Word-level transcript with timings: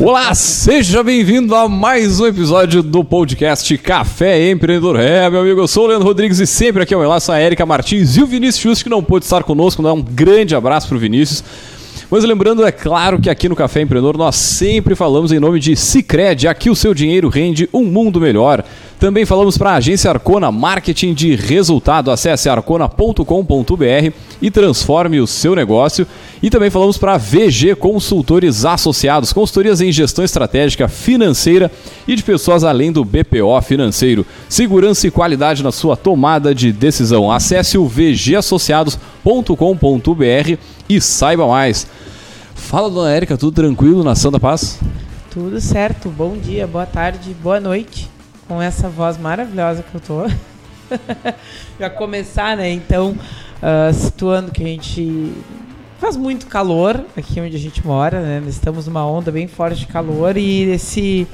Olá, 0.00 0.34
seja 0.34 1.02
bem-vindo 1.02 1.54
a 1.54 1.68
mais 1.68 2.18
um 2.18 2.26
episódio 2.26 2.82
do 2.82 3.04
podcast 3.04 3.76
Café 3.78 4.50
Empreendedor. 4.50 4.98
É, 4.98 5.28
meu 5.28 5.40
amigo, 5.40 5.60
eu 5.60 5.68
sou 5.68 5.84
o 5.84 5.86
Leandro 5.88 6.06
Rodrigues 6.06 6.38
e 6.38 6.46
sempre 6.46 6.82
aqui 6.82 6.94
ao 6.94 7.00
meu 7.00 7.10
lado 7.10 7.22
a 7.30 7.40
Erika 7.40 7.66
Martins 7.66 8.16
e 8.16 8.22
o 8.22 8.26
Vinícius 8.26 8.62
Just, 8.62 8.82
que 8.84 8.88
não 8.88 9.02
pôde 9.02 9.24
estar 9.26 9.42
conosco. 9.42 9.82
Dá 9.82 9.92
um 9.92 10.00
grande 10.00 10.54
abraço 10.54 10.88
pro 10.88 10.98
Vinícius. 10.98 11.44
Mas 12.10 12.24
lembrando, 12.24 12.64
é 12.66 12.72
claro 12.72 13.20
que 13.20 13.28
aqui 13.28 13.50
no 13.50 13.56
Café 13.56 13.82
Empreendedor 13.82 14.16
nós 14.16 14.34
sempre 14.36 14.94
falamos 14.94 15.30
em 15.30 15.38
nome 15.38 15.60
de 15.60 15.76
Cicred, 15.76 16.48
aqui 16.48 16.70
o 16.70 16.74
seu 16.74 16.94
dinheiro 16.94 17.28
rende 17.28 17.68
um 17.70 17.84
mundo 17.84 18.18
melhor. 18.18 18.64
Também 18.98 19.24
falamos 19.24 19.56
para 19.56 19.70
a 19.70 19.76
agência 19.76 20.10
Arcona 20.10 20.50
Marketing 20.50 21.14
de 21.14 21.36
Resultado. 21.36 22.10
Acesse 22.10 22.48
arcona.com.br 22.48 24.12
e 24.42 24.50
transforme 24.50 25.20
o 25.20 25.26
seu 25.26 25.54
negócio. 25.54 26.04
E 26.42 26.50
também 26.50 26.68
falamos 26.68 26.98
para 26.98 27.16
VG 27.16 27.76
Consultores 27.76 28.64
Associados, 28.64 29.32
consultorias 29.32 29.80
em 29.80 29.92
gestão 29.92 30.24
estratégica 30.24 30.88
financeira 30.88 31.70
e 32.08 32.16
de 32.16 32.24
pessoas 32.24 32.64
além 32.64 32.90
do 32.90 33.04
BPO 33.04 33.60
financeiro. 33.62 34.26
Segurança 34.48 35.06
e 35.06 35.12
qualidade 35.12 35.62
na 35.62 35.70
sua 35.70 35.96
tomada 35.96 36.52
de 36.52 36.72
decisão. 36.72 37.30
Acesse 37.30 37.78
o 37.78 37.86
vgassociados.com.br 37.86 40.58
e 40.88 41.00
saiba 41.00 41.46
mais. 41.46 41.86
Fala, 42.52 42.90
dona 42.90 43.12
Érica, 43.12 43.36
tudo 43.36 43.54
tranquilo 43.54 44.02
na 44.02 44.16
Santa 44.16 44.40
Paz? 44.40 44.80
Tudo 45.30 45.60
certo. 45.60 46.08
Bom 46.08 46.36
dia, 46.36 46.66
boa 46.66 46.86
tarde, 46.86 47.36
boa 47.40 47.60
noite 47.60 48.17
com 48.48 48.60
essa 48.60 48.88
voz 48.88 49.18
maravilhosa 49.18 49.84
que 49.84 49.94
eu 49.94 50.00
tô. 50.00 50.26
Já 51.78 51.90
começar, 51.90 52.56
né? 52.56 52.72
Então, 52.72 53.10
uh, 53.10 53.92
situando 53.92 54.50
que 54.50 54.64
a 54.64 54.66
gente 54.66 55.34
faz 56.00 56.16
muito 56.16 56.46
calor 56.46 57.04
aqui 57.16 57.40
onde 57.40 57.54
a 57.54 57.58
gente 57.58 57.86
mora, 57.86 58.20
né? 58.20 58.42
Estamos 58.48 58.86
numa 58.86 59.06
onda 59.06 59.30
bem 59.30 59.46
forte 59.46 59.80
de 59.80 59.86
calor 59.86 60.38
e 60.38 60.70
esse, 60.70 61.28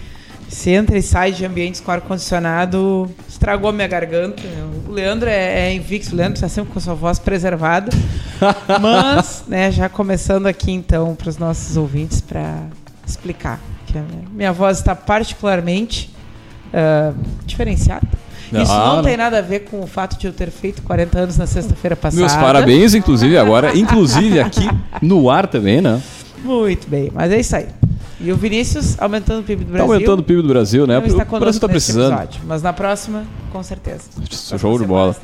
esse 0.50 0.70
entra 0.70 0.98
e 0.98 1.02
sai 1.02 1.30
de 1.30 1.44
ambientes 1.46 1.80
com 1.80 1.92
ar-condicionado 1.92 3.08
estragou 3.28 3.72
minha 3.72 3.86
garganta. 3.86 4.42
Né? 4.42 4.64
O 4.88 4.90
Leandro 4.90 5.28
é, 5.28 5.68
é 5.68 5.74
invicto, 5.74 6.14
o 6.14 6.16
Leandro 6.16 6.34
está 6.34 6.48
sempre 6.48 6.72
com 6.72 6.78
a 6.78 6.82
sua 6.82 6.94
voz 6.94 7.18
preservada. 7.18 7.92
Mas, 8.80 9.44
né, 9.46 9.70
já 9.70 9.88
começando 9.88 10.46
aqui 10.46 10.72
então 10.72 11.14
para 11.14 11.28
os 11.28 11.38
nossos 11.38 11.76
ouvintes 11.76 12.20
para 12.20 12.64
explicar 13.06 13.60
que 13.86 13.98
a 13.98 14.04
minha 14.32 14.52
voz 14.52 14.78
está 14.78 14.96
particularmente 14.96 16.10
uh, 16.74 17.14
diferenciada. 17.46 18.06
Não, 18.52 18.62
Isso 18.62 18.72
não, 18.72 18.96
não, 18.96 19.02
tem 19.02 19.16
nada 19.16 19.38
a 19.38 19.42
ver 19.42 19.60
com 19.60 19.80
o 19.80 19.86
fato 19.86 20.18
de 20.18 20.26
eu 20.26 20.32
ter 20.32 20.50
feito 20.50 20.82
40 20.82 21.18
anos 21.18 21.38
na 21.38 21.46
sexta-feira 21.46 21.96
passada. 21.96 22.20
Meus 22.20 22.34
parabéns, 22.34 22.94
inclusive, 22.94 23.36
agora. 23.36 23.74
inclusive 23.78 24.38
aqui 24.38 24.68
no 25.02 25.30
ar 25.30 25.46
também, 25.46 25.80
né? 25.80 26.00
Muito 26.44 26.88
bem, 26.88 27.10
mas 27.12 27.32
é 27.32 27.40
isso 27.40 27.56
aí. 27.56 27.66
E 28.20 28.30
o 28.30 28.36
Vinícius 28.36 29.00
aumentando 29.00 29.40
o 29.40 29.42
PIB 29.42 29.64
do 29.64 29.72
Brasil. 29.72 29.84
Está 29.84 29.94
aumentando 29.94 30.20
o 30.20 30.22
PIB 30.22 30.42
do 30.42 30.48
Brasil, 30.48 30.86
né? 30.86 30.98
O 30.98 31.00
Brasil 31.00 31.50
está 31.50 31.68
precisando. 31.68 32.12
Episódio, 32.12 32.40
mas 32.46 32.62
na 32.62 32.72
próxima, 32.72 33.24
com 33.52 33.62
certeza. 33.62 34.02
Show 34.58 34.78
de 34.78 34.84
bola. 34.84 35.16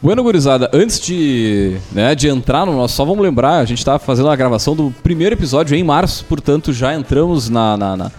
Bueno, 0.00 0.22
gurizada, 0.22 0.70
antes 0.72 1.00
de, 1.00 1.78
né, 1.90 2.14
de 2.14 2.28
entrar 2.28 2.66
no 2.66 2.76
nosso, 2.76 2.94
só 2.94 3.04
vamos 3.04 3.22
lembrar, 3.22 3.58
a 3.58 3.64
gente 3.64 3.78
está 3.78 3.98
fazendo 3.98 4.28
a 4.28 4.36
gravação 4.36 4.76
do 4.76 4.94
primeiro 5.02 5.34
episódio 5.34 5.74
em 5.74 5.82
março, 5.82 6.24
portanto 6.26 6.72
já 6.72 6.94
entramos 6.94 7.48
na, 7.48 7.76
na, 7.76 7.96
na 7.96 8.12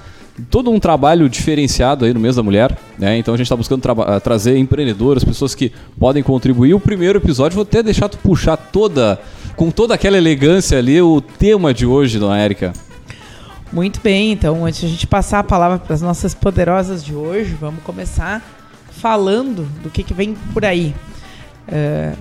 todo 0.49 0.71
um 0.71 0.79
trabalho 0.79 1.27
diferenciado 1.27 2.05
aí 2.05 2.13
no 2.13 2.19
mês 2.19 2.35
da 2.35 2.43
mulher, 2.43 2.77
né? 2.97 3.17
Então 3.17 3.33
a 3.33 3.37
gente 3.37 3.45
está 3.45 3.55
buscando 3.55 3.81
tra 3.81 4.19
trazer 4.19 4.57
empreendedoras, 4.57 5.23
pessoas 5.23 5.55
que 5.55 5.71
podem 5.99 6.21
contribuir. 6.21 6.73
O 6.73 6.79
primeiro 6.79 7.19
episódio 7.19 7.55
vou 7.55 7.63
até 7.63 7.81
deixar 7.81 8.07
tu 8.09 8.17
puxar 8.17 8.57
toda, 8.57 9.19
com 9.55 9.71
toda 9.71 9.93
aquela 9.93 10.17
elegância 10.17 10.77
ali, 10.77 11.01
o 11.01 11.21
tema 11.21 11.73
de 11.73 11.85
hoje, 11.85 12.19
dona 12.19 12.37
Érica. 12.37 12.73
Muito 13.71 13.99
bem, 14.01 14.31
então 14.31 14.65
antes 14.65 14.79
de 14.79 14.85
a 14.85 14.89
gente 14.89 15.07
passar 15.07 15.39
a 15.39 15.43
palavra 15.43 15.77
para 15.79 15.93
as 15.93 16.01
nossas 16.01 16.33
poderosas 16.33 17.03
de 17.03 17.13
hoje, 17.13 17.55
vamos 17.59 17.83
começar 17.83 18.41
falando 18.91 19.67
do 19.83 19.89
que, 19.89 20.03
que 20.03 20.13
vem 20.13 20.35
por 20.53 20.63
aí. 20.63 20.95
Uh, 21.67 22.17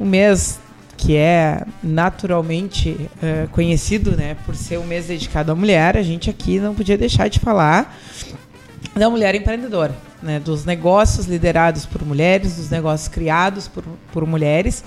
o 0.00 0.04
mês 0.04 0.58
que 0.98 1.16
é 1.16 1.62
naturalmente 1.82 2.90
uh, 2.90 3.48
conhecido 3.50 4.16
né, 4.16 4.36
por 4.44 4.54
ser 4.56 4.78
um 4.78 4.84
mês 4.84 5.06
dedicado 5.06 5.52
à 5.52 5.54
mulher, 5.54 5.96
a 5.96 6.02
gente 6.02 6.28
aqui 6.28 6.58
não 6.58 6.74
podia 6.74 6.98
deixar 6.98 7.28
de 7.28 7.38
falar 7.38 7.96
da 8.94 9.08
mulher 9.08 9.34
empreendedora, 9.36 9.94
né, 10.20 10.40
dos 10.40 10.64
negócios 10.64 11.26
liderados 11.26 11.86
por 11.86 12.04
mulheres, 12.04 12.56
dos 12.56 12.68
negócios 12.68 13.08
criados 13.08 13.68
por, 13.68 13.84
por 14.12 14.26
mulheres. 14.26 14.82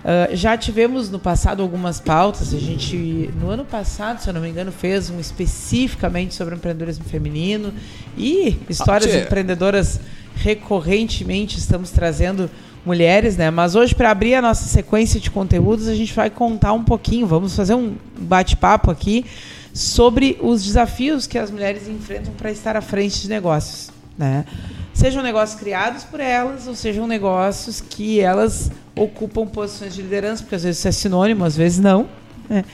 Uh, 0.00 0.34
já 0.34 0.56
tivemos 0.56 1.10
no 1.10 1.18
passado 1.18 1.62
algumas 1.62 2.00
pautas. 2.00 2.54
A 2.54 2.58
gente, 2.58 3.28
no 3.38 3.50
ano 3.50 3.64
passado, 3.64 4.20
se 4.20 4.28
eu 4.30 4.32
não 4.32 4.40
me 4.40 4.48
engano, 4.48 4.70
fez 4.72 5.10
um 5.10 5.18
especificamente 5.18 6.34
sobre 6.34 6.54
empreendedorismo 6.54 7.04
feminino 7.04 7.74
e 8.16 8.56
histórias 8.68 9.14
ah, 9.14 9.18
empreendedoras 9.18 10.00
recorrentemente 10.36 11.58
estamos 11.58 11.90
trazendo 11.90 12.50
mulheres, 12.84 13.36
né? 13.36 13.50
Mas 13.50 13.74
hoje, 13.74 13.94
para 13.94 14.10
abrir 14.10 14.34
a 14.34 14.42
nossa 14.42 14.64
sequência 14.64 15.20
de 15.20 15.30
conteúdos, 15.30 15.88
a 15.88 15.94
gente 15.94 16.14
vai 16.14 16.30
contar 16.30 16.72
um 16.72 16.82
pouquinho, 16.82 17.26
vamos 17.26 17.54
fazer 17.54 17.74
um 17.74 17.94
bate-papo 18.18 18.90
aqui 18.90 19.24
sobre 19.72 20.38
os 20.40 20.64
desafios 20.64 21.26
que 21.26 21.38
as 21.38 21.50
mulheres 21.50 21.88
enfrentam 21.88 22.32
para 22.34 22.50
estar 22.50 22.76
à 22.76 22.80
frente 22.80 23.20
de 23.22 23.28
negócios, 23.28 23.90
né? 24.18 24.44
Sejam 24.92 25.22
negócios 25.22 25.58
criados 25.58 26.04
por 26.04 26.20
elas, 26.20 26.66
ou 26.66 26.74
sejam 26.74 27.06
negócios 27.06 27.80
que 27.80 28.20
elas 28.20 28.70
ocupam 28.94 29.46
posições 29.46 29.94
de 29.94 30.02
liderança, 30.02 30.42
porque 30.42 30.56
às 30.56 30.64
vezes 30.64 30.78
isso 30.78 30.88
é 30.88 30.92
sinônimo, 30.92 31.44
às 31.44 31.56
vezes 31.56 31.78
não. 31.78 32.08
Né? 32.48 32.64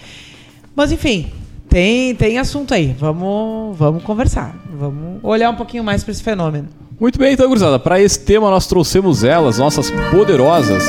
Mas 0.75 0.91
enfim, 0.91 1.31
tem, 1.69 2.15
tem 2.15 2.39
assunto 2.39 2.73
aí. 2.73 2.97
Vamos, 2.99 3.77
vamos 3.77 4.03
conversar. 4.03 4.57
Vamos 4.73 5.21
olhar 5.23 5.51
um 5.51 5.55
pouquinho 5.55 5.85
mais 5.85 6.03
para 6.03 6.13
esse 6.13 6.23
fenômeno. 6.23 6.69
Muito 6.99 7.19
bem, 7.19 7.35
então, 7.35 7.47
gurizada. 7.47 7.79
Para 7.79 8.01
esse 8.01 8.19
tema, 8.19 8.51
nós 8.51 8.67
trouxemos 8.67 9.23
elas, 9.23 9.59
nossas 9.59 9.91
poderosas. 10.11 10.83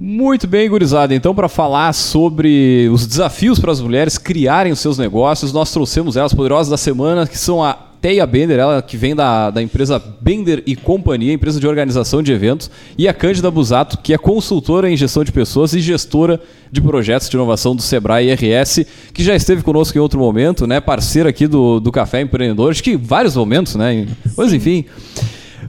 Muito 0.00 0.48
bem, 0.48 0.68
gurizada. 0.68 1.14
Então, 1.14 1.34
para 1.34 1.48
falar 1.48 1.92
sobre 1.92 2.88
os 2.92 3.06
desafios 3.06 3.60
para 3.60 3.70
as 3.70 3.80
mulheres 3.80 4.18
criarem 4.18 4.72
os 4.72 4.80
seus 4.80 4.98
negócios, 4.98 5.52
nós 5.52 5.70
trouxemos 5.70 6.16
elas 6.16 6.34
poderosas 6.34 6.70
da 6.70 6.76
semana, 6.76 7.26
que 7.26 7.38
são 7.38 7.62
a 7.62 7.74
Teia 8.04 8.26
Bender, 8.26 8.58
ela 8.58 8.82
que 8.82 8.98
vem 8.98 9.16
da, 9.16 9.48
da 9.48 9.62
empresa 9.62 9.98
Bender 10.20 10.62
e 10.66 10.76
Companhia, 10.76 11.32
empresa 11.32 11.58
de 11.58 11.66
organização 11.66 12.22
de 12.22 12.34
eventos, 12.34 12.70
e 12.98 13.08
a 13.08 13.14
Cândida 13.14 13.50
Busato, 13.50 13.96
que 13.96 14.12
é 14.12 14.18
consultora 14.18 14.90
em 14.90 14.94
gestão 14.94 15.24
de 15.24 15.32
pessoas 15.32 15.72
e 15.72 15.80
gestora 15.80 16.38
de 16.70 16.82
projetos 16.82 17.30
de 17.30 17.36
inovação 17.36 17.74
do 17.74 17.80
Sebrae 17.80 18.30
RS, 18.34 18.84
que 19.14 19.24
já 19.24 19.34
esteve 19.34 19.62
conosco 19.62 19.96
em 19.96 20.02
outro 20.02 20.20
momento, 20.20 20.66
né? 20.66 20.82
Parceira 20.82 21.30
aqui 21.30 21.46
do, 21.46 21.80
do 21.80 21.90
Café 21.90 22.20
Empreendedor, 22.20 22.72
acho 22.72 22.84
que 22.84 22.94
vários 22.94 23.34
momentos, 23.36 23.74
né? 23.74 24.06
Mas 24.36 24.52
enfim. 24.52 24.84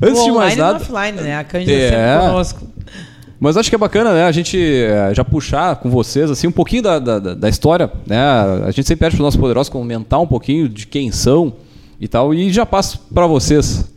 Antes 0.02 0.20
o 0.20 0.26
de 0.26 0.32
mais 0.34 0.58
nada. 0.58 0.80
offline, 0.80 1.22
né? 1.22 1.38
A 1.38 1.44
Cândida 1.46 1.72
é... 1.72 1.90
sempre 1.90 2.28
conosco. 2.28 2.68
Mas 3.40 3.56
acho 3.56 3.70
que 3.70 3.76
é 3.76 3.80
bacana, 3.80 4.14
né? 4.14 4.26
A 4.26 4.32
gente 4.34 4.58
eh, 4.58 5.14
já 5.14 5.24
puxar 5.24 5.78
com 5.78 5.90
vocês 5.90 6.30
assim 6.30 6.48
um 6.48 6.52
pouquinho 6.52 6.84
da, 6.84 7.00
da, 7.00 7.20
da 7.20 7.48
história, 7.48 7.90
né? 8.06 8.20
A 8.66 8.72
gente 8.72 8.88
sempre 8.88 9.06
pede 9.06 9.16
para 9.16 9.22
os 9.22 9.26
nossos 9.26 9.40
poderosos 9.40 9.70
comentar 9.70 10.20
um 10.20 10.28
pouquinho 10.28 10.68
de 10.68 10.86
quem 10.86 11.14
são, 11.14 11.54
e 12.00 12.08
tal. 12.08 12.34
E 12.34 12.52
já 12.52 12.66
passo 12.66 13.00
para 13.14 13.28
vocês. 13.28 13.92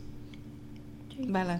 Vai 1.29 1.45
lá. 1.45 1.59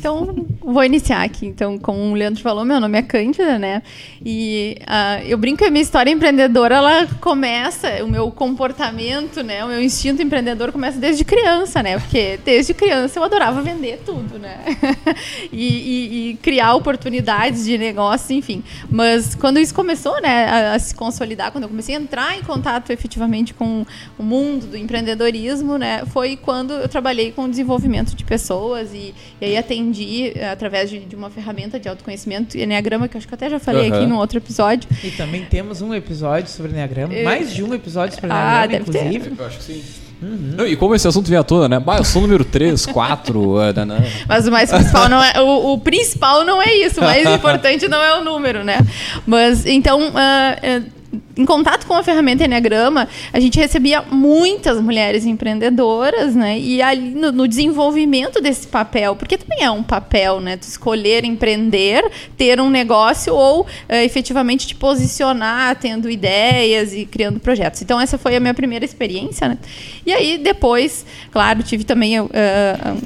Então, 0.00 0.46
vou 0.60 0.82
iniciar 0.82 1.22
aqui. 1.22 1.46
Então, 1.46 1.78
como 1.78 1.98
o 1.98 2.14
Leandro 2.14 2.42
falou, 2.42 2.64
meu 2.64 2.80
nome 2.80 2.98
é 2.98 3.02
Cândida, 3.02 3.58
né? 3.58 3.82
E 4.24 4.78
uh, 4.82 5.26
eu 5.26 5.36
brinco 5.36 5.58
que 5.58 5.64
a 5.64 5.70
minha 5.70 5.82
história 5.82 6.10
empreendedora, 6.10 6.76
ela 6.76 7.06
começa, 7.20 8.02
o 8.02 8.08
meu 8.08 8.30
comportamento, 8.30 9.42
né? 9.42 9.62
O 9.64 9.68
meu 9.68 9.82
instinto 9.82 10.22
empreendedor 10.22 10.72
começa 10.72 10.98
desde 10.98 11.24
criança, 11.24 11.82
né? 11.82 11.98
Porque 11.98 12.38
desde 12.44 12.72
criança 12.72 13.18
eu 13.18 13.24
adorava 13.24 13.60
vender 13.60 14.00
tudo, 14.04 14.38
né? 14.38 14.64
e, 15.52 15.66
e, 15.66 16.30
e, 16.30 16.34
criar 16.36 16.74
oportunidades 16.74 17.64
de 17.64 17.76
negócio, 17.76 18.34
enfim. 18.34 18.62
Mas 18.90 19.34
quando 19.34 19.58
isso 19.58 19.74
começou, 19.74 20.20
né, 20.22 20.46
a, 20.46 20.74
a, 20.74 20.78
se 20.78 20.94
consolidar, 20.94 21.52
quando 21.52 21.64
eu 21.64 21.68
comecei 21.68 21.94
a 21.94 22.00
entrar 22.00 22.38
em 22.38 22.42
contato 22.42 22.90
efetivamente 22.90 23.52
com 23.52 23.84
o 24.18 24.22
mundo 24.22 24.66
do 24.66 24.76
empreendedorismo, 24.78 25.76
né? 25.76 26.04
Foi 26.06 26.36
quando 26.36 26.72
eu 26.72 26.88
trabalhei 26.88 27.32
com 27.32 27.48
desenvolvimento 27.48 28.16
de 28.16 28.24
pessoas 28.24 28.94
e, 28.94 29.14
e 29.40 29.49
aí 29.50 29.56
atendi 29.56 30.32
eh, 30.34 30.50
através 30.50 30.90
de, 30.90 31.00
de, 31.00 31.16
uma 31.16 31.30
ferramenta 31.30 31.78
de 31.78 31.88
autoconhecimento, 31.88 32.56
Enneagrama, 32.56 33.08
que 33.08 33.16
acho 33.16 33.26
que 33.26 33.34
eu 33.34 33.36
até 33.36 33.50
já 33.50 33.58
falei 33.58 33.90
uhum. 33.90 33.96
aqui 33.96 34.06
no 34.06 34.16
outro 34.18 34.38
episódio. 34.38 34.88
E 35.02 35.10
também 35.10 35.44
temos 35.44 35.82
um 35.82 35.94
episódio 35.94 36.50
sobre 36.50 36.72
Enneagrama, 36.72 37.12
eu... 37.14 37.24
mais 37.24 37.52
de 37.52 37.62
um 37.62 37.74
episódio 37.74 38.14
sobre 38.14 38.30
ah, 38.32 38.64
Enneagrama, 38.64 38.88
inclusive. 38.88 39.30
Ter. 39.30 39.40
Eu 39.40 39.46
acho 39.46 39.58
que 39.58 39.64
sim. 39.64 39.82
Uhum. 40.22 40.54
Não, 40.56 40.66
e 40.66 40.76
como 40.76 40.94
esse 40.94 41.08
assunto 41.08 41.28
vem 41.28 41.38
à 41.38 41.42
tona, 41.42 41.66
né? 41.66 41.80
Bah, 41.80 41.96
eu 41.96 42.04
sou 42.04 42.20
número 42.20 42.44
3, 42.44 42.86
4. 42.86 43.40
uh, 43.40 43.84
né? 43.86 44.12
Mas 44.28 44.46
o 44.46 44.50
mais 44.50 44.70
principal 44.70 45.08
não 45.08 45.22
é. 45.22 45.40
O, 45.40 45.72
o, 45.72 45.78
principal 45.78 46.44
não 46.44 46.60
é 46.60 46.74
isso. 46.74 47.00
O 47.00 47.04
mais 47.04 47.26
importante 47.26 47.88
não 47.88 48.02
é 48.02 48.18
o 48.18 48.24
número, 48.24 48.62
né? 48.62 48.78
Mas 49.26 49.64
então. 49.64 50.08
Uh, 50.08 51.00
em 51.40 51.46
contato 51.46 51.86
com 51.86 51.94
a 51.94 52.02
ferramenta 52.02 52.44
Enneagrama, 52.44 53.08
a 53.32 53.40
gente 53.40 53.58
recebia 53.58 54.02
muitas 54.02 54.78
mulheres 54.78 55.24
empreendedoras, 55.24 56.34
né? 56.36 56.58
E 56.58 56.82
ali 56.82 57.10
no, 57.10 57.32
no 57.32 57.48
desenvolvimento 57.48 58.42
desse 58.42 58.66
papel, 58.66 59.16
porque 59.16 59.38
também 59.38 59.64
é 59.64 59.70
um 59.70 59.82
papel, 59.82 60.38
né? 60.38 60.58
Tu 60.58 60.64
escolher 60.64 61.24
empreender, 61.24 62.04
ter 62.36 62.60
um 62.60 62.68
negócio 62.68 63.34
ou 63.34 63.66
é, 63.88 64.04
efetivamente 64.04 64.66
te 64.66 64.74
posicionar 64.74 65.76
tendo 65.76 66.10
ideias 66.10 66.92
e 66.92 67.06
criando 67.06 67.40
projetos. 67.40 67.80
Então 67.80 67.98
essa 67.98 68.18
foi 68.18 68.36
a 68.36 68.40
minha 68.40 68.52
primeira 68.52 68.84
experiência, 68.84 69.48
né? 69.48 69.58
E 70.04 70.12
aí 70.12 70.36
depois, 70.36 71.06
claro, 71.30 71.62
tive 71.62 71.84
também 71.84 72.20
uh, 72.20 72.28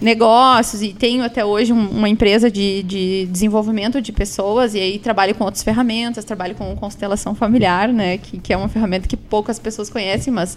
negócios 0.02 0.82
e 0.82 0.92
tenho 0.92 1.22
até 1.22 1.44
hoje 1.44 1.72
um, 1.72 1.88
uma 1.88 2.08
empresa 2.08 2.50
de, 2.50 2.82
de 2.82 3.28
desenvolvimento 3.30 4.00
de 4.00 4.10
pessoas 4.10 4.74
e 4.74 4.80
aí 4.80 4.98
trabalho 4.98 5.36
com 5.36 5.44
outras 5.44 5.62
ferramentas, 5.62 6.24
trabalho 6.24 6.56
com 6.56 6.74
constelação 6.74 7.32
familiar, 7.32 7.88
né? 7.88 8.18
Que, 8.24 8.38
que 8.38 8.52
é 8.52 8.56
uma 8.56 8.68
ferramenta 8.68 9.06
que 9.06 9.16
poucas 9.16 9.58
pessoas 9.58 9.90
conhecem, 9.90 10.32
mas 10.32 10.56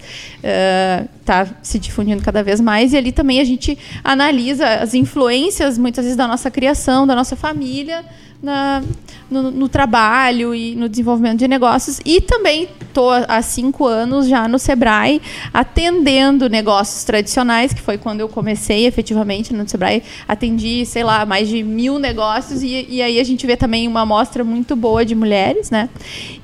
está 1.20 1.44
uh, 1.44 1.54
se 1.62 1.78
difundindo 1.78 2.22
cada 2.22 2.42
vez 2.42 2.60
mais. 2.60 2.94
E 2.94 2.96
ali 2.96 3.12
também 3.12 3.40
a 3.40 3.44
gente 3.44 3.78
analisa 4.02 4.66
as 4.76 4.94
influências, 4.94 5.76
muitas 5.76 6.04
vezes, 6.04 6.16
da 6.16 6.26
nossa 6.26 6.50
criação, 6.50 7.06
da 7.06 7.14
nossa 7.14 7.36
família 7.36 8.04
na, 8.42 8.82
no, 9.30 9.50
no, 9.50 9.68
trabalho 9.68 10.54
e 10.54 10.74
no 10.74 10.88
desenvolvimento 10.88 11.40
de 11.40 11.48
negócios. 11.48 12.00
E 12.04 12.20
também 12.20 12.68
estou 12.80 13.10
há 13.10 13.42
cinco 13.42 13.86
anos 13.86 14.28
já 14.28 14.46
no 14.46 14.58
Sebrae 14.58 15.20
atendendo 15.52 16.48
negócios 16.48 17.04
tradicionais, 17.04 17.72
que 17.72 17.80
foi 17.80 17.98
quando 17.98 18.20
eu 18.20 18.28
comecei 18.28 18.86
efetivamente 18.86 19.52
no 19.52 19.68
Sebrae. 19.68 20.02
Atendi, 20.26 20.86
sei 20.86 21.02
lá, 21.02 21.26
mais 21.26 21.48
de 21.48 21.62
mil 21.62 21.98
negócios 21.98 22.62
e, 22.62 22.86
e 22.88 23.02
aí 23.02 23.18
a 23.18 23.24
gente 23.24 23.46
vê 23.46 23.56
também 23.56 23.88
uma 23.88 24.02
amostra 24.02 24.44
muito 24.44 24.76
boa 24.76 25.04
de 25.04 25.14
mulheres, 25.14 25.70
né? 25.70 25.88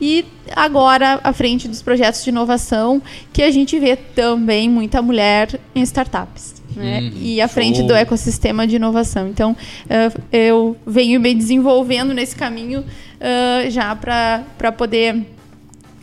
E 0.01 0.25
agora 0.55 1.21
à 1.23 1.33
frente 1.33 1.69
dos 1.69 1.81
projetos 1.81 2.25
de 2.25 2.31
inovação, 2.31 3.01
que 3.33 3.43
a 3.43 3.51
gente 3.51 3.79
vê 3.79 3.97
também 3.97 4.69
muita 4.69 5.01
mulher 5.01 5.61
em 5.75 5.83
startups 5.83 6.64
né? 6.77 7.01
Uhum. 7.01 7.13
e 7.21 7.41
à 7.41 7.49
frente 7.49 7.79
Show. 7.79 7.87
do 7.87 7.95
ecossistema 7.95 8.67
de 8.67 8.77
inovação. 8.77 9.29
Então, 9.29 9.53
uh, 9.53 10.23
eu 10.33 10.77
venho 10.87 11.21
me 11.21 11.35
desenvolvendo 11.35 12.13
nesse 12.13 12.37
caminho 12.37 12.81
uh, 12.81 13.71
já 13.71 13.95
para 13.95 14.73
poder 14.77 15.25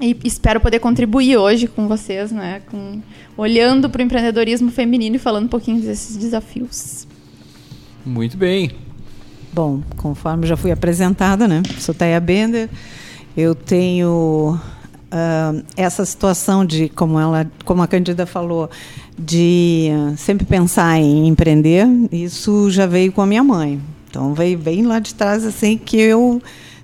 e 0.01 0.18
espero 0.23 0.59
poder 0.59 0.79
contribuir 0.79 1.38
hoje 1.38 1.68
com 1.68 1.88
vocês, 1.88 2.31
né? 2.31 2.62
Com, 2.71 3.00
olhando 3.38 3.88
para 3.88 4.00
o 4.00 4.03
empreendedorismo 4.03 4.71
feminino 4.71 5.15
e 5.18 5.19
falando 5.19 5.45
um 5.45 5.50
pouquinho 5.50 5.79
desses 5.79 6.18
desafios. 6.18 7.07
Muito 8.03 8.35
bem. 8.35 8.71
Bom, 9.53 9.81
conforme 9.97 10.47
já 10.47 10.57
fui 10.57 10.71
apresentada, 10.71 11.47
né? 11.47 11.62
Sou 11.77 11.94
Taya 11.94 12.19
Bender. 12.19 12.68
Eu 13.38 13.53
tenho 13.53 14.59
uh, 15.11 15.63
essa 15.75 16.05
situação 16.05 16.65
de, 16.65 16.89
como 16.89 17.19
ela, 17.19 17.49
como 17.65 17.81
a 17.81 17.87
Candida 17.87 18.25
falou, 18.25 18.69
de 19.17 19.89
sempre 20.17 20.45
pensar 20.45 20.97
em 20.97 21.27
empreender, 21.27 21.85
isso 22.11 22.71
já 22.71 22.85
veio 22.85 23.11
com 23.11 23.21
a 23.21 23.25
minha 23.25 23.43
mãe. 23.43 23.79
Então 24.09 24.33
veio 24.33 24.57
bem 24.57 24.85
lá 24.85 24.99
de 24.99 25.13
trás 25.13 25.45
assim 25.45 25.77
que 25.77 25.97
eu 25.99 26.41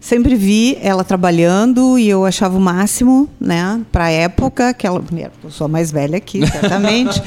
sempre 0.07 0.35
vi 0.35 0.77
ela 0.81 1.03
trabalhando 1.03 1.99
e 1.99 2.07
eu 2.07 2.23
achava 2.23 2.57
o 2.57 2.61
máximo, 2.61 3.29
né, 3.37 3.81
para 3.91 4.05
a 4.05 4.09
época 4.09 4.73
que 4.73 4.87
ela, 4.87 5.03
eu 5.43 5.51
sou 5.51 5.65
a 5.65 5.67
mais 5.67 5.91
velha 5.91 6.15
aqui, 6.15 6.39
certamente. 6.47 7.21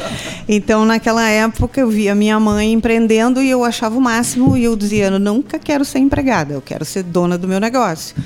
então 0.49 0.87
naquela 0.87 1.29
época 1.29 1.79
eu 1.79 1.91
via 1.91 2.15
minha 2.15 2.41
mãe 2.41 2.73
empreendendo 2.73 3.43
e 3.43 3.51
eu 3.51 3.65
achava 3.65 3.99
o 3.99 4.01
máximo 4.01 4.57
e 4.57 4.65
eu 4.65 4.75
dizia, 4.75 5.09
eu 5.09 5.19
nunca 5.19 5.59
quero 5.59 5.85
ser 5.85 5.99
empregada, 5.99 6.55
eu 6.55 6.63
quero 6.63 6.83
ser 6.87 7.03
dona 7.03 7.37
do 7.37 7.47
meu 7.47 7.61
negócio. 7.61 8.17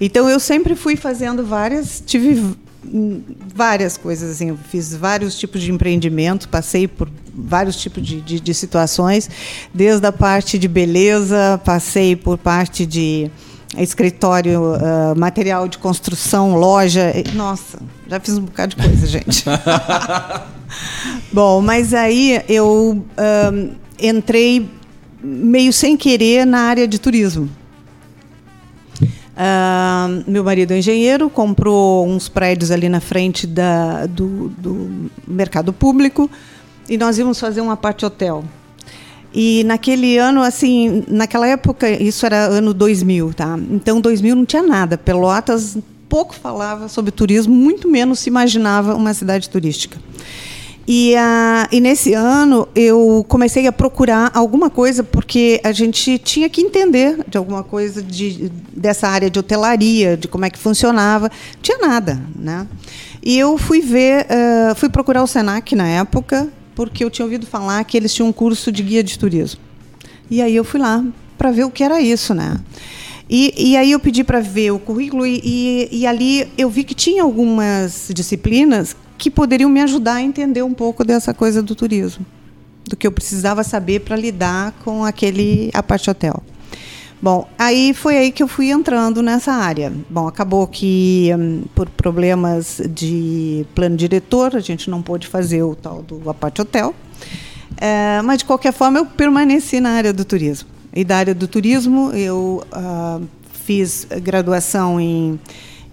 Então 0.00 0.30
eu 0.30 0.38
sempre 0.38 0.76
fui 0.76 0.94
fazendo 0.94 1.44
várias, 1.44 2.00
tive 2.06 2.54
várias 3.52 3.96
coisas 3.96 4.30
assim. 4.30 4.50
Eu 4.50 4.58
fiz 4.70 4.94
vários 4.94 5.36
tipos 5.36 5.60
de 5.60 5.72
empreendimento, 5.72 6.48
passei 6.48 6.86
por 6.86 7.10
vários 7.34 7.76
tipos 7.76 8.06
de, 8.06 8.20
de, 8.20 8.38
de 8.38 8.54
situações, 8.54 9.28
desde 9.72 10.06
a 10.06 10.12
parte 10.12 10.56
de 10.56 10.68
beleza, 10.68 11.60
passei 11.64 12.14
por 12.14 12.38
parte 12.38 12.86
de 12.86 13.30
escritório, 13.78 14.74
uh, 14.74 15.18
material 15.18 15.68
de 15.68 15.78
construção, 15.78 16.56
loja. 16.56 17.12
Nossa, 17.34 17.78
já 18.08 18.20
fiz 18.20 18.38
um 18.38 18.42
bocado 18.42 18.76
de 18.76 18.82
coisa, 18.82 19.06
gente. 19.06 19.44
Bom, 21.32 21.60
mas 21.60 21.92
aí 21.94 22.42
eu 22.48 23.04
uh, 23.18 23.74
entrei 23.98 24.68
meio 25.22 25.72
sem 25.72 25.96
querer 25.96 26.46
na 26.46 26.60
área 26.60 26.86
de 26.86 26.98
turismo. 26.98 27.48
Uh, 29.34 30.30
meu 30.30 30.44
marido 30.44 30.72
é 30.72 30.78
engenheiro, 30.78 31.28
comprou 31.28 32.06
uns 32.06 32.28
prédios 32.28 32.70
ali 32.70 32.88
na 32.88 33.00
frente 33.00 33.46
da, 33.46 34.06
do, 34.06 34.48
do 34.50 35.10
mercado 35.26 35.72
público 35.72 36.30
e 36.88 36.96
nós 36.96 37.18
íamos 37.18 37.40
fazer 37.40 37.60
uma 37.60 37.76
parte 37.76 38.06
hotel. 38.06 38.44
E 39.34 39.64
naquele 39.64 40.16
ano, 40.16 40.42
assim, 40.42 41.02
naquela 41.08 41.48
época, 41.48 41.90
isso 41.90 42.24
era 42.24 42.46
ano 42.46 42.72
2000, 42.72 43.34
tá? 43.34 43.58
Então, 43.70 44.00
2000 44.00 44.36
não 44.36 44.44
tinha 44.44 44.62
nada. 44.62 44.96
Pelotas 44.96 45.76
pouco 46.08 46.32
falava 46.32 46.88
sobre 46.88 47.10
turismo, 47.10 47.52
muito 47.52 47.88
menos 47.88 48.20
se 48.20 48.28
imaginava 48.28 48.94
uma 48.94 49.12
cidade 49.12 49.50
turística. 49.50 49.98
E, 50.86 51.14
uh, 51.14 51.66
e 51.72 51.80
nesse 51.80 52.12
ano 52.12 52.68
eu 52.74 53.24
comecei 53.26 53.66
a 53.66 53.72
procurar 53.72 54.30
alguma 54.34 54.68
coisa, 54.68 55.02
porque 55.02 55.60
a 55.64 55.72
gente 55.72 56.18
tinha 56.18 56.48
que 56.48 56.60
entender 56.60 57.18
de 57.26 57.38
alguma 57.38 57.64
coisa 57.64 58.02
de, 58.02 58.52
dessa 58.72 59.08
área 59.08 59.30
de 59.30 59.38
hotelaria, 59.38 60.16
de 60.16 60.28
como 60.28 60.44
é 60.44 60.50
que 60.50 60.58
funcionava. 60.58 61.28
Não 61.54 61.62
tinha 61.62 61.78
nada. 61.78 62.22
Né? 62.36 62.66
E 63.20 63.38
eu 63.38 63.56
fui 63.56 63.80
ver, 63.80 64.26
uh, 64.26 64.74
fui 64.74 64.88
procurar 64.90 65.22
o 65.22 65.26
SENAC 65.26 65.74
na 65.74 65.88
época, 65.88 66.48
porque 66.74 67.04
eu 67.04 67.10
tinha 67.10 67.24
ouvido 67.24 67.46
falar 67.46 67.82
que 67.84 67.96
eles 67.96 68.12
tinham 68.12 68.28
um 68.28 68.32
curso 68.32 68.70
de 68.72 68.82
guia 68.82 69.02
de 69.02 69.18
turismo. 69.18 69.60
E 70.30 70.40
aí 70.42 70.54
eu 70.54 70.64
fui 70.64 70.80
lá 70.80 71.04
para 71.36 71.50
ver 71.50 71.64
o 71.64 71.70
que 71.70 71.84
era 71.84 72.00
isso. 72.00 72.34
Né? 72.34 72.58
E, 73.28 73.70
e 73.72 73.76
aí 73.76 73.90
eu 73.90 74.00
pedi 74.00 74.22
para 74.22 74.40
ver 74.40 74.70
o 74.70 74.78
currículo 74.78 75.26
e, 75.26 75.40
e, 75.44 75.88
e 76.00 76.06
ali 76.06 76.48
eu 76.58 76.68
vi 76.68 76.84
que 76.84 76.94
tinha 76.94 77.22
algumas 77.22 78.10
disciplinas 78.14 78.96
que 79.16 79.30
poderiam 79.30 79.70
me 79.70 79.80
ajudar 79.80 80.14
a 80.14 80.22
entender 80.22 80.62
um 80.62 80.74
pouco 80.74 81.04
dessa 81.04 81.32
coisa 81.32 81.62
do 81.62 81.74
turismo, 81.74 82.26
do 82.84 82.96
que 82.96 83.06
eu 83.06 83.12
precisava 83.12 83.62
saber 83.62 84.00
para 84.00 84.16
lidar 84.16 84.72
com 84.84 85.04
aquele 85.04 85.70
apart 85.72 86.06
hotel. 86.08 86.42
Bom, 87.24 87.48
aí 87.58 87.94
foi 87.94 88.18
aí 88.18 88.30
que 88.30 88.42
eu 88.42 88.46
fui 88.46 88.70
entrando 88.70 89.22
nessa 89.22 89.50
área. 89.50 89.90
Bom, 90.10 90.28
acabou 90.28 90.66
que 90.66 91.30
hum, 91.34 91.62
por 91.74 91.88
problemas 91.88 92.82
de 92.86 93.64
plano 93.74 93.96
diretor 93.96 94.54
a 94.54 94.60
gente 94.60 94.90
não 94.90 95.00
pôde 95.00 95.26
fazer 95.26 95.62
o 95.62 95.74
tal 95.74 96.02
do 96.02 96.28
apart 96.28 96.58
hotel, 96.58 96.94
é, 97.78 98.20
mas 98.20 98.40
de 98.40 98.44
qualquer 98.44 98.74
forma 98.74 98.98
eu 98.98 99.06
permaneci 99.06 99.80
na 99.80 99.92
área 99.92 100.12
do 100.12 100.22
turismo. 100.22 100.68
E 100.94 101.02
da 101.02 101.16
área 101.16 101.34
do 101.34 101.48
turismo 101.48 102.10
eu 102.12 102.62
uh, 102.70 103.26
fiz 103.64 104.06
graduação 104.20 105.00
em 105.00 105.40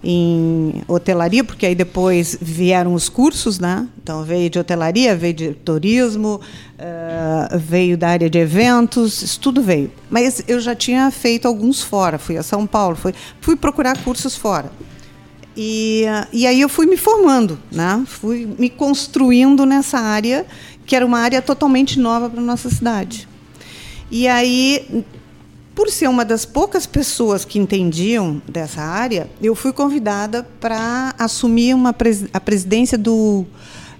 em 0.04 0.82
hotelaria, 0.88 1.44
porque 1.44 1.66
aí 1.66 1.74
depois 1.74 2.36
vieram 2.40 2.94
os 2.94 3.08
cursos, 3.08 3.60
né? 3.60 3.86
Então 4.02 4.24
veio 4.24 4.50
de 4.50 4.58
hotelaria, 4.58 5.14
veio 5.14 5.34
de 5.34 5.54
turismo, 5.54 6.40
uh, 6.78 7.58
veio 7.58 7.96
da 7.96 8.08
área 8.08 8.28
de 8.28 8.38
eventos, 8.38 9.22
isso 9.22 9.38
tudo 9.38 9.62
veio. 9.62 9.92
Mas 10.10 10.42
eu 10.48 10.60
já 10.60 10.74
tinha 10.74 11.10
feito 11.10 11.46
alguns 11.46 11.82
fora, 11.82 12.18
fui 12.18 12.36
a 12.36 12.42
São 12.42 12.66
Paulo, 12.66 12.96
fui, 12.96 13.14
fui 13.40 13.54
procurar 13.54 13.96
cursos 14.02 14.36
fora. 14.36 14.72
E, 15.56 16.04
e 16.32 16.46
aí 16.46 16.60
eu 16.60 16.68
fui 16.68 16.86
me 16.86 16.96
formando, 16.96 17.58
né? 17.70 18.02
Fui 18.06 18.48
me 18.58 18.70
construindo 18.70 19.64
nessa 19.66 19.98
área 19.98 20.46
que 20.84 20.96
era 20.96 21.06
uma 21.06 21.20
área 21.20 21.40
totalmente 21.40 22.00
nova 22.00 22.28
para 22.28 22.40
nossa 22.40 22.68
cidade. 22.68 23.28
E 24.10 24.26
aí 24.26 25.04
por 25.74 25.90
ser 25.90 26.08
uma 26.08 26.24
das 26.24 26.44
poucas 26.44 26.86
pessoas 26.86 27.44
que 27.44 27.58
entendiam 27.58 28.42
dessa 28.48 28.82
área, 28.82 29.28
eu 29.40 29.54
fui 29.54 29.72
convidada 29.72 30.46
para 30.60 31.14
assumir 31.18 31.74
uma 31.74 31.92
pres 31.92 32.24
a 32.32 32.40
presidência 32.40 32.98
do. 32.98 33.44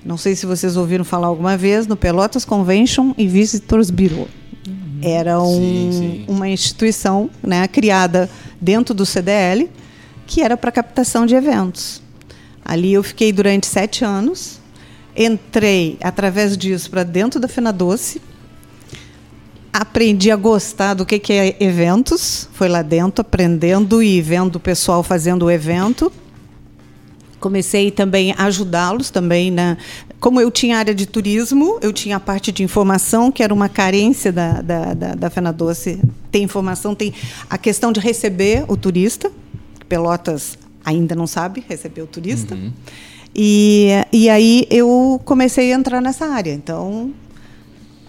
Não 0.04 0.16
sei 0.16 0.34
se 0.34 0.44
vocês 0.44 0.76
ouviram 0.76 1.04
falar 1.04 1.28
alguma 1.28 1.56
vez, 1.56 1.86
no 1.86 1.96
Pelotas 1.96 2.44
Convention 2.44 3.14
e 3.16 3.26
Visitors 3.26 3.88
Bureau. 3.88 4.28
Uhum. 4.66 5.00
Era 5.00 5.40
um, 5.40 5.56
sim, 5.56 5.90
sim. 5.92 6.24
uma 6.28 6.48
instituição 6.48 7.30
né, 7.42 7.66
criada 7.68 8.28
dentro 8.60 8.94
do 8.94 9.06
CDL 9.06 9.70
que 10.26 10.40
era 10.40 10.56
para 10.56 10.72
captação 10.72 11.24
de 11.24 11.34
eventos. 11.34 12.02
Ali 12.64 12.92
eu 12.92 13.02
fiquei 13.02 13.32
durante 13.32 13.66
sete 13.66 14.04
anos. 14.04 14.60
Entrei, 15.16 15.98
através 16.00 16.56
disso, 16.56 16.90
para 16.90 17.02
dentro 17.02 17.38
da 17.38 17.46
Fena 17.46 17.72
Doce, 17.72 18.20
aprendi 19.72 20.30
a 20.30 20.36
gostar 20.36 20.94
do 20.94 21.06
que, 21.06 21.18
que 21.18 21.32
é 21.32 21.56
eventos. 21.60 22.48
Foi 22.52 22.68
lá 22.68 22.82
dentro 22.82 23.22
aprendendo 23.22 24.02
e 24.02 24.20
vendo 24.20 24.56
o 24.56 24.60
pessoal 24.60 25.02
fazendo 25.02 25.46
o 25.46 25.50
evento. 25.50 26.12
Comecei 27.40 27.90
também 27.90 28.32
a 28.36 28.44
ajudá-los 28.44 29.10
também 29.10 29.50
na, 29.50 29.76
como 30.20 30.40
eu 30.40 30.52
tinha 30.52 30.78
área 30.78 30.94
de 30.94 31.04
turismo, 31.04 31.78
eu 31.82 31.92
tinha 31.92 32.14
a 32.14 32.20
parte 32.20 32.52
de 32.52 32.62
informação 32.62 33.32
que 33.32 33.42
era 33.42 33.52
uma 33.52 33.68
carência 33.68 34.30
da 34.30 34.62
da, 34.62 34.94
da, 34.94 35.14
da 35.16 35.30
Fena 35.30 35.52
Doce. 35.52 36.00
Tem 36.30 36.44
informação, 36.44 36.94
tem 36.94 37.12
a 37.50 37.58
questão 37.58 37.90
de 37.90 37.98
receber 37.98 38.64
o 38.68 38.76
turista. 38.76 39.32
Pelotas 39.88 40.56
ainda 40.84 41.16
não 41.16 41.26
sabe 41.26 41.64
receber 41.68 42.02
o 42.02 42.06
turista. 42.06 42.56
E, 43.34 43.88
e 44.12 44.28
aí 44.28 44.66
eu 44.70 45.20
comecei 45.24 45.72
a 45.72 45.76
entrar 45.76 46.00
nessa 46.00 46.26
área. 46.26 46.52
Então, 46.52 47.12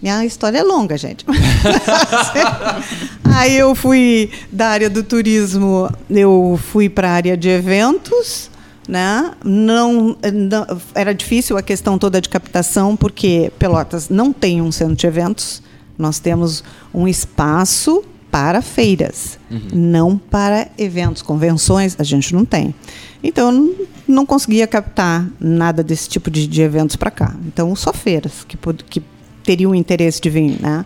minha 0.03 0.25
história 0.25 0.57
é 0.57 0.63
longa, 0.63 0.97
gente. 0.97 1.25
aí 3.23 3.55
eu 3.55 3.73
fui 3.73 4.29
da 4.51 4.67
área 4.67 4.89
do 4.89 5.01
turismo, 5.01 5.89
eu 6.09 6.59
fui 6.61 6.89
para 6.89 7.09
a 7.09 7.13
área 7.13 7.37
de 7.37 7.47
eventos. 7.47 8.51
Né? 8.85 9.31
Não, 9.45 10.17
não, 10.33 10.81
era 10.93 11.15
difícil 11.15 11.57
a 11.57 11.61
questão 11.61 11.97
toda 11.97 12.19
de 12.19 12.27
captação, 12.27 12.97
porque 12.97 13.49
Pelotas 13.57 14.09
não 14.09 14.33
tem 14.33 14.61
um 14.61 14.73
centro 14.73 14.95
de 14.95 15.07
eventos. 15.07 15.63
Nós 15.97 16.19
temos 16.19 16.65
um 16.93 17.07
espaço 17.07 18.03
para 18.29 18.61
feiras, 18.61 19.39
uhum. 19.49 19.61
não 19.71 20.17
para 20.17 20.67
eventos, 20.77 21.21
convenções, 21.21 21.95
a 21.97 22.03
gente 22.03 22.35
não 22.35 22.43
tem. 22.43 22.75
Então, 23.23 23.45
eu 23.45 23.51
não, 23.53 23.75
não 24.05 24.25
conseguia 24.25 24.67
captar 24.67 25.25
nada 25.39 25.81
desse 25.81 26.09
tipo 26.09 26.29
de, 26.29 26.45
de 26.45 26.61
eventos 26.61 26.97
para 26.97 27.09
cá. 27.09 27.33
Então, 27.47 27.73
só 27.73 27.93
feiras 27.93 28.43
que, 28.45 28.57
que 28.89 29.12
teriam 29.43 29.75
interesse 29.75 30.21
de 30.21 30.29
vir. 30.29 30.61
Né? 30.61 30.85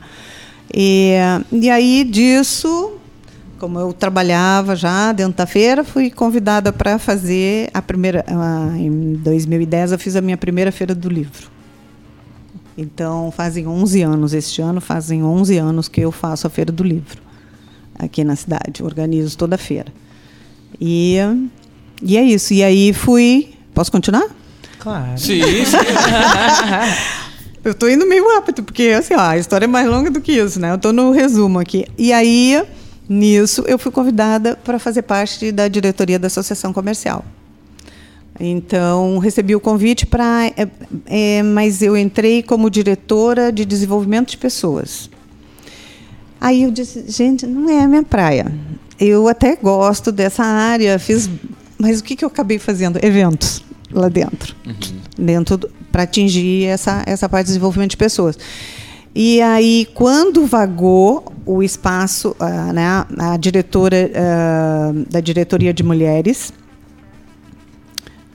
E, 0.74 1.14
e 1.52 1.70
aí, 1.70 2.04
disso, 2.04 2.94
como 3.58 3.80
eu 3.80 3.94
trabalhava 3.94 4.76
já 4.76 5.12
dentro 5.12 5.38
da 5.38 5.46
feira, 5.46 5.84
fui 5.84 6.10
convidada 6.10 6.72
para 6.72 6.98
fazer 7.00 7.70
a 7.74 7.82
primeira. 7.82 8.26
em 8.78 9.14
2010, 9.14 9.92
eu 9.94 10.00
fiz 10.00 10.16
a 10.16 10.22
minha 10.22 10.38
primeira 10.38 10.72
feira 10.72 10.94
do 10.94 11.10
livro. 11.10 11.50
Então, 12.78 13.32
fazem 13.32 13.68
11 13.68 14.02
anos, 14.04 14.34
este 14.34 14.62
ano 14.62 14.80
fazem 14.80 15.24
11 15.24 15.58
anos 15.58 15.88
que 15.88 16.02
eu 16.02 16.12
faço 16.12 16.46
a 16.46 16.50
Feira 16.50 16.72
do 16.72 16.84
Livro 16.84 17.28
aqui 17.98 18.24
na 18.24 18.36
cidade, 18.36 18.84
organizo 18.84 19.36
toda 19.38 19.56
a 19.56 19.58
feira. 19.58 19.92
E, 20.80 21.18
e 22.02 22.18
é 22.18 22.24
isso. 22.24 22.54
E 22.54 22.64
aí 22.64 22.94
fui. 22.94 23.50
Posso 23.74 23.92
continuar? 23.92 24.28
Claro. 24.80 25.18
Sim, 25.18 25.42
sim. 25.42 25.78
eu 27.68 27.74
estou 27.74 27.90
indo 27.90 28.08
meio 28.08 28.28
rápido, 28.36 28.64
porque 28.64 28.96
assim, 28.98 29.14
ó, 29.14 29.20
a 29.20 29.38
história 29.38 29.66
é 29.66 29.68
mais 29.68 29.88
longa 29.88 30.10
do 30.10 30.22
que 30.22 30.34
isso, 30.34 30.60
né? 30.60 30.72
Eu 30.72 30.76
estou 30.76 30.94
no 30.94 31.12
resumo 31.12 31.60
aqui. 31.60 31.86
E 31.98 32.14
aí, 32.14 32.64
nisso, 33.08 33.64
eu 33.68 33.78
fui 33.78 33.92
convidada 33.92 34.58
para 34.64 34.80
fazer 34.80 35.02
parte 35.02 35.52
da 35.52 35.68
diretoria 35.68 36.18
da 36.18 36.28
Associação 36.28 36.72
Comercial. 36.72 37.24
Então, 38.40 39.18
recebi 39.18 39.56
o 39.56 39.60
convite 39.60 40.06
para. 40.06 40.48
É, 40.56 40.68
é, 41.06 41.44
mas 41.44 41.82
eu 41.82 41.98
entrei 41.98 42.44
como 42.44 42.70
diretora 42.70 43.52
de 43.52 43.66
desenvolvimento 43.66 44.30
de 44.30 44.38
pessoas. 44.38 45.10
Aí 46.40 46.64
eu 46.64 46.72
disse, 46.72 47.04
gente, 47.08 47.48
não 47.48 47.70
é 47.70 47.82
a 47.82 47.88
minha 47.88 48.04
praia. 48.04 48.52
Eu 49.00 49.28
até 49.28 49.56
gosto 49.56 50.12
dessa 50.12 50.44
área, 50.44 50.98
fiz, 51.00 51.30
mas 51.78 52.00
o 52.00 52.04
que, 52.04 52.16
que 52.16 52.24
eu 52.24 52.30
acabei 52.30 52.60
fazendo? 52.60 53.04
Eventos 53.04 53.64
lá 53.92 54.10
dentro, 54.10 54.56
uhum. 54.66 54.76
dentro 55.18 55.60
para 55.92 56.04
atingir 56.04 56.66
essa 56.66 57.04
essa 57.06 57.28
parte 57.28 57.46
de 57.46 57.52
desenvolvimento 57.52 57.92
de 57.92 57.98
pessoas. 57.98 58.38
E 59.20 59.42
aí, 59.42 59.88
quando 59.96 60.46
vagou 60.46 61.34
o 61.44 61.64
espaço, 61.64 62.36
uh, 62.40 62.72
né, 62.72 63.04
a 63.18 63.36
diretora 63.36 64.12
uh, 64.12 65.12
da 65.12 65.20
diretoria 65.20 65.74
de 65.74 65.82
mulheres, 65.82 66.54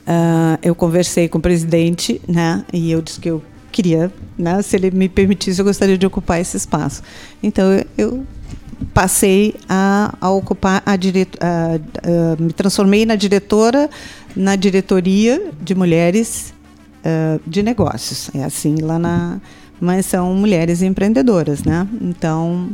uh, 0.05 0.59
eu 0.61 0.75
conversei 0.75 1.29
com 1.29 1.39
o 1.39 1.41
presidente, 1.41 2.21
né, 2.27 2.65
e 2.73 2.91
eu 2.91 3.01
disse 3.01 3.21
que 3.21 3.31
eu 3.31 3.41
queria, 3.71 4.13
né, 4.37 4.61
se 4.61 4.75
ele 4.75 4.91
me 4.91 5.09
permitisse, 5.09 5.61
eu 5.61 5.65
gostaria 5.65 5.97
de 5.97 6.05
ocupar 6.05 6.41
esse 6.41 6.57
espaço. 6.57 7.01
Então 7.41 7.65
eu 7.97 8.27
passei 8.93 9.55
a, 9.69 10.15
a 10.21 10.31
ocupar 10.31 10.83
a, 10.85 10.97
direto, 10.97 11.39
a, 11.41 11.77
a, 11.77 12.43
me 12.43 12.53
transformei 12.53 13.07
na 13.07 13.15
diretora 13.15 13.89
na 14.35 14.57
diretoria 14.57 15.53
de 15.61 15.77
mulheres 15.77 16.53
uh, 17.05 17.41
de 17.47 17.63
negócios. 17.63 18.31
É 18.35 18.45
assim 18.45 18.77
lá 18.77 18.99
na, 18.99 19.41
mas 19.81 20.07
são 20.07 20.35
mulheres 20.35 20.83
empreendedoras, 20.83 21.63
né? 21.63 21.87
Então 22.01 22.71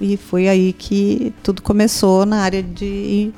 e 0.00 0.16
foi 0.16 0.48
aí 0.48 0.72
que 0.72 1.32
tudo 1.42 1.62
começou 1.62 2.24
na 2.24 2.38
área 2.40 2.62
de 2.62 3.32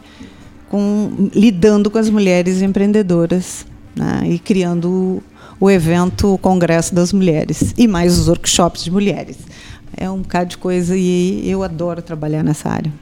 com 0.68 1.28
lidando 1.34 1.90
com 1.90 1.98
as 1.98 2.08
mulheres 2.08 2.62
empreendedoras 2.62 3.66
né? 3.94 4.22
e 4.26 4.38
criando 4.38 5.22
o 5.60 5.70
evento 5.70 6.34
o 6.34 6.38
Congresso 6.38 6.94
das 6.94 7.12
Mulheres 7.12 7.74
e 7.76 7.86
mais 7.86 8.18
os 8.18 8.28
workshops 8.28 8.84
de 8.84 8.90
mulheres. 8.90 9.36
É 9.96 10.10
um 10.10 10.22
bocado 10.22 10.50
de 10.50 10.58
coisa 10.58 10.96
e 10.96 11.48
eu 11.48 11.62
adoro 11.62 12.00
trabalhar 12.00 12.42
nessa 12.42 12.70
área. 12.70 12.92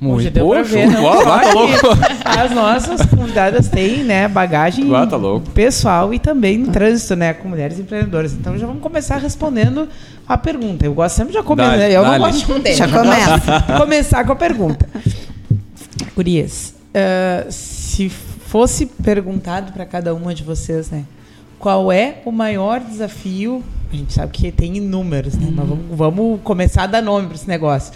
Muito 0.00 0.30
deu 0.30 0.48
pra 0.48 0.62
ver, 0.62 0.90
não? 0.90 1.04
Uau, 1.04 1.22
tá 1.22 1.52
louco. 1.52 1.88
As 2.24 2.50
nossas 2.52 3.04
convidadas 3.04 3.68
têm, 3.68 4.02
né, 4.02 4.26
bagagem 4.28 4.90
Uau, 4.90 5.06
tá 5.06 5.16
louco. 5.16 5.50
pessoal 5.50 6.14
e 6.14 6.18
também 6.18 6.56
no 6.56 6.72
trânsito, 6.72 7.14
né, 7.14 7.34
com 7.34 7.48
mulheres 7.48 7.78
empreendedoras. 7.78 8.32
Então 8.32 8.56
já 8.56 8.66
vamos 8.66 8.82
começar 8.82 9.18
respondendo 9.18 9.86
a 10.26 10.38
pergunta. 10.38 10.86
Eu 10.86 10.94
gosto 10.94 11.16
sempre 11.16 11.34
de 11.34 11.42
começar, 11.42 11.76
né? 11.76 11.94
Eu 11.94 12.02
não 12.02 12.18
gosto 12.18 12.32
de 12.32 12.38
responder. 12.46 12.74
Já 12.74 12.88
começa. 12.88 13.62
começar 13.76 14.24
com 14.24 14.32
a 14.32 14.36
pergunta. 14.36 14.88
Gurias, 16.16 16.74
uh, 16.94 17.52
se 17.52 18.08
fosse 18.08 18.86
perguntado 18.86 19.70
para 19.72 19.84
cada 19.84 20.14
uma 20.14 20.34
de 20.34 20.42
vocês, 20.42 20.90
né, 20.90 21.04
qual 21.58 21.92
é 21.92 22.22
o 22.24 22.32
maior 22.32 22.80
desafio? 22.80 23.62
A 23.92 23.96
gente 23.96 24.14
sabe 24.14 24.32
que 24.32 24.50
tem 24.50 24.78
inúmeros, 24.78 25.34
né? 25.34 25.46
Uhum. 25.46 25.52
Mas 25.54 25.68
vamos, 25.68 25.84
vamos, 25.90 26.40
começar 26.42 26.84
a 26.84 26.86
dar 26.86 27.02
nome 27.02 27.26
para 27.26 27.36
esse 27.36 27.48
negócio. 27.48 27.92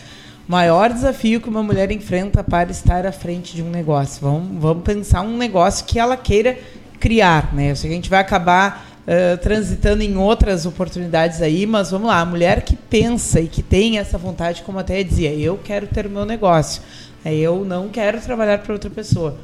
Maior 0.46 0.92
desafio 0.92 1.40
que 1.40 1.48
uma 1.48 1.62
mulher 1.62 1.90
enfrenta 1.90 2.44
para 2.44 2.70
estar 2.70 3.06
à 3.06 3.12
frente 3.12 3.54
de 3.54 3.62
um 3.62 3.70
negócio. 3.70 4.20
Vamos, 4.20 4.60
vamos 4.60 4.84
pensar 4.84 5.22
um 5.22 5.38
negócio 5.38 5.86
que 5.86 5.98
ela 5.98 6.16
queira 6.16 6.58
criar, 7.00 7.54
né? 7.54 7.70
Eu 7.70 7.76
sei 7.76 7.88
que 7.88 7.94
a 7.94 7.96
gente 7.96 8.10
vai 8.10 8.20
acabar 8.20 8.86
uh, 9.06 9.38
transitando 9.38 10.02
em 10.02 10.16
outras 10.18 10.66
oportunidades 10.66 11.40
aí, 11.40 11.64
mas 11.64 11.90
vamos 11.90 12.08
lá, 12.08 12.20
a 12.20 12.26
mulher 12.26 12.62
que 12.62 12.76
pensa 12.76 13.40
e 13.40 13.48
que 13.48 13.62
tem 13.62 13.98
essa 13.98 14.18
vontade, 14.18 14.62
como 14.62 14.78
até 14.78 15.02
dizia, 15.02 15.32
eu 15.32 15.58
quero 15.62 15.86
ter 15.86 16.06
o 16.06 16.10
meu 16.10 16.26
negócio, 16.26 16.82
eu 17.24 17.64
não 17.64 17.88
quero 17.88 18.20
trabalhar 18.20 18.58
para 18.58 18.72
outra 18.74 18.90
pessoa 18.90 19.38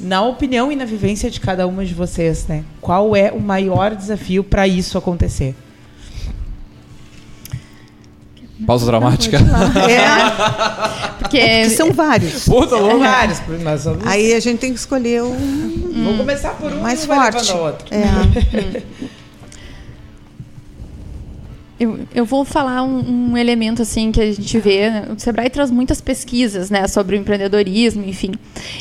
na 0.00 0.22
opinião 0.22 0.72
e 0.72 0.76
na 0.76 0.84
vivência 0.84 1.30
de 1.30 1.40
cada 1.40 1.66
uma 1.66 1.84
de 1.84 1.94
vocês, 1.94 2.46
né? 2.48 2.64
Qual 2.80 3.14
é 3.14 3.30
o 3.30 3.40
maior 3.40 3.94
desafio 3.94 4.42
para 4.42 4.66
isso 4.66 4.98
acontecer? 4.98 5.54
Pausa 8.66 8.86
dramática. 8.86 9.36
É. 9.36 11.14
Porque... 11.18 11.38
é 11.38 11.62
porque 11.64 11.70
são 11.70 11.92
vários. 11.92 12.44
Puta 12.44 12.76
louco. 12.76 12.98
Vários. 12.98 13.40
Nós 13.62 13.84
vamos... 13.84 14.06
Aí 14.06 14.32
a 14.34 14.40
gente 14.40 14.58
tem 14.58 14.72
que 14.72 14.78
escolher 14.78 15.22
o. 15.22 15.26
Hum. 15.26 15.92
Vamos 16.04 16.18
começar 16.18 16.50
por 16.50 16.72
um 16.72 16.80
mais 16.80 17.04
forte. 17.04 17.52
É. 17.90 18.82
Eu, 21.78 21.98
eu 22.14 22.24
vou 22.24 22.44
falar 22.44 22.84
um, 22.84 23.32
um, 23.32 23.36
elemento 23.36 23.82
assim 23.82 24.12
que 24.12 24.20
a 24.20 24.32
gente 24.32 24.58
vê. 24.60 24.90
O 25.14 25.18
Sebrae 25.18 25.50
traz 25.50 25.70
muitas 25.70 26.00
pesquisas, 26.00 26.70
né, 26.70 26.86
sobre 26.86 27.16
o 27.16 27.18
empreendedorismo, 27.18 28.04
enfim. 28.04 28.32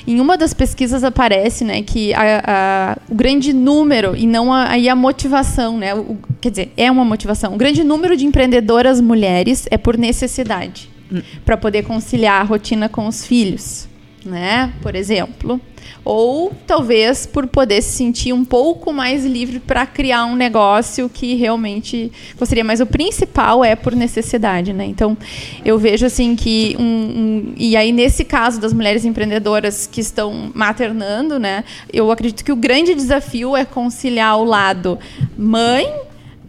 Em 0.05 0.19
uma 0.19 0.37
das 0.37 0.53
pesquisas 0.53 1.03
aparece, 1.03 1.63
né, 1.63 1.81
que 1.81 2.13
a, 2.13 2.43
a, 2.45 2.97
o 3.09 3.15
grande 3.15 3.51
número 3.51 4.15
e 4.15 4.27
não 4.27 4.53
a, 4.53 4.73
a 4.73 4.95
motivação, 4.95 5.77
né, 5.77 5.95
o, 5.95 6.17
quer 6.39 6.51
dizer, 6.51 6.73
é 6.77 6.91
uma 6.91 7.03
motivação. 7.03 7.55
O 7.55 7.57
grande 7.57 7.83
número 7.83 8.15
de 8.15 8.25
empreendedoras 8.25 9.01
mulheres 9.01 9.67
é 9.71 9.77
por 9.77 9.97
necessidade, 9.97 10.87
hum. 11.11 11.21
para 11.43 11.57
poder 11.57 11.83
conciliar 11.83 12.41
a 12.41 12.43
rotina 12.43 12.87
com 12.87 13.07
os 13.07 13.25
filhos, 13.25 13.87
né, 14.25 14.73
por 14.81 14.95
exemplo 14.95 15.59
ou 16.05 16.51
talvez 16.67 17.25
por 17.25 17.47
poder 17.47 17.81
se 17.81 17.91
sentir 17.91 18.33
um 18.33 18.43
pouco 18.43 18.91
mais 18.91 19.25
livre 19.25 19.59
para 19.59 19.85
criar 19.85 20.25
um 20.25 20.35
negócio 20.35 21.09
que 21.09 21.35
realmente 21.35 22.11
gostaria. 22.37 22.63
Mas 22.63 22.79
o 22.79 22.85
principal 22.85 23.63
é 23.63 23.75
por 23.75 23.95
necessidade, 23.95 24.73
né? 24.73 24.85
Então, 24.85 25.17
eu 25.63 25.77
vejo 25.77 26.05
assim 26.05 26.35
que 26.35 26.75
um, 26.77 26.83
um, 26.83 27.53
e 27.55 27.75
aí 27.75 27.91
nesse 27.91 28.25
caso 28.25 28.59
das 28.59 28.73
mulheres 28.73 29.05
empreendedoras 29.05 29.87
que 29.87 30.01
estão 30.01 30.51
maternando, 30.53 31.39
né? 31.39 31.63
Eu 31.91 32.11
acredito 32.11 32.43
que 32.43 32.51
o 32.51 32.55
grande 32.55 32.93
desafio 32.93 33.55
é 33.55 33.63
conciliar 33.63 34.37
o 34.37 34.43
lado 34.43 34.99
mãe 35.37 35.87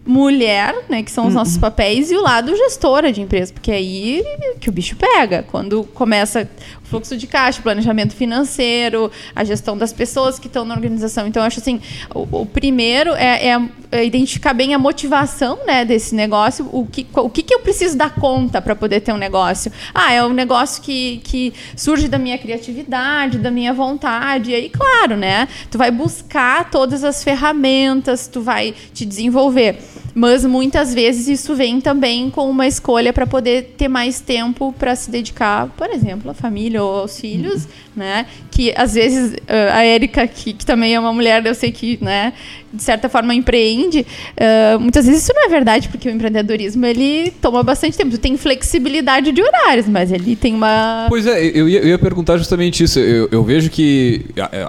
mulher, 0.06 0.74
né, 0.88 1.02
que 1.02 1.10
são 1.10 1.26
os 1.26 1.34
nossos 1.34 1.54
uhum. 1.54 1.62
papéis, 1.62 2.10
e 2.10 2.16
o 2.16 2.20
lado 2.20 2.54
gestora 2.54 3.10
de 3.10 3.22
empresa, 3.22 3.52
porque 3.52 3.72
aí 3.72 4.22
que 4.60 4.68
o 4.68 4.72
bicho 4.72 4.96
pega. 4.96 5.42
Quando 5.50 5.84
começa 5.94 6.48
fluxo 6.84 7.16
de 7.16 7.26
caixa, 7.26 7.60
planejamento 7.62 8.14
financeiro, 8.14 9.10
a 9.34 9.42
gestão 9.42 9.76
das 9.76 9.92
pessoas 9.92 10.38
que 10.38 10.46
estão 10.46 10.64
na 10.64 10.74
organização. 10.74 11.26
Então, 11.26 11.42
acho 11.42 11.60
assim, 11.60 11.80
o, 12.14 12.42
o 12.42 12.46
primeiro 12.46 13.14
é, 13.14 13.48
é, 13.48 13.62
é, 13.90 14.04
identificar 14.04 14.54
bem 14.54 14.74
a 14.74 14.78
motivação 14.78 15.58
né, 15.66 15.84
desse 15.84 16.14
negócio, 16.14 16.68
o 16.72 16.86
que, 16.86 17.06
o 17.14 17.30
que, 17.30 17.42
que 17.42 17.54
eu 17.54 17.60
preciso 17.60 17.96
dar 17.96 18.14
conta 18.14 18.60
para 18.60 18.76
poder 18.76 19.00
ter 19.00 19.12
um 19.12 19.16
negócio. 19.16 19.72
Ah, 19.94 20.12
é 20.12 20.24
um 20.24 20.32
negócio 20.32 20.82
que, 20.82 21.20
que 21.24 21.52
surge 21.76 22.06
da 22.06 22.18
minha 22.18 22.38
criatividade, 22.38 23.38
da 23.38 23.50
minha 23.50 23.72
vontade. 23.72 24.50
E 24.50 24.54
aí, 24.54 24.70
claro, 24.70 25.16
né? 25.16 25.48
Tu 25.70 25.78
vai 25.78 25.90
buscar 25.90 26.70
todas 26.70 27.02
as 27.02 27.24
ferramentas, 27.24 28.28
tu 28.28 28.40
vai 28.40 28.74
te 28.92 29.04
desenvolver. 29.04 29.78
Mas 30.14 30.44
muitas 30.44 30.94
vezes 30.94 31.26
isso 31.26 31.56
vem 31.56 31.80
também 31.80 32.30
com 32.30 32.48
uma 32.48 32.68
escolha 32.68 33.12
para 33.12 33.26
poder 33.26 33.74
ter 33.76 33.88
mais 33.88 34.20
tempo 34.20 34.72
para 34.78 34.94
se 34.94 35.10
dedicar, 35.10 35.68
por 35.76 35.90
exemplo, 35.90 36.30
à 36.30 36.34
família 36.34 36.73
ou 36.78 37.00
aos 37.00 37.18
filhos, 37.18 37.64
uhum. 37.64 37.70
né? 37.96 38.26
que 38.54 38.72
às 38.76 38.94
vezes 38.94 39.34
ah, 39.48 39.78
a 39.78 39.84
Érica, 39.84 40.26
que, 40.26 40.52
que 40.52 40.64
também 40.64 40.94
é 40.94 41.00
uma 41.00 41.12
mulher, 41.12 41.44
eu 41.44 41.54
sei 41.54 41.72
que, 41.72 41.98
né, 42.00 42.32
de 42.72 42.82
certa 42.82 43.08
forma 43.08 43.34
empreende, 43.34 44.06
ah, 44.38 44.78
muitas 44.78 45.06
vezes 45.06 45.24
isso 45.24 45.32
não 45.34 45.46
é 45.46 45.48
verdade, 45.48 45.88
porque 45.88 46.08
o 46.08 46.12
empreendedorismo 46.12 46.86
ele 46.86 47.32
toma 47.42 47.62
bastante 47.62 47.96
tempo. 47.96 48.12
Tu 48.12 48.18
tem 48.18 48.36
flexibilidade 48.36 49.32
de 49.32 49.42
horários, 49.42 49.88
mas 49.88 50.12
ele 50.12 50.36
tem 50.36 50.54
uma. 50.54 51.06
Pois 51.08 51.26
é, 51.26 51.44
eu 51.46 51.68
ia, 51.68 51.80
eu 51.80 51.88
ia 51.88 51.98
perguntar 51.98 52.36
justamente 52.36 52.84
isso. 52.84 52.98
Eu, 52.98 53.28
eu 53.32 53.42
vejo 53.42 53.68
que, 53.68 54.24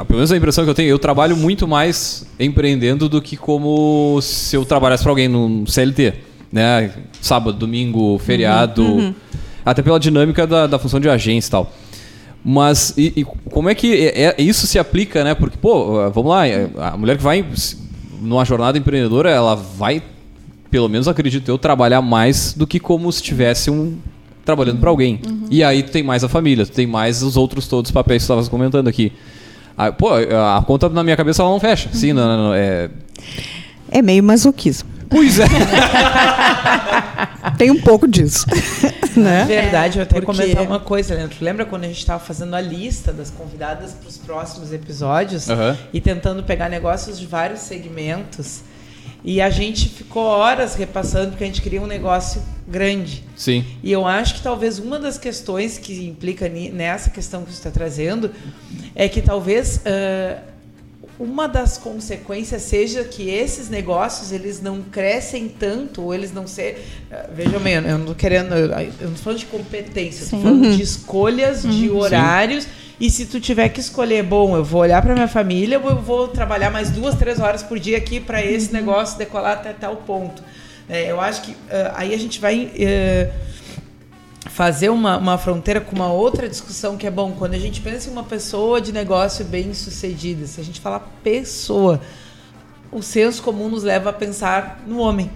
pelo 0.07 0.17
menos 0.17 0.31
a 0.31 0.37
impressão 0.37 0.63
que 0.63 0.69
eu 0.69 0.75
tenho, 0.75 0.89
eu 0.89 0.99
trabalho 0.99 1.37
muito 1.37 1.67
mais 1.67 2.25
empreendendo 2.39 3.07
do 3.07 3.21
que 3.21 3.37
como 3.37 4.19
se 4.21 4.55
eu 4.55 4.65
trabalhasse 4.65 5.03
para 5.03 5.11
alguém 5.11 5.27
no 5.27 5.65
CLT. 5.67 6.13
Né? 6.51 6.91
Sábado, 7.21 7.57
domingo, 7.57 8.17
feriado. 8.17 9.13
Até 9.65 9.81
pela 9.81 9.99
dinâmica 9.99 10.45
da, 10.45 10.67
da 10.67 10.77
função 10.77 10.99
de 10.99 11.09
agência 11.09 11.49
e 11.49 11.51
tal. 11.51 11.73
Mas 12.47 12.93
e, 12.95 13.11
e 13.15 13.25
como 13.49 13.69
é 13.69 13.73
que 13.73 13.91
é- 14.07 14.35
é- 14.37 14.41
isso 14.41 14.67
se 14.67 14.77
aplica, 14.77 15.23
né? 15.23 15.33
Porque, 15.33 15.57
pô, 15.57 16.07
vamos 16.11 16.29
lá, 16.29 16.47
é, 16.47 16.69
a 16.77 16.95
mulher 16.95 17.17
que 17.17 17.23
vai 17.23 17.43
numa 18.21 18.45
jornada 18.45 18.77
empreendedora, 18.77 19.31
ela 19.31 19.55
vai, 19.55 20.03
pelo 20.69 20.87
menos 20.87 21.07
acredito 21.07 21.49
eu, 21.49 21.57
trabalhar 21.57 22.03
mais 22.03 22.53
do 22.53 22.67
que 22.67 22.79
como 22.79 23.11
se 23.11 23.23
tivesse 23.23 23.71
um 23.71 23.97
trabalhando 24.45 24.79
para 24.79 24.91
alguém. 24.91 25.19
E 25.49 25.63
aí 25.63 25.81
tu 25.81 25.91
tem 25.91 26.03
mais 26.03 26.23
a 26.23 26.29
família, 26.29 26.67
tu 26.67 26.71
tem 26.71 26.85
mais 26.85 27.23
os 27.23 27.35
outros 27.35 27.67
todos 27.67 27.89
os 27.89 27.93
papéis 27.93 28.21
que 28.21 28.27
tu 28.27 28.29
estavas 28.29 28.47
comentando 28.47 28.87
aqui. 28.87 29.11
Ah, 29.75 29.91
pô, 29.91 30.09
a 30.13 30.63
conta 30.67 30.87
na 30.87 31.03
minha 31.03 31.17
cabeça 31.17 31.41
ela 31.41 31.49
não 31.51 31.59
fecha. 31.59 31.89
Sim, 31.91 32.13
não, 32.13 32.27
não, 32.27 32.43
não, 32.49 32.53
é... 32.53 32.89
É 33.89 34.01
meio 34.03 34.23
masoquismo. 34.23 34.87
Pois 35.09 35.39
é. 35.39 35.45
Tem 37.57 37.71
um 37.71 37.81
pouco 37.81 38.07
disso. 38.07 38.45
Na 39.15 39.23
né? 39.43 39.45
verdade, 39.45 39.97
eu 39.99 40.03
até 40.03 40.19
Porque- 40.21 40.25
comentar 40.25 40.63
uma 40.63 40.79
coisa, 40.79 41.15
Leandro. 41.15 41.37
Lembra 41.41 41.65
quando 41.65 41.83
a 41.83 41.87
gente 41.87 41.99
estava 41.99 42.23
fazendo 42.23 42.55
a 42.55 42.61
lista 42.61 43.11
das 43.13 43.29
convidadas 43.29 43.93
para 43.93 44.07
os 44.09 44.17
próximos 44.17 44.71
episódios 44.73 45.49
Aham. 45.49 45.77
e 45.93 45.99
tentando 46.01 46.43
pegar 46.43 46.69
negócios 46.69 47.19
de 47.19 47.25
vários 47.25 47.61
segmentos? 47.61 48.61
E 49.23 49.41
a 49.41 49.49
gente 49.49 49.89
ficou 49.89 50.23
horas 50.23 50.75
repassando 50.75 51.29
porque 51.29 51.43
a 51.43 51.47
gente 51.47 51.59
queria 51.61 51.81
um 51.81 51.87
negócio 51.87 52.43
grande. 52.67 53.23
Sim. 53.35 53.65
E 53.81 53.91
eu 53.91 54.05
acho 54.05 54.35
que 54.35 54.41
talvez 54.43 54.77
uma 54.77 54.99
das 54.99 55.17
questões 55.17 55.79
que 55.79 56.05
implica 56.07 56.47
nessa 56.47 57.09
questão 57.09 57.43
que 57.43 57.49
você 57.51 57.57
está 57.57 57.71
trazendo 57.71 58.29
é 58.93 59.09
que 59.09 59.23
talvez 59.23 59.81
ah, 59.85 60.37
uma 61.19 61.47
das 61.47 61.77
consequências 61.77 62.61
seja 62.63 63.03
que 63.03 63.29
esses 63.29 63.69
negócios 63.69 64.31
eles 64.31 64.61
não 64.61 64.81
crescem 64.81 65.47
tanto 65.47 66.01
ou 66.01 66.13
eles 66.13 66.33
não 66.33 66.45
ser 66.45 66.85
ah, 67.11 67.27
vejam 67.33 67.59
bem 67.59 67.75
eu 67.75 67.81
não 67.83 67.99
estou 68.01 68.15
querendo 68.15 68.53
eu 68.53 69.09
não 69.09 69.15
falando 69.15 69.39
de 69.39 69.45
competência 69.45 70.21
eu 70.21 70.25
estou 70.25 70.39
Sim. 70.39 70.45
falando 70.45 70.75
de 70.75 70.81
escolhas 70.81 71.61
de 71.61 71.87
Sim. 71.87 71.89
horários 71.89 72.67
e 72.99 73.09
se 73.09 73.25
tu 73.25 73.39
tiver 73.39 73.69
que 73.69 73.79
escolher 73.79 74.23
bom 74.23 74.55
eu 74.55 74.63
vou 74.63 74.81
olhar 74.81 75.01
para 75.01 75.13
minha 75.13 75.27
família 75.27 75.79
ou 75.79 75.89
eu 75.89 76.01
vou 76.01 76.27
trabalhar 76.27 76.69
mais 76.69 76.91
duas 76.91 77.15
três 77.15 77.39
horas 77.39 77.63
por 77.63 77.79
dia 77.79 77.97
aqui 77.97 78.19
para 78.19 78.43
esse 78.43 78.73
negócio 78.73 79.17
decolar 79.17 79.53
até 79.53 79.71
tal 79.73 79.95
ponto 79.97 80.43
É, 80.87 81.09
eu 81.09 81.19
acho 81.19 81.41
que 81.41 81.55
ah, 81.71 81.93
aí 81.95 82.13
a 82.13 82.17
gente 82.17 82.39
vai 82.39 82.69
eh, 82.77 83.31
fazer 84.55 84.87
uma, 84.87 85.17
uma 85.17 85.37
fronteira 85.37 85.81
com 85.81 85.93
uma 85.93 86.09
outra 86.09 86.47
discussão 86.47 86.95
que 86.95 87.05
é 87.05 87.11
bom 87.11 87.33
quando 87.37 87.55
a 87.55 87.59
gente 87.59 87.81
pensa 87.81 88.07
em 88.07 88.13
uma 88.13 88.23
pessoa 88.23 88.79
de 88.79 88.93
negócio 88.93 89.43
bem 89.43 89.73
sucedida 89.73 90.47
se 90.47 90.61
a 90.61 90.63
gente 90.63 90.79
falar 90.79 91.01
pessoa 91.21 91.99
o 92.89 93.01
senso 93.01 93.43
comum 93.43 93.67
nos 93.67 93.83
leva 93.83 94.11
a 94.11 94.13
pensar 94.13 94.81
no 94.87 94.99
homem, 94.99 95.29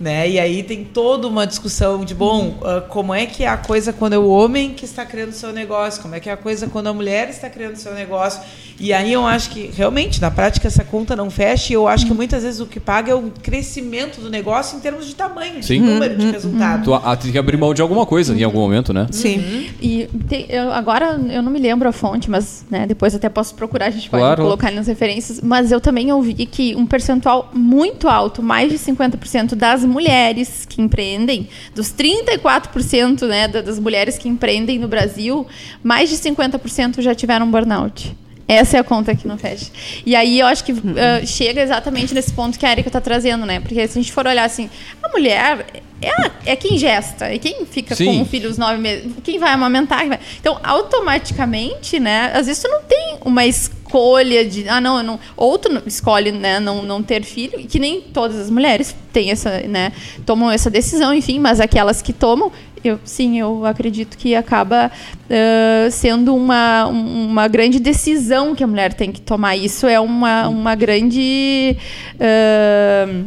né? 0.00 0.28
E 0.28 0.40
aí 0.40 0.64
tem 0.64 0.84
toda 0.84 1.28
uma 1.28 1.46
discussão 1.46 2.04
de 2.04 2.12
bom, 2.12 2.58
ah, 2.64 2.80
como 2.80 3.14
é 3.14 3.26
que 3.26 3.44
é 3.44 3.48
a 3.48 3.56
coisa 3.56 3.92
quando 3.92 4.14
é 4.14 4.18
o 4.18 4.26
homem 4.26 4.74
que 4.74 4.84
está 4.84 5.06
criando 5.06 5.32
seu 5.32 5.52
negócio, 5.52 6.02
como 6.02 6.16
é 6.16 6.20
que 6.20 6.28
é 6.28 6.32
a 6.32 6.36
coisa 6.36 6.66
quando 6.66 6.88
a 6.88 6.92
mulher 6.92 7.28
está 7.28 7.48
criando 7.48 7.76
seu 7.76 7.94
negócio. 7.94 8.42
E 8.78 8.92
aí 8.92 9.12
eu 9.12 9.26
acho 9.26 9.50
que 9.50 9.70
realmente 9.74 10.20
na 10.20 10.30
prática 10.30 10.68
essa 10.68 10.84
conta 10.84 11.16
não 11.16 11.30
fecha. 11.30 11.72
E 11.72 11.74
eu 11.76 11.88
acho 11.88 12.06
que 12.06 12.12
muitas 12.12 12.42
vezes 12.42 12.60
o 12.60 12.66
que 12.66 12.78
paga 12.78 13.10
é 13.12 13.14
o 13.14 13.32
crescimento 13.42 14.20
do 14.20 14.28
negócio 14.28 14.76
em 14.76 14.80
termos 14.80 15.06
de 15.06 15.14
tamanho, 15.14 15.60
de 15.60 15.66
Sim. 15.66 15.80
número, 15.80 16.16
de 16.16 16.30
resultado. 16.30 16.84
Tu 17.16 17.22
tem 17.22 17.32
que 17.32 17.38
abrir 17.38 17.56
mão 17.56 17.72
de 17.72 17.80
alguma 17.80 18.04
coisa 18.04 18.34
em 18.34 18.42
algum 18.42 18.60
momento, 18.60 18.92
né? 18.92 19.06
Sim. 19.10 19.70
E 19.80 20.08
tem- 20.28 20.46
eu- 20.50 20.70
agora 20.72 21.18
eu 21.30 21.42
não 21.42 21.50
me 21.50 21.58
lembro 21.58 21.88
a 21.88 21.92
fonte, 21.92 22.30
mas 22.30 22.66
né, 22.70 22.86
depois 22.86 23.14
até 23.14 23.28
posso 23.28 23.54
procurar, 23.54 23.86
a 23.86 23.90
gente 23.90 24.10
pode 24.10 24.20
Claro. 24.22 24.42
colocar 24.42 24.70
nas 24.70 24.86
referências. 24.86 25.40
Mas 25.40 25.72
eu 25.72 25.80
também 25.80 26.12
ouvi 26.12 26.34
que 26.46 26.74
um 26.76 26.86
percentual 26.86 27.50
muito 27.54 28.08
alto, 28.08 28.42
mais 28.42 28.70
de 28.70 28.78
50% 28.78 29.54
das 29.56 29.84
mulheres 29.84 30.66
que 30.68 30.82
empreendem, 30.82 31.48
dos 31.74 31.90
34% 31.92 33.26
né, 33.26 33.48
da- 33.48 33.62
das 33.62 33.78
mulheres 33.78 34.18
que 34.18 34.28
empreendem 34.28 34.78
no 34.78 34.88
Brasil, 34.88 35.46
mais 35.82 36.10
de 36.10 36.16
50% 36.16 37.00
já 37.00 37.14
tiveram 37.14 37.50
burnout. 37.50 38.14
Essa 38.48 38.76
é 38.76 38.80
a 38.80 38.84
conta 38.84 39.14
que 39.14 39.26
não 39.26 39.36
fecha. 39.36 39.66
E 40.04 40.14
aí 40.14 40.38
eu 40.38 40.46
acho 40.46 40.62
que 40.62 40.72
ah, 40.72 41.26
chega 41.26 41.60
exatamente 41.60 42.14
nesse 42.14 42.32
ponto 42.32 42.56
que 42.58 42.64
a 42.64 42.70
Erika 42.70 42.88
está 42.88 43.00
trazendo, 43.00 43.44
né? 43.44 43.58
Porque 43.58 43.74
se 43.88 43.98
a 43.98 44.02
gente 44.02 44.12
for 44.12 44.24
olhar 44.26 44.44
assim, 44.44 44.70
a 45.02 45.08
mulher 45.08 45.66
é, 46.00 46.10
a- 46.10 46.30
é 46.44 46.54
quem 46.54 46.78
gesta, 46.78 47.24
é 47.26 47.38
quem 47.38 47.66
fica 47.66 47.96
Sim. 47.96 48.04
com 48.18 48.22
o 48.22 48.24
filho 48.24 48.48
os 48.48 48.56
nove 48.56 48.76
meses, 48.78 49.10
quem 49.24 49.38
vai 49.38 49.50
amamentar. 49.50 50.00
quem 50.00 50.10
vai- 50.10 50.20
Então, 50.40 50.60
automaticamente, 50.62 51.98
né? 51.98 52.30
Às 52.34 52.46
vezes 52.46 52.62
tu 52.62 52.68
não 52.68 52.82
tem 52.82 53.18
uma 53.24 53.44
escolha 53.46 54.44
de. 54.44 54.68
Ah, 54.68 54.80
não, 54.80 55.02
não. 55.02 55.18
Ou 55.36 55.58
tu 55.58 55.68
não- 55.68 55.82
escolhe, 55.86 56.30
né, 56.32 56.60
não, 56.60 56.82
não 56.82 57.02
ter 57.02 57.22
filho, 57.24 57.58
e 57.58 57.64
que 57.64 57.78
nem 57.78 58.00
todas 58.00 58.36
as 58.38 58.50
mulheres 58.50 58.94
têm 59.12 59.30
essa, 59.30 59.60
né? 59.62 59.92
Tomam 60.24 60.50
essa 60.50 60.70
decisão, 60.70 61.12
enfim, 61.14 61.38
mas 61.38 61.60
aquelas 61.60 62.02
que 62.02 62.12
tomam, 62.12 62.52
eu, 62.88 63.00
sim, 63.04 63.38
eu 63.38 63.64
acredito 63.66 64.16
que 64.16 64.34
acaba 64.34 64.90
ah, 65.30 65.90
sendo 65.90 66.34
uma, 66.34 66.86
um- 66.88 67.26
uma 67.28 67.48
grande 67.48 67.78
decisão 67.80 68.54
que 68.54 68.62
a 68.64 68.66
mulher 68.66 68.92
tem 68.94 69.10
que 69.12 69.20
tomar. 69.20 69.56
Isso 69.56 69.86
é 69.86 69.98
uma, 70.00 70.48
uma 70.48 70.74
grande. 70.74 71.76
ah, 72.20 73.24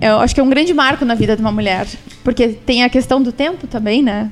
eu 0.00 0.18
acho 0.18 0.34
que 0.34 0.40
é 0.40 0.44
um 0.44 0.48
grande 0.50 0.72
marco 0.74 1.04
na 1.04 1.14
vida 1.14 1.34
de 1.36 1.42
uma 1.42 1.52
mulher. 1.52 1.86
Porque 2.24 2.48
tem 2.48 2.84
a 2.84 2.88
questão 2.88 3.20
do 3.22 3.32
tempo 3.32 3.66
também, 3.66 4.02
né? 4.02 4.30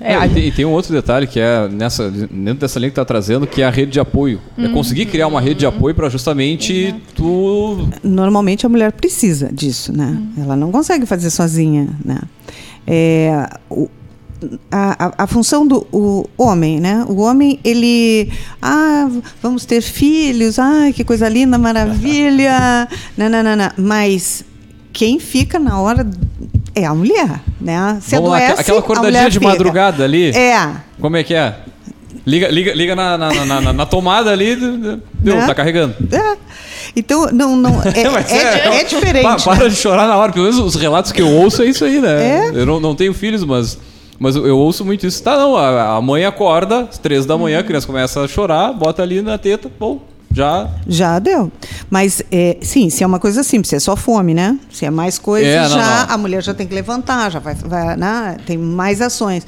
É, 0.00 0.14
É, 0.14 0.26
e, 0.26 0.28
tem, 0.30 0.46
e 0.48 0.52
tem 0.52 0.64
um 0.64 0.70
outro 0.70 0.92
detalhe 0.92 1.26
que 1.26 1.38
é 1.38 1.68
nessa, 1.68 2.10
dentro 2.10 2.60
dessa 2.60 2.78
linha 2.78 2.90
que 2.90 2.96
tá 2.96 3.04
trazendo, 3.04 3.46
que 3.46 3.60
é 3.60 3.66
a 3.66 3.70
rede 3.70 3.92
de 3.92 4.00
apoio. 4.00 4.40
É 4.56 4.68
conseguir 4.68 5.06
criar 5.06 5.26
uma 5.26 5.40
rede 5.40 5.60
de 5.60 5.66
apoio 5.66 5.94
para 5.94 6.08
justamente 6.08 6.94
tu. 7.14 7.88
Normalmente 8.02 8.64
a 8.64 8.68
mulher 8.68 8.92
precisa 8.92 9.50
disso, 9.52 9.92
né? 9.96 10.16
Ela 10.38 10.56
não 10.56 10.70
consegue 10.72 11.04
fazer 11.06 11.28
sozinha, 11.30 11.88
né? 12.04 12.18
É, 12.86 13.46
o- 13.68 13.88
a, 14.70 15.06
a- 15.06 15.14
a 15.24 15.26
função 15.26 15.66
do 15.66 15.84
o 15.92 16.24
homem, 16.38 16.78
né? 16.80 17.04
O 17.08 17.16
homem, 17.22 17.58
ele... 17.64 18.30
Ah, 18.62 19.08
vamos 19.42 19.64
ter 19.66 19.80
filhos. 19.82 20.58
Ai, 20.60 20.92
que 20.92 21.02
coisa 21.04 21.28
linda, 21.28 21.58
maravilha. 21.58 22.88
não, 23.16 23.28
não, 23.28 23.42
não, 23.42 23.56
não. 23.56 23.70
Mas 23.76 24.44
quem 24.92 25.18
fica 25.20 25.58
na 25.58 25.80
hora 25.80 26.06
é 26.74 26.84
a 26.84 26.94
mulher, 26.94 27.40
né? 27.60 27.98
Se 28.00 28.14
Vamos 28.16 28.30
lá, 28.30 28.36
adoece, 28.38 28.60
aquela 28.60 28.78
a 28.78 28.80
acordadinha 28.80 29.30
de 29.30 29.40
madrugada 29.40 30.04
ali. 30.04 30.30
É, 30.30 30.70
Como 31.00 31.16
é 31.16 31.22
que 31.24 31.34
é? 31.34 31.54
Liga, 32.26 32.48
liga, 32.48 32.74
liga 32.74 32.94
na, 32.94 33.16
na, 33.16 33.44
na- 33.60 33.72
na- 33.72 33.86
tomada 33.86 34.30
ali, 34.30 34.54
deu, 34.56 35.36
Né? 35.36 35.46
tá 35.46 35.54
carregando. 35.54 35.94
é. 36.12 36.36
Então, 36.96 37.26
não, 37.32 37.54
não, 37.56 37.82
é, 37.94 38.08
Mas 38.10 38.30
é, 38.32 38.80
é 38.80 38.84
diferente. 38.84 39.22
Pa- 39.22 39.36
para 39.36 39.64
né? 39.64 39.68
de 39.68 39.76
chorar 39.76 40.06
na 40.08 40.16
hora, 40.16 40.32
pelo 40.32 40.44
menos 40.46 40.58
os 40.60 40.74
relatos 40.74 41.12
que 41.12 41.20
eu 41.22 41.28
ouço 41.28 41.62
é 41.62 41.66
isso 41.66 41.84
aí, 41.84 42.00
né? 42.00 42.48
É? 42.48 42.50
Eu 42.54 42.66
não, 42.66 42.80
não 42.80 42.94
tenho 42.94 43.12
filhos, 43.14 43.44
mas, 43.44 43.78
mas 44.18 44.34
eu, 44.36 44.58
ouço 44.58 44.84
muito 44.84 45.06
isso. 45.06 45.22
Tá, 45.22 45.36
não, 45.36 45.56
a, 45.56 45.96
a 45.96 46.00
mãe 46.02 46.24
acorda, 46.24 46.80
às 46.90 46.98
três 46.98 47.24
da 47.26 47.36
manhã, 47.36 47.60
a 47.60 47.62
criança 47.62 47.86
começa 47.86 48.20
a 48.22 48.28
chorar, 48.28 48.72
bota 48.72 49.02
ali 49.02 49.20
na 49.22 49.36
teta, 49.38 49.70
bom, 49.78 50.00
já. 50.30 50.70
Já 50.86 51.18
deu. 51.18 51.50
Mas, 51.90 52.22
é, 52.30 52.58
sim, 52.60 52.90
se 52.90 53.02
é 53.02 53.06
uma 53.06 53.18
coisa 53.18 53.42
simples, 53.42 53.70
se 53.70 53.76
é 53.76 53.80
só 53.80 53.96
fome, 53.96 54.34
né? 54.34 54.58
Se 54.70 54.84
é 54.84 54.90
mais 54.90 55.18
coisa, 55.18 55.46
É, 55.46 55.62
não, 55.62 55.68
já 55.70 56.06
não. 56.06 56.14
a 56.14 56.18
mulher 56.18 56.42
já 56.42 56.54
tem 56.54 56.66
que 56.66 56.74
levantar, 56.74 57.30
já 57.30 57.38
vai, 57.38 57.54
vai 57.54 57.96
né? 57.96 58.36
tem 58.46 58.56
mais 58.58 59.00
ações. 59.00 59.46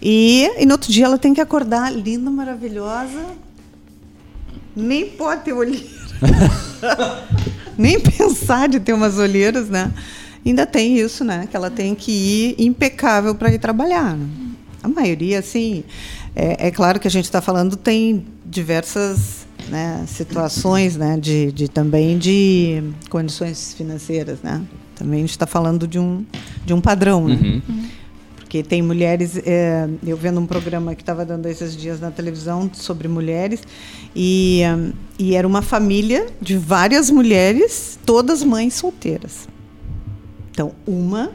E, 0.00 0.50
e 0.58 0.66
no 0.66 0.72
outro 0.72 0.90
dia 0.90 1.04
ela 1.04 1.18
tem 1.18 1.32
que 1.34 1.40
acordar 1.40 1.92
linda, 1.92 2.30
maravilhosa. 2.30 3.20
Nem 4.74 5.06
pode 5.06 5.42
ter 5.42 5.52
olheira. 5.52 5.84
Nem 7.76 8.00
pensar 8.00 8.68
de 8.68 8.80
ter 8.80 8.92
umas 8.92 9.18
olheiras, 9.18 9.68
né? 9.68 9.92
Ainda 10.44 10.66
tem 10.66 10.98
isso, 10.98 11.24
né? 11.24 11.46
Que 11.50 11.56
ela 11.56 11.70
tem 11.70 11.94
que 11.94 12.10
ir 12.58 12.64
impecável 12.66 13.34
para 13.34 13.52
ir 13.52 13.58
trabalhar. 13.58 14.16
né? 14.16 14.26
A 14.82 14.88
maioria, 14.88 15.38
assim, 15.38 15.84
é, 16.34 16.68
é 16.68 16.70
claro 16.70 16.98
que 16.98 17.06
a 17.06 17.10
gente 17.10 17.24
está 17.26 17.40
falando 17.40 17.76
tem 17.76 18.26
diversas 18.44 19.41
né, 19.68 20.04
situações, 20.06 20.96
né? 20.96 21.18
De, 21.18 21.52
de 21.52 21.68
também 21.68 22.18
de 22.18 22.82
condições 23.08 23.74
financeiras, 23.74 24.40
né? 24.42 24.62
Também 24.94 25.18
a 25.18 25.22
gente 25.22 25.30
está 25.30 25.46
falando 25.46 25.86
de 25.86 25.98
um 25.98 26.24
de 26.64 26.72
um 26.72 26.80
padrão, 26.80 27.26
né? 27.28 27.34
Uhum. 27.34 27.88
Porque 28.36 28.62
tem 28.62 28.82
mulheres. 28.82 29.40
é, 29.46 29.88
eu 30.06 30.16
vendo 30.16 30.38
um 30.38 30.46
programa 30.46 30.94
que 30.94 31.02
estava 31.02 31.24
dando 31.24 31.46
esses 31.46 31.74
dias 31.74 32.00
na 32.00 32.10
televisão 32.10 32.70
sobre 32.74 33.08
mulheres, 33.08 33.62
e, 34.14 34.60
e 35.18 35.34
era 35.34 35.48
uma 35.48 35.62
família 35.62 36.26
de 36.38 36.58
várias 36.58 37.10
mulheres, 37.10 37.98
todas 38.04 38.44
mães 38.44 38.74
solteiras. 38.74 39.48
Então, 40.50 40.72
uma, 40.86 41.32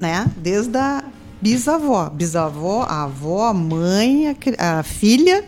né, 0.00 0.26
desde 0.38 0.78
a 0.78 1.04
bisavó. 1.40 2.08
Bisavó, 2.08 2.82
a 2.82 3.04
avó, 3.04 3.48
a 3.48 3.54
mãe, 3.54 4.28
a, 4.28 4.78
a 4.78 4.82
filha, 4.82 5.44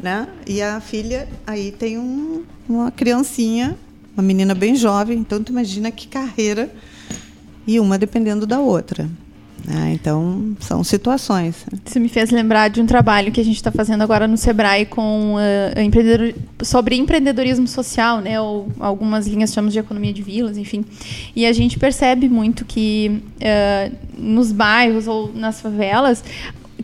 né? 0.00 0.28
E 0.46 0.60
a 0.62 0.80
filha 0.80 1.28
aí 1.46 1.72
tem 1.72 1.98
um, 1.98 2.42
uma 2.68 2.90
criancinha, 2.90 3.76
uma 4.16 4.22
menina 4.22 4.54
bem 4.54 4.76
jovem. 4.76 5.18
Então 5.18 5.42
tu 5.42 5.50
imagina 5.50 5.90
que 5.90 6.06
carreira 6.06 6.70
e 7.66 7.80
uma 7.80 7.98
dependendo 7.98 8.46
da 8.46 8.60
outra. 8.60 9.08
Né? 9.64 9.92
Então 9.94 10.56
são 10.60 10.84
situações. 10.84 11.66
Isso 11.84 11.98
me 11.98 12.08
fez 12.08 12.30
lembrar 12.30 12.68
de 12.68 12.80
um 12.80 12.86
trabalho 12.86 13.32
que 13.32 13.40
a 13.40 13.44
gente 13.44 13.56
está 13.56 13.72
fazendo 13.72 14.02
agora 14.02 14.28
no 14.28 14.36
Sebrae 14.36 14.86
com 14.86 15.34
uh, 15.34 15.80
empreendedor, 15.80 16.34
sobre 16.62 16.94
empreendedorismo 16.96 17.66
social, 17.66 18.20
né? 18.20 18.40
Ou 18.40 18.68
algumas 18.78 19.26
linhas 19.26 19.52
chamamos 19.52 19.72
de 19.72 19.80
economia 19.80 20.12
de 20.12 20.22
vilas, 20.22 20.56
enfim. 20.56 20.84
E 21.34 21.44
a 21.44 21.52
gente 21.52 21.78
percebe 21.78 22.28
muito 22.28 22.64
que 22.64 23.20
uh, 23.40 23.96
nos 24.16 24.52
bairros 24.52 25.08
ou 25.08 25.32
nas 25.34 25.60
favelas 25.60 26.22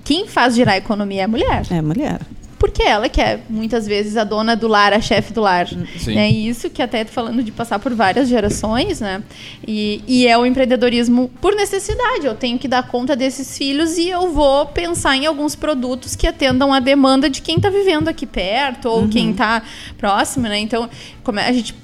quem 0.03 0.27
faz 0.27 0.57
girar 0.57 0.75
a 0.75 0.79
economia 0.79 1.21
é 1.21 1.25
a 1.25 1.29
mulher. 1.29 1.63
É 1.71 1.79
a 1.79 1.83
mulher 1.83 2.21
porque 2.63 2.85
ela 2.85 3.09
que 3.09 3.21
é 3.21 3.41
muitas 3.51 3.89
vezes 3.89 4.17
a 4.17 4.23
dona 4.23 4.55
do 4.55 4.69
lar, 4.69 4.93
a 4.93 5.01
chefe 5.01 5.33
do 5.33 5.41
lar. 5.41 5.67
Sim. 5.99 6.17
E 6.17 6.49
isso 6.49 6.71
que 6.71 6.81
até 6.81 7.05
falando 7.05 7.43
de 7.43 7.51
passar 7.51 7.81
por 7.81 7.93
várias 7.93 8.29
gerações, 8.29 9.01
né? 9.01 9.21
E, 9.67 10.01
e 10.07 10.29
é 10.29 10.39
o 10.39 10.47
empreendedorismo 10.47 11.29
por 11.41 11.57
necessidade. 11.57 12.25
Eu 12.25 12.37
tenho 12.37 12.61
que 12.61 12.69
dar 12.69 12.87
conta 12.87 13.17
desses 13.17 13.59
filhos 13.59 13.99
e 13.99 14.09
eu 14.09 14.31
vou 14.31 14.67
pensar 14.67 15.17
em 15.17 15.27
alguns 15.27 15.57
produtos 15.57 16.15
que 16.15 16.25
atendam 16.25 16.73
a 16.73 16.79
demanda 16.79 17.29
de 17.29 17.43
quem 17.43 17.57
está 17.57 17.69
vivendo 17.69 18.07
aqui 18.07 18.27
perto 18.27 18.89
ou 18.89 19.01
uhum. 19.01 19.09
quem 19.09 19.33
está 19.33 19.61
próximo, 19.99 20.47
né? 20.47 20.61
Então, 20.61 20.85
é, 20.85 20.89
a 21.25 21.53
gente 21.53 21.75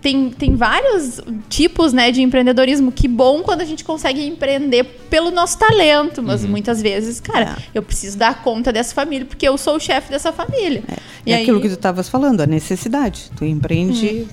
tem, 0.00 0.30
tem 0.30 0.56
vários 0.56 1.20
tipos 1.48 1.92
né, 1.92 2.10
de 2.10 2.22
empreendedorismo. 2.22 2.90
Que 2.90 3.06
bom 3.06 3.42
quando 3.42 3.60
a 3.60 3.64
gente 3.64 3.84
consegue 3.84 4.26
empreender 4.26 4.84
pelo 5.08 5.30
nosso 5.30 5.58
talento, 5.58 6.22
mas 6.22 6.42
uhum. 6.42 6.50
muitas 6.50 6.80
vezes, 6.80 7.20
cara, 7.20 7.56
é. 7.58 7.62
eu 7.74 7.82
preciso 7.82 8.16
dar 8.18 8.42
conta 8.42 8.72
dessa 8.72 8.94
família 8.94 9.26
porque 9.26 9.46
eu 9.46 9.58
sou 9.58 9.76
o 9.76 9.80
chefe 9.80 10.10
dessa 10.10 10.22
essa 10.22 10.32
família. 10.32 10.82
É, 10.88 10.96
e 11.26 11.32
é 11.32 11.36
aí... 11.36 11.42
aquilo 11.42 11.60
que 11.60 11.68
tu 11.68 11.74
estavas 11.74 12.08
falando, 12.08 12.40
a 12.40 12.46
necessidade. 12.46 13.30
Tu 13.36 13.44
empreende. 13.44 14.26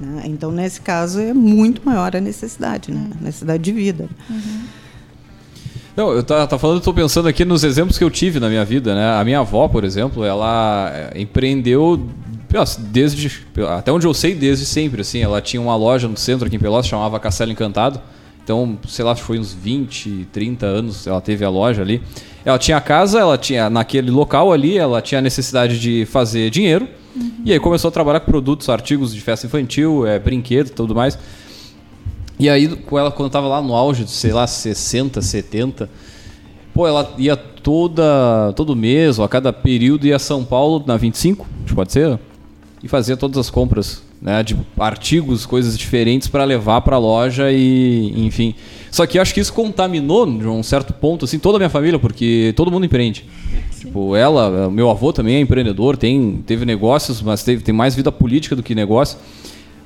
Hum. 0.00 0.06
Né? 0.06 0.22
Então, 0.26 0.52
nesse 0.52 0.80
caso, 0.80 1.18
é 1.18 1.32
muito 1.32 1.80
maior 1.84 2.14
a 2.14 2.20
necessidade, 2.20 2.92
né? 2.92 3.10
a 3.18 3.24
necessidade 3.24 3.62
de 3.62 3.72
vida. 3.72 4.08
Uhum. 4.28 4.64
Não, 5.96 6.12
eu 6.12 6.22
tá, 6.22 6.46
tá 6.46 6.58
falando, 6.58 6.78
estou 6.78 6.92
pensando 6.92 7.26
aqui 7.26 7.42
nos 7.42 7.64
exemplos 7.64 7.96
que 7.96 8.04
eu 8.04 8.10
tive 8.10 8.38
na 8.38 8.50
minha 8.50 8.66
vida, 8.66 8.94
né? 8.94 9.18
A 9.18 9.24
minha 9.24 9.38
avó, 9.38 9.66
por 9.66 9.82
exemplo, 9.82 10.22
ela 10.22 10.90
é, 10.92 11.18
empreendeu 11.18 12.06
desde 12.78 13.44
até 13.76 13.92
onde 13.92 14.06
eu 14.06 14.14
sei 14.14 14.34
desde 14.34 14.64
sempre 14.64 15.00
assim 15.00 15.20
ela 15.20 15.40
tinha 15.40 15.60
uma 15.60 15.76
loja 15.76 16.08
no 16.08 16.16
centro 16.16 16.46
aqui 16.46 16.56
em 16.56 16.58
Pelotas 16.58 16.86
chamava 16.86 17.18
Castelo 17.20 17.50
Encantado 17.52 18.00
então 18.42 18.78
sei 18.86 19.04
lá 19.04 19.14
foi 19.14 19.38
uns 19.38 19.52
20 19.52 20.28
30 20.32 20.66
anos 20.66 21.06
ela 21.06 21.20
teve 21.20 21.44
a 21.44 21.50
loja 21.50 21.82
ali 21.82 22.02
ela 22.46 22.60
tinha 22.60 22.76
a 22.76 22.80
casa, 22.80 23.18
ela 23.18 23.36
tinha 23.36 23.68
naquele 23.68 24.08
local 24.08 24.52
ali, 24.52 24.78
ela 24.78 25.02
tinha 25.02 25.18
a 25.18 25.20
necessidade 25.20 25.80
de 25.80 26.06
fazer 26.06 26.48
dinheiro. 26.48 26.86
Uhum. 27.16 27.42
E 27.44 27.52
aí 27.52 27.58
começou 27.58 27.88
a 27.88 27.90
trabalhar 27.90 28.20
com 28.20 28.30
produtos, 28.30 28.68
artigos 28.68 29.12
de 29.12 29.20
festa 29.20 29.48
infantil, 29.48 30.06
é, 30.06 30.16
brinquedo 30.16 30.68
e 30.68 30.70
tudo 30.70 30.94
mais. 30.94 31.18
E 32.38 32.48
aí, 32.48 32.68
com 32.68 32.96
ela, 32.96 33.10
quando 33.10 33.30
tava 33.30 33.48
lá 33.48 33.60
no 33.60 33.74
auge 33.74 34.04
de, 34.04 34.12
sei 34.12 34.32
lá, 34.32 34.46
60, 34.46 35.20
70, 35.20 35.90
pô, 36.72 36.86
ela 36.86 37.12
ia 37.18 37.34
toda, 37.36 38.52
todo 38.54 38.76
mês, 38.76 39.18
ou 39.18 39.24
a 39.24 39.28
cada 39.28 39.52
período, 39.52 40.06
ia 40.06 40.14
a 40.14 40.20
São 40.20 40.44
Paulo, 40.44 40.84
na 40.86 40.96
25, 40.96 41.44
pode 41.74 41.92
ser, 41.92 42.16
e 42.82 42.88
fazia 42.88 43.16
todas 43.16 43.38
as 43.38 43.50
compras 43.50 44.02
né, 44.20 44.42
de 44.42 44.56
artigos, 44.78 45.46
coisas 45.46 45.76
diferentes 45.76 46.28
para 46.28 46.44
levar 46.44 46.80
para 46.82 46.96
a 46.96 46.98
loja 46.98 47.50
e, 47.50 48.12
enfim. 48.16 48.54
Só 48.90 49.06
que 49.06 49.18
acho 49.18 49.32
que 49.32 49.40
isso 49.40 49.52
contaminou 49.52 50.26
de 50.26 50.46
um 50.46 50.62
certo 50.62 50.92
ponto 50.92 51.24
assim 51.24 51.38
toda 51.38 51.56
a 51.56 51.60
minha 51.60 51.70
família, 51.70 51.98
porque 51.98 52.52
todo 52.56 52.70
mundo 52.70 52.86
empreende. 52.86 53.24
Sim. 53.70 53.86
Tipo, 53.86 54.14
ela, 54.16 54.70
meu 54.70 54.90
avô 54.90 55.12
também 55.12 55.36
é 55.36 55.40
empreendedor, 55.40 55.96
tem 55.96 56.42
teve 56.46 56.64
negócios, 56.64 57.22
mas 57.22 57.42
teve, 57.42 57.62
tem 57.62 57.74
mais 57.74 57.94
vida 57.94 58.12
política 58.12 58.54
do 58.54 58.62
que 58.62 58.74
negócio. 58.74 59.18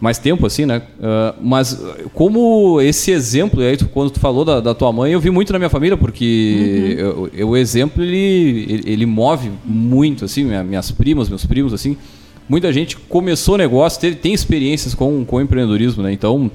Mais 0.00 0.16
tempo, 0.16 0.46
assim, 0.46 0.64
né? 0.64 0.80
Uh, 0.98 1.36
mas 1.42 1.78
como 2.14 2.80
esse 2.80 3.10
exemplo, 3.10 3.60
aí, 3.60 3.76
quando 3.76 4.10
tu 4.10 4.18
falou 4.18 4.46
da, 4.46 4.58
da, 4.58 4.74
tua 4.74 4.90
mãe, 4.90 5.12
eu 5.12 5.20
vi 5.20 5.28
muito 5.28 5.52
na 5.52 5.58
minha 5.58 5.68
família, 5.68 5.94
porque 5.94 6.96
uhum. 6.98 7.04
eu, 7.04 7.30
eu, 7.34 7.48
o 7.50 7.56
exemplo 7.56 8.02
ele, 8.02 8.66
ele, 8.66 8.82
ele, 8.86 9.04
move 9.04 9.50
muito, 9.62 10.24
assim, 10.24 10.42
minhas 10.64 10.90
primas, 10.90 11.28
meus 11.28 11.44
primos, 11.44 11.74
assim 11.74 11.98
muita 12.50 12.72
gente 12.72 12.96
começou 12.96 13.56
negócio, 13.56 14.00
teve, 14.00 14.16
tem 14.16 14.34
experiências 14.34 14.92
com, 14.92 15.24
com 15.24 15.40
empreendedorismo, 15.40 16.02
né? 16.02 16.12
Então, 16.12 16.50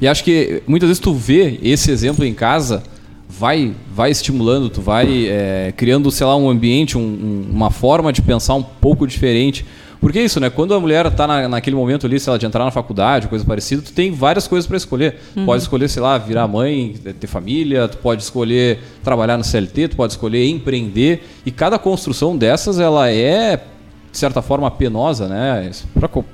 e 0.00 0.08
acho 0.08 0.24
que 0.24 0.64
muitas 0.66 0.88
vezes 0.88 1.00
tu 1.00 1.14
vê 1.14 1.60
esse 1.62 1.92
exemplo 1.92 2.24
em 2.24 2.34
casa, 2.34 2.82
vai, 3.28 3.72
vai 3.94 4.10
estimulando, 4.10 4.68
tu 4.68 4.80
vai 4.80 5.28
é, 5.28 5.72
criando, 5.76 6.10
sei 6.10 6.26
lá, 6.26 6.36
um 6.36 6.50
ambiente, 6.50 6.98
um, 6.98 7.02
um, 7.02 7.46
uma 7.52 7.70
forma 7.70 8.12
de 8.12 8.20
pensar 8.20 8.54
um 8.54 8.64
pouco 8.64 9.06
diferente. 9.06 9.64
Porque 10.00 10.18
é 10.18 10.24
isso, 10.24 10.40
né? 10.40 10.50
Quando 10.50 10.74
a 10.74 10.80
mulher 10.80 11.06
está 11.06 11.24
na, 11.24 11.46
naquele 11.46 11.76
momento 11.76 12.06
ali, 12.06 12.18
se 12.18 12.28
ela 12.28 12.38
de 12.38 12.46
entrar 12.46 12.64
na 12.64 12.70
faculdade, 12.72 13.28
coisa 13.28 13.44
parecida, 13.44 13.82
tu 13.82 13.92
tem 13.92 14.10
várias 14.10 14.48
coisas 14.48 14.66
para 14.66 14.76
escolher. 14.76 15.16
Uhum. 15.36 15.44
Pode 15.44 15.62
escolher, 15.62 15.88
sei 15.88 16.02
lá, 16.02 16.18
virar 16.18 16.48
mãe, 16.48 16.94
ter 17.20 17.26
família, 17.28 17.86
tu 17.86 17.98
pode 17.98 18.22
escolher 18.22 18.78
trabalhar 19.04 19.36
no 19.36 19.44
CLT, 19.44 19.88
tu 19.88 19.96
pode 19.96 20.14
escolher 20.14 20.48
empreender. 20.48 21.22
E 21.46 21.50
cada 21.52 21.78
construção 21.78 22.36
dessas, 22.36 22.80
ela 22.80 23.08
é 23.10 23.62
de 24.10 24.18
certa 24.18 24.42
forma, 24.42 24.70
penosa, 24.70 25.28
né? 25.28 25.70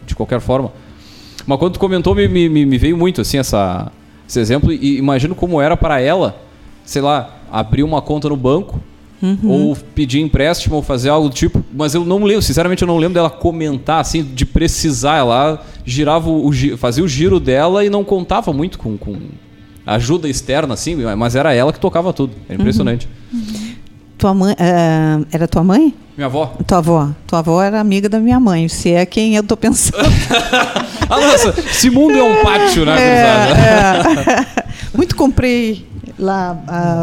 De 0.06 0.14
qualquer 0.14 0.40
forma. 0.40 0.72
Mas 1.46 1.58
quando 1.58 1.74
tu 1.74 1.78
comentou, 1.78 2.14
me, 2.14 2.26
me, 2.28 2.48
me 2.48 2.78
veio 2.78 2.96
muito 2.96 3.20
assim 3.20 3.38
essa, 3.38 3.90
esse 4.28 4.40
exemplo. 4.40 4.72
E 4.72 4.98
imagino 4.98 5.34
como 5.34 5.60
era 5.60 5.76
para 5.76 6.00
ela, 6.00 6.36
sei 6.84 7.02
lá, 7.02 7.36
abrir 7.50 7.82
uma 7.82 8.02
conta 8.02 8.28
no 8.28 8.36
banco. 8.36 8.80
Uhum. 9.22 9.38
Ou 9.48 9.76
pedir 9.94 10.20
empréstimo 10.20 10.76
ou 10.76 10.82
fazer 10.82 11.08
algo 11.08 11.30
do 11.30 11.34
tipo, 11.34 11.64
mas 11.72 11.94
eu 11.94 12.04
não 12.04 12.22
lembro, 12.22 12.42
sinceramente 12.42 12.82
eu 12.82 12.86
não 12.86 12.98
lembro 12.98 13.14
dela 13.14 13.30
comentar 13.30 13.98
assim, 13.98 14.22
de 14.22 14.44
precisar. 14.44 15.16
Ela 15.16 15.64
girava 15.86 16.28
o, 16.28 16.50
fazia 16.76 17.02
o 17.02 17.08
giro 17.08 17.40
dela 17.40 17.82
e 17.82 17.88
não 17.88 18.04
contava 18.04 18.52
muito 18.52 18.78
com, 18.78 18.98
com 18.98 19.16
ajuda 19.86 20.28
externa, 20.28 20.74
assim, 20.74 20.96
mas 21.16 21.34
era 21.34 21.54
ela 21.54 21.72
que 21.72 21.80
tocava 21.80 22.12
tudo. 22.12 22.34
É 22.48 22.54
impressionante. 22.54 23.08
Uhum. 23.32 23.74
Tua 24.18 24.34
mãe, 24.34 24.52
uh, 24.52 25.26
era 25.30 25.48
tua 25.48 25.64
mãe? 25.64 25.94
Minha 26.16 26.26
avó. 26.26 26.54
Tua 26.66 26.78
avó. 26.78 27.10
Tua 27.26 27.38
avó 27.40 27.62
era 27.62 27.78
amiga 27.78 28.08
da 28.08 28.18
minha 28.18 28.40
mãe, 28.40 28.68
se 28.68 28.90
é 28.90 29.04
quem 29.04 29.36
eu 29.36 29.42
tô 29.42 29.56
pensando. 29.56 30.02
ah, 31.10 31.20
nossa, 31.20 31.54
esse 31.58 31.90
mundo 31.90 32.16
é 32.16 32.22
um 32.22 32.42
pátio, 32.42 32.86
né, 32.86 32.96
é, 32.98 34.30
é. 34.30 34.66
Muito 34.96 35.14
comprei 35.14 35.86
lá 36.18 36.56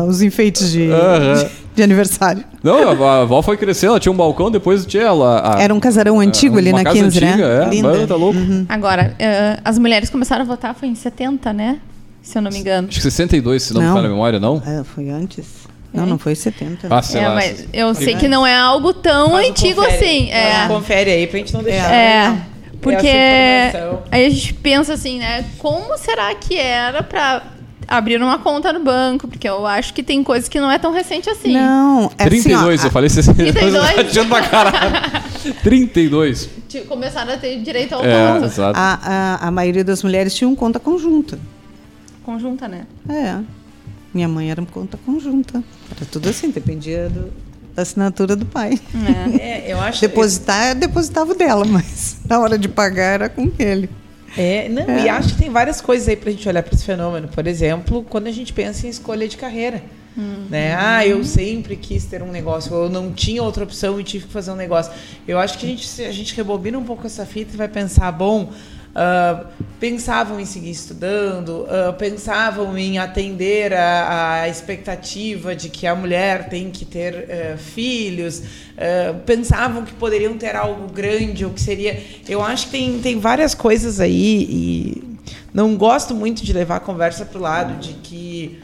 uh, 0.03 0.07
os 0.07 0.23
enfeites 0.23 0.71
de, 0.71 0.87
de, 0.87 1.49
de, 1.75 1.83
aniversário. 1.83 2.43
Não, 2.63 3.03
a 3.03 3.21
avó 3.21 3.41
foi 3.43 3.55
crescendo, 3.55 3.91
ela 3.91 3.99
tinha 3.99 4.11
um 4.11 4.15
balcão, 4.15 4.49
depois 4.49 4.83
tinha 4.85 5.03
ela. 5.03 5.57
A, 5.57 5.61
Era 5.61 5.75
um 5.75 5.79
casarão 5.79 6.19
antigo 6.19 6.57
ali 6.57 6.73
na 6.73 6.83
15, 6.83 7.21
né? 7.21 7.27
antiga, 7.27 7.59
né? 7.59 7.65
É, 7.65 7.69
Linda. 7.69 8.07
tá 8.07 8.15
louco. 8.15 8.39
Uhum. 8.39 8.65
Agora, 8.67 9.13
uh, 9.13 9.61
as 9.63 9.77
mulheres 9.77 10.09
começaram 10.09 10.41
a 10.41 10.45
votar 10.45 10.73
foi 10.73 10.87
em 10.87 10.95
70, 10.95 11.53
né? 11.53 11.79
Se 12.23 12.37
eu 12.37 12.41
não 12.41 12.49
me 12.49 12.57
engano. 12.57 12.87
Acho 12.87 12.97
que 12.97 13.03
62, 13.03 13.61
se 13.61 13.73
não, 13.73 13.81
não. 13.81 13.89
me 13.89 13.93
falha 13.93 14.07
a 14.07 14.09
memória, 14.09 14.39
não? 14.39 14.61
É, 14.65 14.83
foi 14.83 15.09
antes. 15.09 15.62
Não, 15.93 16.07
não 16.07 16.17
foi 16.17 16.33
70. 16.33 16.87
Ah, 16.89 17.01
sei 17.01 17.21
é, 17.21 17.27
lá. 17.27 17.35
Mas 17.35 17.67
eu 17.71 17.93
sei 17.93 18.15
que 18.15 18.27
não 18.27 18.45
é 18.45 18.57
algo 18.57 18.93
tão 18.93 19.31
Faz 19.31 19.49
antigo 19.49 19.81
assim. 19.81 20.31
É. 20.31 20.67
Confere 20.67 21.11
aí 21.11 21.27
pra 21.27 21.37
gente 21.37 21.53
não 21.53 21.61
deixar. 21.61 21.93
É. 21.93 22.35
Porque 22.81 23.07
aí 24.11 24.25
a 24.25 24.29
gente 24.29 24.53
pensa 24.55 24.93
assim, 24.93 25.19
né? 25.19 25.45
Como 25.57 25.97
será 25.97 26.33
que 26.35 26.57
era 26.57 27.01
pra 27.01 27.43
abrir 27.87 28.21
uma 28.21 28.39
conta 28.39 28.73
no 28.73 28.81
banco? 28.81 29.27
Porque 29.27 29.47
eu 29.47 29.65
acho 29.65 29.93
que 29.93 30.03
tem 30.03 30.23
coisas 30.23 30.49
que 30.49 30.59
não 30.59 30.69
é 30.69 30.77
tão 30.77 30.91
recente 30.91 31.29
assim. 31.29 31.53
Não, 31.53 32.11
é 32.17 32.25
32, 32.25 32.79
assim, 32.79 32.85
ó, 32.85 32.87
eu 32.87 32.91
falei 32.91 33.09
62. 33.09 33.53
32? 33.53 34.27
pra 34.27 34.41
caralho. 34.41 34.93
32. 35.63 36.49
Começaram 36.87 37.33
a 37.33 37.37
ter 37.37 37.61
direito 37.61 37.93
ao 37.93 38.03
é. 38.03 38.39
A, 38.73 38.99
a, 39.03 39.47
a 39.47 39.51
maioria 39.51 39.83
das 39.83 40.01
mulheres 40.03 40.33
tinham 40.33 40.53
conta 40.55 40.79
conjunta. 40.79 41.39
Conjunta, 42.23 42.67
né? 42.67 42.85
É. 43.07 43.37
Minha 44.13 44.27
mãe 44.27 44.51
era 44.51 44.61
conta 44.65 44.97
conjunta. 45.05 45.63
Era 45.95 46.05
tudo 46.05 46.29
assim, 46.29 46.51
dependia 46.51 47.09
do, 47.09 47.31
da 47.75 47.81
assinatura 47.81 48.35
do 48.35 48.45
pai. 48.45 48.79
É, 49.39 49.71
eu 49.71 49.79
acho. 49.79 50.01
Depositar, 50.01 50.69
eu 50.69 50.75
depositava 50.75 51.31
o 51.31 51.35
dela, 51.35 51.65
mas 51.65 52.17
na 52.27 52.39
hora 52.39 52.57
de 52.57 52.69
pagar 52.69 53.13
era 53.13 53.29
com 53.29 53.51
ele. 53.57 53.89
É, 54.37 54.67
não, 54.67 54.83
é. 54.83 55.05
e 55.05 55.09
acho 55.09 55.33
que 55.33 55.39
tem 55.39 55.49
várias 55.49 55.79
coisas 55.79 56.07
aí 56.07 56.15
para 56.15 56.29
a 56.29 56.31
gente 56.31 56.47
olhar 56.47 56.63
para 56.63 56.73
esse 56.73 56.83
fenômeno. 56.83 57.27
Por 57.27 57.45
exemplo, 57.45 58.03
quando 58.09 58.27
a 58.27 58.31
gente 58.31 58.53
pensa 58.53 58.87
em 58.87 58.89
escolha 58.89 59.27
de 59.27 59.37
carreira. 59.37 59.83
Uhum. 60.15 60.45
Né? 60.49 60.75
Ah, 60.75 61.05
eu 61.05 61.23
sempre 61.23 61.75
quis 61.75 62.05
ter 62.05 62.21
um 62.21 62.31
negócio, 62.31 62.73
ou 62.73 62.83
eu 62.83 62.89
não 62.89 63.11
tinha 63.11 63.41
outra 63.41 63.63
opção 63.63 63.99
e 63.99 64.03
tive 64.03 64.27
que 64.27 64.31
fazer 64.31 64.51
um 64.51 64.55
negócio. 64.55 64.91
Eu 65.27 65.39
acho 65.39 65.57
que 65.57 65.65
a 65.65 65.69
gente, 65.69 66.03
a 66.03 66.11
gente 66.11 66.35
rebobina 66.35 66.77
um 66.77 66.83
pouco 66.83 67.07
essa 67.07 67.25
fita 67.25 67.53
e 67.53 67.57
vai 67.57 67.67
pensar, 67.67 68.11
bom, 68.11 68.51
Uh, 68.93 69.47
pensavam 69.79 70.39
em 70.39 70.45
seguir 70.45 70.69
estudando, 70.69 71.63
uh, 71.63 71.91
pensavam 71.97 72.77
em 72.77 72.99
atender 72.99 73.73
a, 73.73 74.41
a, 74.41 74.49
expectativa 74.49 75.55
de 75.55 75.67
que 75.67 75.87
a 75.87 75.95
mulher 75.95 76.47
tem 76.47 76.69
que 76.69 76.85
ter 76.85 77.13
uh, 77.15 77.57
filhos, 77.57 78.43
pensavam 79.25 79.83
que 79.83 79.93
poderiam 79.93 80.37
ter 80.37 80.55
algo 80.55 80.91
grande, 80.93 81.43
ou 81.43 81.51
que 81.51 81.59
seria. 81.59 81.99
Eu 82.29 82.43
acho 82.43 82.67
que 82.67 82.71
tem, 82.73 82.99
tem 82.99 83.19
várias 83.19 83.55
coisas 83.55 83.99
aí, 83.99 84.47
e 84.47 85.17
não 85.51 85.75
gosto 85.75 86.13
muito 86.13 86.43
de 86.43 86.53
levar 86.53 86.75
a 86.75 86.79
conversa 86.79 87.25
para 87.25 87.39
o 87.39 87.41
lado 87.41 87.79
de 87.79 87.93
que 87.93 88.59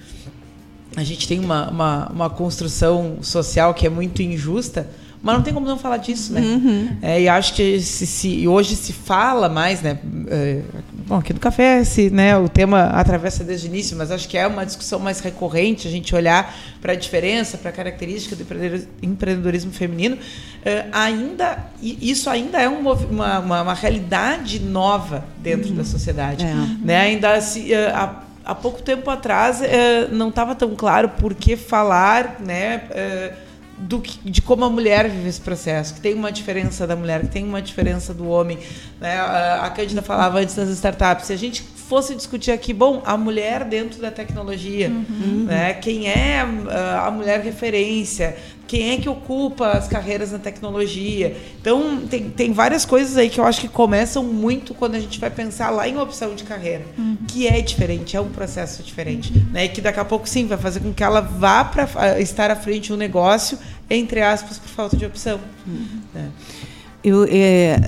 a 0.95 1.03
gente 1.03 1.27
tem 1.27 1.39
uma, 1.39 1.71
uma, 1.71 2.09
uma 2.09 2.29
construção 2.29 3.17
social 3.23 3.73
que 3.73 3.87
é 3.87 3.89
muito 3.89 4.21
injusta 4.21 4.87
Mas 5.21 5.35
não 5.35 5.43
tem 5.43 5.53
como 5.53 5.67
não 5.67 5.77
falar 5.77 5.97
disso, 5.97 6.31
né? 6.31 6.39
Uhum. 6.39 6.97
É, 7.01 7.21
e 7.21 7.27
acho 7.27 7.53
que 7.53 7.81
se, 7.81 8.07
se, 8.07 8.47
hoje 8.47 8.73
se 8.77 8.93
fala 8.93 9.49
mais, 9.49 9.81
né? 9.81 9.99
É, 10.27 10.61
bom, 11.05 11.17
aqui 11.17 11.33
no 11.33 11.39
café 11.41 11.83
se, 11.83 12.09
né, 12.09 12.37
o 12.37 12.47
tema 12.47 12.83
atravessa 12.85 13.43
desde 13.43 13.67
o 13.67 13.69
início, 13.69 13.97
mas 13.97 14.11
acho 14.11 14.29
que 14.29 14.37
é 14.37 14.47
uma 14.47 14.65
discussão 14.65 14.97
mais 14.97 15.19
recorrente 15.19 15.89
a 15.89 15.91
gente 15.91 16.15
olhar 16.15 16.55
para 16.81 16.93
a 16.93 16.95
diferença, 16.95 17.57
para 17.57 17.69
a 17.69 17.73
característica 17.73 18.33
do 18.33 18.45
empreendedorismo 19.01 19.73
feminino. 19.73 20.17
É, 20.63 20.85
ainda 20.93 21.65
isso 21.81 22.29
ainda 22.29 22.61
é 22.61 22.69
um, 22.69 22.79
uma, 22.79 23.39
uma, 23.39 23.61
uma, 23.61 23.73
realidade 23.73 24.59
nova 24.59 25.25
dentro 25.39 25.71
uhum. 25.71 25.75
da 25.75 25.83
sociedade, 25.83 26.45
é. 26.45 26.53
né? 26.81 27.01
Ainda 27.01 27.41
se 27.41 27.73
é, 27.73 27.89
há, 27.89 28.23
há 28.45 28.55
pouco 28.55 28.81
tempo 28.81 29.09
atrás 29.09 29.61
é, 29.61 30.07
não 30.07 30.29
estava 30.29 30.55
tão 30.55 30.75
claro 30.75 31.09
por 31.09 31.33
que 31.33 31.57
falar, 31.57 32.37
né? 32.39 32.83
Do 33.79 34.01
que, 34.01 34.19
de 34.29 34.41
como 34.41 34.65
a 34.65 34.69
mulher 34.69 35.09
vive 35.09 35.29
esse 35.29 35.39
processo, 35.39 35.93
que 35.93 36.01
tem 36.01 36.13
uma 36.13 36.31
diferença 36.31 36.85
da 36.85 36.95
mulher, 36.95 37.21
que 37.21 37.27
tem 37.27 37.45
uma 37.45 37.61
diferença 37.61 38.13
do 38.13 38.27
homem. 38.27 38.59
Né? 38.99 39.19
A, 39.19 39.69
Cândida 39.69 40.01
falava 40.01 40.39
antes 40.39 40.55
das 40.55 40.69
startups. 40.69 41.27
Se 41.27 41.33
a 41.33 41.37
gente 41.37 41.63
fosse 41.89 42.13
discutir 42.13 42.51
aqui, 42.51 42.71
bom, 42.71 43.01
a 43.03 43.17
mulher 43.17 43.65
dentro 43.65 43.99
da 43.99 44.11
tecnologia, 44.11 44.89
uhum. 44.89 45.45
né? 45.45 45.73
quem 45.73 46.07
é 46.07 46.39
a, 46.39 47.07
a 47.07 47.11
mulher 47.11 47.41
referência, 47.41 48.37
quem 48.67 48.91
é 48.91 48.97
que 48.97 49.09
ocupa 49.09 49.71
as 49.71 49.87
carreiras 49.87 50.31
na 50.31 50.37
tecnologia. 50.37 51.35
Então, 51.59 52.05
tem, 52.07 52.29
tem 52.29 52.53
várias 52.53 52.85
coisas 52.85 53.17
aí 53.17 53.27
que 53.27 53.39
eu 53.39 53.43
acho 53.43 53.61
que 53.61 53.67
começam 53.67 54.23
muito 54.23 54.75
quando 54.75 54.93
a 54.93 54.99
gente 54.99 55.19
vai 55.19 55.31
pensar 55.31 55.71
lá 55.71 55.87
em 55.87 55.97
opção 55.97 56.35
de 56.35 56.43
carreira, 56.43 56.85
uhum. 56.95 57.17
que 57.27 57.47
é 57.47 57.59
diferente, 57.59 58.15
é 58.15 58.21
um 58.21 58.29
processo 58.29 58.83
diferente. 58.83 59.33
Uhum. 59.33 59.47
Né? 59.51 59.65
E 59.65 59.69
que 59.69 59.81
daqui 59.81 59.99
a 59.99 60.05
pouco, 60.05 60.29
sim, 60.29 60.45
vai 60.45 60.59
fazer 60.59 60.81
com 60.81 60.93
que 60.93 61.03
ela 61.03 61.21
vá 61.21 61.65
para 61.65 62.19
estar 62.19 62.51
à 62.51 62.55
frente 62.55 62.89
de 62.89 62.93
um 62.93 62.97
negócio, 62.97 63.57
entre 63.89 64.21
aspas, 64.21 64.59
por 64.59 64.69
falta 64.69 64.95
de 64.95 65.07
opção. 65.07 65.39
Uhum. 65.65 66.01
Né? 66.13 66.29
Eu, 67.03 67.25
é, 67.31 67.79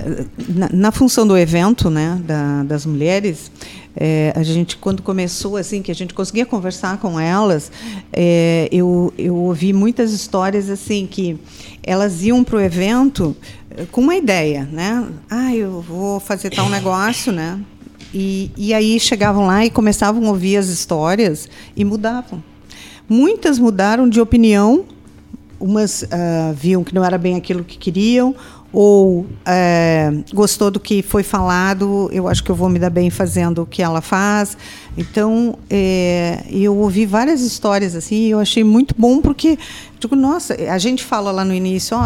na, 0.47 0.69
na, 0.71 0.91
função 0.91 1.27
do 1.27 1.37
evento 1.37 1.89
né, 1.89 2.17
da, 2.23 2.63
das 2.63 2.85
mulheres, 2.85 3.51
é, 3.95 4.33
a 4.35 4.43
gente 4.43 4.77
quando 4.77 5.03
começou 5.03 5.57
assim 5.57 5.81
que 5.81 5.91
a 5.91 5.95
gente 5.95 6.13
conseguia 6.13 6.45
conversar 6.45 6.97
com 6.97 7.19
elas, 7.19 7.71
é, 8.13 8.69
eu, 8.71 9.13
eu 9.17 9.35
ouvi 9.35 9.73
muitas 9.73 10.11
histórias 10.13 10.69
assim 10.69 11.07
que 11.09 11.37
elas 11.83 12.23
iam 12.23 12.43
para 12.43 12.57
o 12.57 12.61
evento 12.61 13.35
é, 13.69 13.85
com 13.85 14.01
uma 14.01 14.15
ideia, 14.15 14.67
né? 14.71 15.07
Ah, 15.29 15.55
eu 15.55 15.81
vou 15.81 16.19
fazer 16.19 16.49
tal 16.49 16.69
negócio, 16.69 17.31
né? 17.31 17.59
E, 18.13 18.51
e 18.57 18.73
aí 18.73 18.99
chegavam 18.99 19.45
lá 19.45 19.65
e 19.65 19.69
começavam 19.69 20.25
a 20.25 20.29
ouvir 20.29 20.57
as 20.57 20.67
histórias 20.67 21.47
e 21.75 21.85
mudavam. 21.85 22.43
Muitas 23.07 23.59
mudaram 23.59 24.07
de 24.07 24.19
opinião 24.19 24.85
umas 25.59 26.01
uh, 26.01 26.53
viam 26.55 26.83
que 26.83 26.93
não 26.93 27.05
era 27.05 27.17
bem 27.17 27.35
aquilo 27.35 27.63
que 27.63 27.77
queriam, 27.77 28.35
ou 28.73 29.25
é, 29.45 30.11
gostou 30.33 30.71
do 30.71 30.79
que 30.79 31.01
foi 31.01 31.23
falado, 31.23 32.09
eu 32.13 32.27
acho 32.27 32.43
que 32.43 32.49
eu 32.49 32.55
vou 32.55 32.69
me 32.69 32.79
dar 32.79 32.89
bem 32.89 33.09
fazendo 33.09 33.63
o 33.63 33.65
que 33.65 33.81
ela 33.81 34.01
faz. 34.01 34.57
Então, 34.97 35.57
é, 35.69 36.43
eu 36.49 36.75
ouvi 36.77 37.05
várias 37.05 37.41
histórias 37.41 37.95
assim, 37.95 38.27
e 38.27 38.29
eu 38.29 38.39
achei 38.39 38.63
muito 38.63 38.95
bom 38.97 39.19
porque, 39.21 39.59
digo, 39.99 40.15
nossa, 40.15 40.53
a 40.53 40.77
gente 40.77 41.03
fala 41.03 41.31
lá 41.31 41.43
no 41.43 41.53
início, 41.53 41.97
ó, 41.97 42.03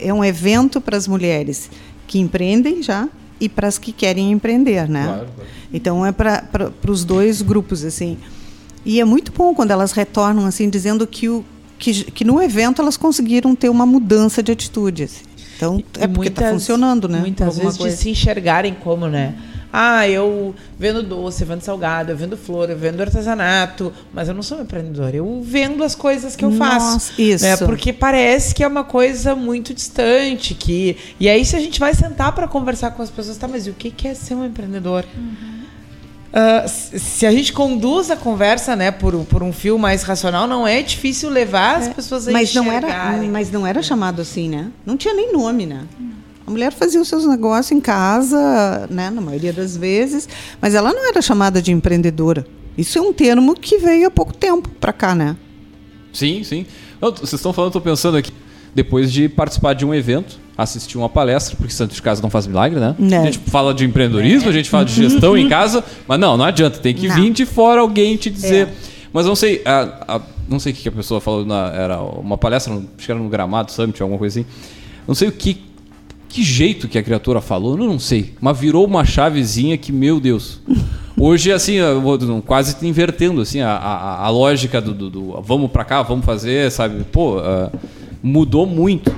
é 0.00 0.12
um 0.14 0.24
evento 0.24 0.80
para 0.80 0.96
as 0.96 1.08
mulheres 1.08 1.68
que 2.06 2.18
empreendem 2.20 2.82
já 2.82 3.08
e 3.40 3.48
para 3.48 3.66
as 3.66 3.78
que 3.78 3.90
querem 3.92 4.30
empreender, 4.30 4.88
né? 4.88 5.04
Claro, 5.04 5.26
claro. 5.34 5.50
Então 5.72 6.06
é 6.06 6.12
para 6.12 6.72
os 6.88 7.04
dois 7.04 7.42
grupos 7.42 7.84
assim. 7.84 8.16
E 8.84 9.00
é 9.00 9.04
muito 9.04 9.32
bom 9.32 9.54
quando 9.54 9.72
elas 9.72 9.92
retornam 9.92 10.46
assim 10.46 10.68
dizendo 10.70 11.06
que 11.06 11.28
o 11.28 11.44
que, 11.78 12.04
que 12.04 12.24
no 12.24 12.40
evento 12.40 12.80
elas 12.80 12.96
conseguiram 12.96 13.54
ter 13.56 13.68
uma 13.68 13.84
mudança 13.84 14.42
de 14.42 14.52
atitude. 14.52 15.04
Assim. 15.04 15.24
Então, 15.56 15.82
é 16.00 16.06
porque 16.06 16.28
está 16.28 16.50
funcionando, 16.50 17.08
né? 17.08 17.20
Muitas 17.20 17.58
vezes 17.58 17.76
coisa. 17.76 17.96
de 17.96 18.02
se 18.02 18.10
enxergarem 18.10 18.74
como, 18.74 19.08
né? 19.08 19.34
Ah, 19.76 20.08
eu 20.08 20.54
vendo 20.78 21.02
doce, 21.02 21.42
eu 21.42 21.48
vendo 21.48 21.62
salgado, 21.62 22.12
eu 22.12 22.16
vendo 22.16 22.36
flor, 22.36 22.70
eu 22.70 22.78
vendo 22.78 23.00
artesanato, 23.00 23.92
mas 24.12 24.28
eu 24.28 24.34
não 24.34 24.42
sou 24.42 24.60
empreendedora. 24.60 25.16
Eu 25.16 25.42
vendo 25.42 25.82
as 25.82 25.96
coisas 25.96 26.36
que 26.36 26.44
eu 26.44 26.50
Nossa, 26.50 26.80
faço. 26.80 27.20
Isso. 27.20 27.44
Né? 27.44 27.56
Porque 27.56 27.92
parece 27.92 28.54
que 28.54 28.62
é 28.62 28.68
uma 28.68 28.84
coisa 28.84 29.34
muito 29.34 29.74
distante. 29.74 30.54
que 30.54 30.96
E 31.18 31.28
aí, 31.28 31.44
se 31.44 31.56
a 31.56 31.58
gente 31.58 31.80
vai 31.80 31.92
sentar 31.92 32.32
para 32.32 32.46
conversar 32.46 32.92
com 32.92 33.02
as 33.02 33.10
pessoas, 33.10 33.36
tá, 33.36 33.48
mas 33.48 33.66
e 33.66 33.70
o 33.70 33.74
que 33.74 34.06
é 34.06 34.14
ser 34.14 34.36
um 34.36 34.46
empreendedor? 34.46 35.04
Uhum. 35.16 35.63
Uh, 36.34 36.68
se 36.68 37.24
a 37.24 37.30
gente 37.30 37.52
conduz 37.52 38.10
a 38.10 38.16
conversa 38.16 38.74
né, 38.74 38.90
por, 38.90 39.14
por 39.26 39.40
um 39.40 39.52
fio 39.52 39.78
mais 39.78 40.02
racional, 40.02 40.48
não 40.48 40.66
é 40.66 40.82
difícil 40.82 41.30
levar 41.30 41.76
as 41.76 41.86
é, 41.86 41.94
pessoas 41.94 42.26
a 42.26 42.32
mas 42.32 42.52
não 42.52 42.72
era 42.72 43.16
Mas 43.30 43.52
não 43.52 43.64
era 43.64 43.80
chamado 43.80 44.20
assim, 44.20 44.48
né? 44.48 44.72
Não 44.84 44.96
tinha 44.96 45.14
nem 45.14 45.32
nome, 45.32 45.64
né? 45.64 45.84
A 46.44 46.50
mulher 46.50 46.72
fazia 46.72 47.00
os 47.00 47.06
seus 47.06 47.24
negócios 47.24 47.70
em 47.70 47.80
casa, 47.80 48.88
né, 48.90 49.10
na 49.10 49.20
maioria 49.20 49.52
das 49.52 49.76
vezes, 49.76 50.28
mas 50.60 50.74
ela 50.74 50.92
não 50.92 51.08
era 51.08 51.22
chamada 51.22 51.62
de 51.62 51.70
empreendedora. 51.70 52.44
Isso 52.76 52.98
é 52.98 53.00
um 53.00 53.12
termo 53.12 53.54
que 53.54 53.78
veio 53.78 54.08
há 54.08 54.10
pouco 54.10 54.34
tempo 54.34 54.68
para 54.68 54.92
cá, 54.92 55.14
né? 55.14 55.36
Sim, 56.12 56.42
sim. 56.42 56.66
Não, 57.00 57.12
vocês 57.12 57.34
estão 57.34 57.52
falando, 57.52 57.70
estou 57.70 57.80
pensando 57.80 58.16
aqui, 58.16 58.32
depois 58.74 59.12
de 59.12 59.28
participar 59.28 59.72
de 59.74 59.86
um 59.86 59.94
evento, 59.94 60.40
assistir 60.56 60.96
uma 60.96 61.08
palestra, 61.08 61.56
porque 61.56 61.72
santo 61.72 61.94
de 61.94 62.02
casa 62.02 62.22
não 62.22 62.30
faz 62.30 62.46
milagre, 62.46 62.78
né? 62.78 62.94
É. 63.10 63.16
A 63.16 63.24
gente 63.24 63.38
fala 63.38 63.74
de 63.74 63.84
empreendedorismo, 63.84 64.48
a 64.48 64.52
gente 64.52 64.70
fala 64.70 64.84
de 64.84 64.94
gestão 64.94 65.36
em 65.36 65.48
casa, 65.48 65.82
mas 66.06 66.18
não, 66.18 66.36
não 66.36 66.44
adianta, 66.44 66.78
tem 66.78 66.94
que 66.94 67.08
não. 67.08 67.16
vir 67.16 67.30
de 67.30 67.44
fora 67.44 67.80
alguém 67.80 68.16
te 68.16 68.30
dizer. 68.30 68.68
É. 68.68 68.72
Mas 69.12 69.26
não 69.26 69.36
sei, 69.36 69.62
a, 69.64 70.16
a, 70.16 70.20
não 70.48 70.58
sei 70.58 70.72
o 70.72 70.76
que 70.76 70.88
a 70.88 70.92
pessoa 70.92 71.20
falou, 71.20 71.44
na, 71.44 71.68
era 71.68 72.00
uma 72.00 72.36
palestra, 72.36 72.72
acho 72.72 73.06
que 73.06 73.10
era 73.10 73.20
no 73.20 73.28
Gramado 73.28 73.70
Summit, 73.70 74.00
alguma 74.02 74.18
coisa 74.18 74.40
assim. 74.40 74.48
Não 75.06 75.14
sei 75.14 75.28
o 75.28 75.32
que, 75.32 75.60
que 76.28 76.42
jeito 76.42 76.88
que 76.88 76.98
a 76.98 77.02
criatura 77.02 77.40
falou, 77.40 77.76
não, 77.76 77.86
não 77.86 77.98
sei, 77.98 78.34
mas 78.40 78.58
virou 78.58 78.84
uma 78.84 79.04
chavezinha 79.04 79.78
que, 79.78 79.92
meu 79.92 80.18
Deus. 80.18 80.60
Hoje, 81.16 81.52
assim, 81.52 81.76
quase 82.44 82.76
invertendo 82.84 83.40
assim, 83.40 83.60
a, 83.60 83.70
a, 83.70 84.26
a 84.26 84.28
lógica 84.30 84.80
do, 84.80 84.92
do, 84.92 85.10
do 85.10 85.42
vamos 85.42 85.70
para 85.70 85.84
cá, 85.84 86.02
vamos 86.02 86.24
fazer, 86.24 86.70
sabe? 86.72 87.04
Pô, 87.04 87.38
uh, 87.38 87.70
mudou 88.20 88.66
muito. 88.66 89.13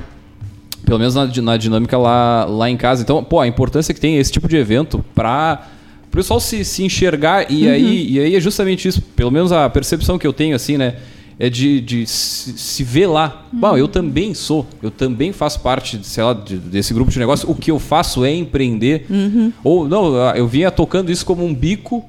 Pelo 0.87 1.01
menos 1.01 1.14
na, 1.14 1.27
na 1.27 1.57
dinâmica 1.57 1.99
lá, 1.99 2.46
lá 2.46 2.70
em 2.70 2.77
casa. 2.77 3.03
Então, 3.03 3.22
pô, 3.22 3.40
a 3.40 3.46
importância 3.46 3.92
que 3.92 4.01
tem 4.01 4.16
esse 4.16 4.33
tipo 4.33 4.49
de 4.49 4.57
evento 4.57 5.05
para 5.14 5.66
o 6.07 6.11
pessoal 6.16 6.40
se, 6.40 6.64
se 6.64 6.85
enxergar. 6.85 7.51
E, 7.51 7.66
uhum. 7.66 7.72
aí, 7.72 8.12
e 8.12 8.20
aí 8.20 8.37
é 8.37 8.40
justamente 8.40 8.87
isso. 8.87 9.03
Pelo 9.03 9.31
menos 9.31 9.51
a 9.51 9.68
percepção 9.68 10.16
que 10.16 10.27
eu 10.27 10.33
tenho, 10.33 10.55
assim, 10.55 10.79
né? 10.79 10.94
É 11.38 11.51
de, 11.51 11.81
de 11.81 12.07
se, 12.07 12.57
se 12.57 12.85
ver 12.85 13.09
lá. 13.09 13.44
Uhum. 13.53 13.61
Bom, 13.61 13.77
eu 13.77 13.88
também 13.88 14.33
sou. 14.33 14.64
Eu 14.81 14.90
também 14.90 15.33
faço 15.33 15.61
parte, 15.61 15.99
sei 16.05 16.22
lá, 16.22 16.33
de, 16.33 16.57
desse 16.57 16.94
grupo 16.94 17.11
de 17.11 17.18
negócio. 17.18 17.51
O 17.51 17.55
que 17.55 17.70
eu 17.70 17.79
faço 17.81 18.25
é 18.25 18.33
empreender. 18.33 19.07
Uhum. 19.11 19.53
Ou, 19.62 19.88
não, 19.88 20.16
eu 20.37 20.46
vinha 20.46 20.70
tocando 20.70 21.11
isso 21.11 21.27
como 21.27 21.44
um 21.44 21.53
bico 21.53 22.03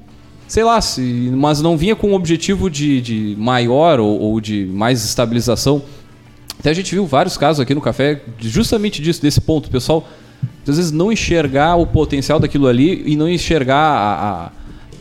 sei 0.48 0.64
lá, 0.64 0.80
se, 0.80 1.30
mas 1.36 1.60
não 1.60 1.76
vinha 1.76 1.94
com 1.94 2.08
um 2.08 2.14
objetivo 2.14 2.70
de, 2.70 3.02
de 3.02 3.36
maior 3.38 4.00
ou, 4.00 4.18
ou, 4.18 4.40
de 4.40 4.64
mais 4.64 5.04
estabilização. 5.04 5.82
Até 6.58 6.70
a 6.70 6.74
gente 6.74 6.92
viu 6.94 7.06
vários 7.06 7.36
casos 7.36 7.60
aqui 7.60 7.74
no 7.74 7.80
café 7.80 8.20
justamente 8.38 9.00
disso, 9.00 9.22
desse 9.22 9.40
ponto. 9.40 9.70
Pessoal, 9.70 10.08
às 10.66 10.76
vezes, 10.76 10.92
não 10.92 11.12
enxergar 11.12 11.76
o 11.76 11.86
potencial 11.86 12.38
daquilo 12.38 12.66
ali 12.66 13.02
e 13.06 13.16
não 13.16 13.28
enxergar 13.28 13.76
a, 13.76 14.44
a 14.46 14.50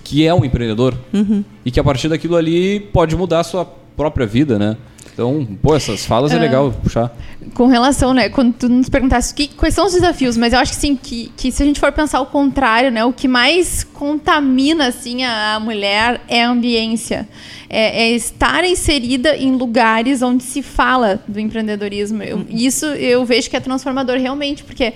que 0.03 0.25
é 0.25 0.33
um 0.33 0.45
empreendedor. 0.45 0.95
Uhum. 1.13 1.43
E 1.65 1.71
que 1.71 1.79
a 1.79 1.83
partir 1.83 2.07
daquilo 2.07 2.35
ali 2.35 2.79
pode 2.79 3.15
mudar 3.15 3.41
a 3.41 3.43
sua 3.43 3.65
própria 3.65 4.25
vida, 4.25 4.57
né? 4.57 4.77
Então, 5.17 5.47
pô, 5.63 5.75
essas 5.75 6.05
falas 6.05 6.31
é, 6.31 6.35
é 6.35 6.39
legal 6.39 6.71
puxar. 6.71 7.11
Com 7.55 7.65
relação, 7.65 8.13
né, 8.13 8.29
quando 8.29 8.53
tu 8.53 8.69
nos 8.69 8.87
perguntasse 8.87 9.33
que, 9.33 9.47
quais 9.47 9.73
são 9.73 9.87
os 9.87 9.93
desafios, 9.93 10.37
mas 10.37 10.53
eu 10.53 10.59
acho 10.59 10.73
que 10.73 10.77
sim, 10.77 10.95
que, 10.95 11.31
que 11.35 11.51
se 11.51 11.63
a 11.63 11.65
gente 11.65 11.79
for 11.79 11.91
pensar 11.91 12.21
o 12.21 12.27
contrário, 12.27 12.91
né, 12.91 13.03
o 13.03 13.11
que 13.11 13.27
mais 13.27 13.83
contamina, 13.83 14.87
assim, 14.87 15.23
a, 15.23 15.55
a 15.55 15.59
mulher 15.59 16.21
é 16.27 16.43
a 16.43 16.49
ambiência. 16.51 17.27
É, 17.69 18.03
é, 18.03 18.11
estar 18.11 18.63
inserida 18.63 19.35
em 19.35 19.51
lugares 19.51 20.21
onde 20.21 20.43
se 20.43 20.61
fala 20.61 21.21
do 21.27 21.39
empreendedorismo. 21.39 22.23
Eu, 22.23 22.45
isso 22.49 22.85
eu 22.85 23.25
vejo 23.25 23.49
que 23.49 23.57
é 23.57 23.59
transformador 23.59 24.17
realmente, 24.17 24.63
porque 24.63 24.93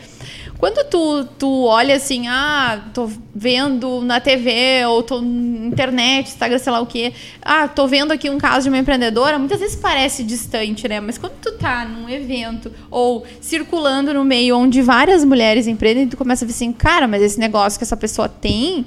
quando 0.62 0.88
tu, 0.88 1.26
tu 1.40 1.64
olha 1.64 1.96
assim, 1.96 2.28
ah, 2.28 2.80
tô 2.94 3.10
vendo 3.34 4.02
na 4.02 4.20
TV, 4.20 4.86
ou 4.86 5.02
tô 5.02 5.20
na 5.20 5.66
internet, 5.66 6.28
Instagram, 6.28 6.60
sei 6.60 6.72
lá 6.72 6.80
o 6.80 6.86
quê, 6.86 7.14
ah, 7.42 7.68
tô 7.68 7.88
vendo 7.88 8.12
aqui 8.12 8.30
um 8.30 8.38
caso 8.38 8.66
de 8.66 8.70
uma 8.70 8.78
empreendedora, 8.78 9.40
muitas 9.40 9.60
vezes 9.60 9.76
parece 9.76 10.24
distante, 10.24 10.88
né? 10.88 11.00
Mas 11.00 11.18
quando 11.18 11.34
tu 11.42 11.54
tá 11.54 11.84
num 11.84 12.08
evento 12.08 12.72
ou 12.92 13.26
circulando 13.42 14.14
no 14.14 14.24
meio 14.24 14.56
onde 14.56 14.84
várias 14.84 15.26
mulheres 15.26 15.66
empreendem, 15.66 16.08
tu 16.08 16.16
começa 16.16 16.46
a 16.46 16.48
ver 16.48 16.54
assim, 16.54 16.72
cara, 16.72 17.08
mas 17.08 17.24
esse 17.24 17.40
negócio 17.40 17.80
que 17.80 17.84
essa 17.84 17.98
pessoa 17.98 18.30
tem 18.30 18.86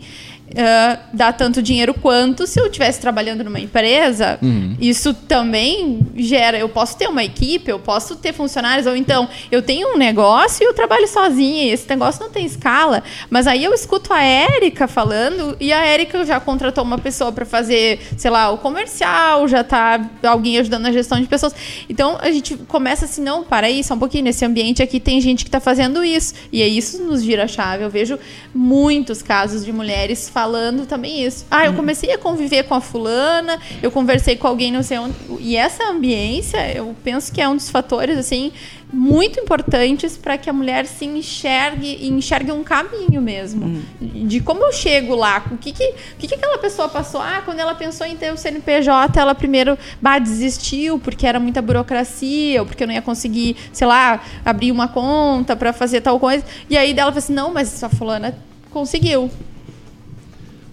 uh, 0.55 0.99
dá 1.13 1.33
tanto 1.33 1.61
dinheiro 1.61 1.93
quanto 1.93 2.47
se 2.47 2.61
eu 2.61 2.67
estivesse 2.67 3.01
trabalhando 3.01 3.45
numa 3.45 3.61
empresa. 3.61 4.39
Uhum. 4.41 4.77
Isso 4.81 5.13
também 5.13 6.07
gera. 6.17 6.57
Eu 6.57 6.69
posso 6.69 6.97
ter 6.97 7.09
uma 7.09 7.25
equipe, 7.25 7.71
eu 7.71 7.79
posso 7.79 8.17
ter 8.17 8.33
funcionários, 8.33 8.87
ou 8.87 8.97
então 8.97 9.29
eu 9.51 9.63
tenho 9.63 9.95
um 9.95 9.99
negócio 9.99 10.63
e 10.63 10.67
eu 10.67 10.75
trabalho 10.75 11.07
sozinha. 11.09 11.65
E 11.65 11.71
esse 11.71 11.89
negócio 11.89 12.23
não 12.23 12.31
tem 12.31 12.47
escala. 12.47 13.03
Mas 13.29 13.47
aí 13.47 13.65
eu 13.65 13.75
escuto 13.75 14.13
a 14.13 14.23
Érica 14.23 14.87
falando 14.87 15.57
e 15.61 15.73
a 15.73 15.85
Érica 15.85 16.25
já 16.25 16.39
contratou 16.39 16.85
uma 16.85 16.99
pessoa 16.99 17.33
para 17.33 17.45
fazer, 17.45 18.01
sei 18.17 18.31
lá, 18.31 18.51
o 18.51 18.59
comercial, 18.59 19.49
já 19.49 19.65
tá 19.65 20.01
alguém 20.23 20.59
ajudando 20.59 20.83
na 20.83 20.93
gestão 20.93 21.21
de 21.21 21.27
pessoas. 21.27 21.55
Então 21.89 22.17
a 22.21 22.31
gente 22.31 22.57
começa 22.69 23.05
assim, 23.05 23.23
não, 23.23 23.43
para 23.43 23.67
aí, 23.67 23.83
só 23.83 23.95
um 23.95 23.99
pouquinho. 23.99 24.25
Nesse 24.25 24.45
ambiente 24.45 24.83
aqui 24.83 25.01
tem 25.01 25.21
gente 25.21 25.45
que 25.45 25.49
está 25.49 25.61
fazendo 25.61 26.05
isso. 26.05 26.35
E 26.53 26.63
aí 26.63 26.77
isso 26.79 27.03
nos 27.03 27.23
gira 27.23 27.45
a 27.45 27.49
chave. 27.49 27.85
Eu 27.85 27.91
vejo 27.91 28.19
muitos 28.55 29.23
casos 29.23 29.65
de 29.65 29.73
mulheres 29.73 30.29
falando 30.29 30.44
também 30.87 31.25
isso. 31.25 31.47
Ah, 31.51 31.65
eu 31.65 31.71
Uhum. 31.71 31.77
comecei 31.77 32.13
a 32.13 32.19
conviver 32.19 32.65
com 32.65 32.75
a 32.75 32.81
fulana, 32.81 33.59
eu 33.83 33.91
conversei 33.91 34.37
com 34.37 34.47
alguém, 34.47 34.71
não 34.73 34.83
sei 34.83 34.99
onde. 34.99 35.15
E 35.41 35.57
essa 35.57 35.85
ambiência, 35.85 36.59
eu 36.75 36.95
penso 37.03 37.33
que 37.33 37.41
é 37.41 37.49
um 37.49 37.57
dos 37.57 37.71
fatores, 37.71 38.17
assim, 38.19 38.53
muito 38.93 39.41
importantes 39.41 40.17
para 40.17 40.39
que 40.39 40.49
a 40.49 40.53
mulher 40.53 40.87
se 40.87 41.05
enxergue 41.05 41.99
e 42.01 42.09
enxergue 42.09 42.53
um 42.53 42.63
caminho 42.63 43.21
mesmo. 43.21 43.65
Uhum. 44.01 44.27
De 44.27 44.39
como 44.41 44.63
eu 44.63 44.73
chego 44.73 45.17
lá, 45.17 45.45
o 45.51 45.57
que 45.57 45.73
que, 45.73 45.85
o 45.85 46.17
que 46.19 46.29
que 46.29 46.35
aquela 46.37 46.59
pessoa 46.59 46.89
passou? 46.89 47.21
Ah, 47.21 47.43
quando 47.45 47.59
ela 47.59 47.75
pensou 47.75 48.07
em 48.07 48.17
ter 48.17 48.33
o 48.33 48.37
CNPJ, 48.37 49.19
ela 49.19 49.35
primeiro 49.35 49.77
bah, 50.01 50.19
desistiu 50.21 50.99
porque 51.01 51.27
era 51.27 51.41
muita 51.41 51.61
burocracia, 51.61 52.61
ou 52.61 52.67
porque 52.67 52.85
eu 52.85 52.87
não 52.87 52.95
ia 52.95 53.03
conseguir, 53.03 53.57
sei 53.73 53.87
lá, 53.87 54.21
abrir 54.45 54.71
uma 54.71 54.87
conta 54.87 55.57
para 55.57 55.73
fazer 55.73 56.01
tal 56.01 56.21
coisa. 56.21 56.45
E 56.71 56.77
aí 56.77 56.95
dela 56.95 57.11
falou 57.11 57.19
assim: 57.19 57.33
não, 57.33 57.53
mas 57.53 57.75
essa 57.75 57.89
fulana 57.89 58.37
conseguiu. 58.71 59.29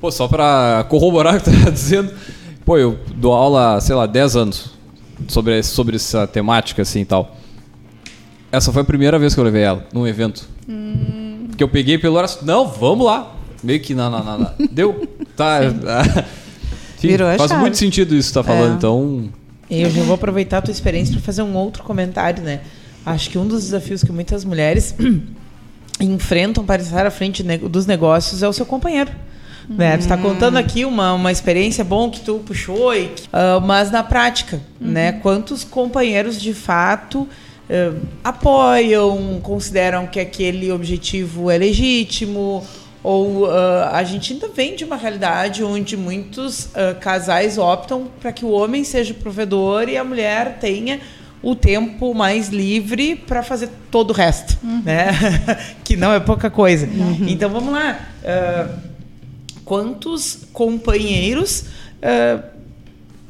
Pô, 0.01 0.11
só 0.11 0.27
pra 0.27 0.83
corroborar 0.89 1.35
o 1.35 1.39
que 1.39 1.49
tu 1.51 1.63
tá 1.63 1.69
dizendo. 1.71 2.11
Pô, 2.65 2.77
eu 2.77 2.97
dou 3.15 3.33
aula, 3.33 3.79
sei 3.79 3.95
lá, 3.95 4.05
10 4.05 4.35
anos 4.35 4.71
sobre, 5.27 5.61
sobre 5.63 5.95
essa 5.95 6.25
temática 6.27 6.81
assim 6.81 7.01
e 7.01 7.05
tal. 7.05 7.37
Essa 8.51 8.71
foi 8.73 8.81
a 8.81 8.85
primeira 8.85 9.17
vez 9.19 9.33
que 9.33 9.39
eu 9.39 9.43
levei 9.43 9.61
ela 9.61 9.85
num 9.93 10.05
evento. 10.07 10.49
Que 11.57 11.63
eu 11.63 11.67
peguei 11.67 11.97
pelo 11.97 12.15
braço. 12.15 12.39
Não, 12.43 12.67
vamos 12.67 13.05
lá. 13.05 13.35
Meio 13.63 13.79
que 13.79 13.93
na. 13.93 14.09
na, 14.09 14.23
na- 14.23 14.37
na- 14.37 14.53
Deu. 14.71 15.07
Tá. 15.37 15.59
Enfim, 15.65 17.07
Virou 17.07 17.27
a 17.29 17.37
faz 17.37 17.49
chave. 17.49 17.61
muito 17.61 17.77
sentido 17.77 18.15
isso 18.15 18.29
que 18.29 18.33
tá 18.33 18.43
falando, 18.43 18.73
É. 18.73 18.75
então. 18.75 19.29
Eu 19.69 19.89
já 19.89 20.01
vou 20.03 20.15
aproveitar 20.15 20.57
a 20.57 20.61
tua 20.63 20.71
experiência 20.71 21.13
para 21.13 21.21
fazer 21.21 21.43
um 21.43 21.55
outro 21.55 21.83
comentário, 21.83 22.43
né? 22.43 22.61
Acho 23.05 23.29
que 23.29 23.37
um 23.37 23.47
dos 23.47 23.63
desafios 23.63 24.03
que 24.03 24.11
muitas 24.11 24.43
mulheres 24.43 24.93
enfrentam 25.99 26.65
para 26.65 26.81
estar 26.81 27.05
à 27.05 27.11
frente 27.11 27.41
dos 27.43 27.85
negócios 27.85 28.43
é 28.43 28.47
o 28.47 28.53
seu 28.53 28.65
companheiro. 28.65 29.11
Né? 29.69 29.97
Tu 29.97 30.02
está 30.02 30.17
contando 30.17 30.58
aqui 30.58 30.86
uma, 30.86 31.13
uma 31.13 31.32
experiência 31.32 31.84
bom 31.84 32.10
que 32.10 32.19
tu 32.21 32.39
puxou, 32.45 32.93
e 32.93 33.12
ah, 33.32 33.60
mas 33.60 33.91
na 33.91 34.04
prática, 34.04 34.60
né? 34.80 35.13
Quantos 35.13 35.63
companheiros 35.63 36.41
de 36.41 36.54
fato 36.54 37.28
ah, 37.69 37.93
apoiam, 38.24 39.39
consideram 39.41 40.08
que 40.08 40.19
aquele 40.19 40.71
objetivo 40.71 41.50
é 41.50 41.58
legítimo, 41.58 42.63
ou 43.04 43.50
ah, 43.50 43.91
a 43.93 44.04
gente 44.04 44.34
ainda 44.34 44.47
vem 44.50 44.76
de 44.76 44.84
uma 44.84 44.97
realidade 44.97 45.63
onde 45.63 45.95
muitos 45.95 46.69
ah, 46.76 46.95
casais 47.00 47.58
optam 47.58 48.08
para 48.19 48.32
que 48.32 48.43
o 48.43 48.50
homem 48.50 48.84
seja 48.84 49.13
o 49.13 49.15
provedor 49.15 49.88
e 49.88 49.97
a 49.97 50.04
mulher 50.04 50.58
tenha 50.60 51.00
o 51.43 51.56
tempo 51.56 52.13
mais 52.13 52.50
livre 52.50 53.15
para 53.15 53.41
fazer 53.41 53.69
todo 53.89 54.12
o 54.12 54.13
resto, 54.13 54.60
né? 54.84 55.12
que 55.84 55.95
não 55.95 56.13
é 56.13 56.19
pouca 56.19 56.52
coisa. 56.52 56.88
Então 57.28 57.50
vamos 57.50 57.74
lá. 57.74 58.00
ah, 58.24 58.90
quantos 59.71 60.39
companheiros 60.51 61.63
ah, 62.03 62.43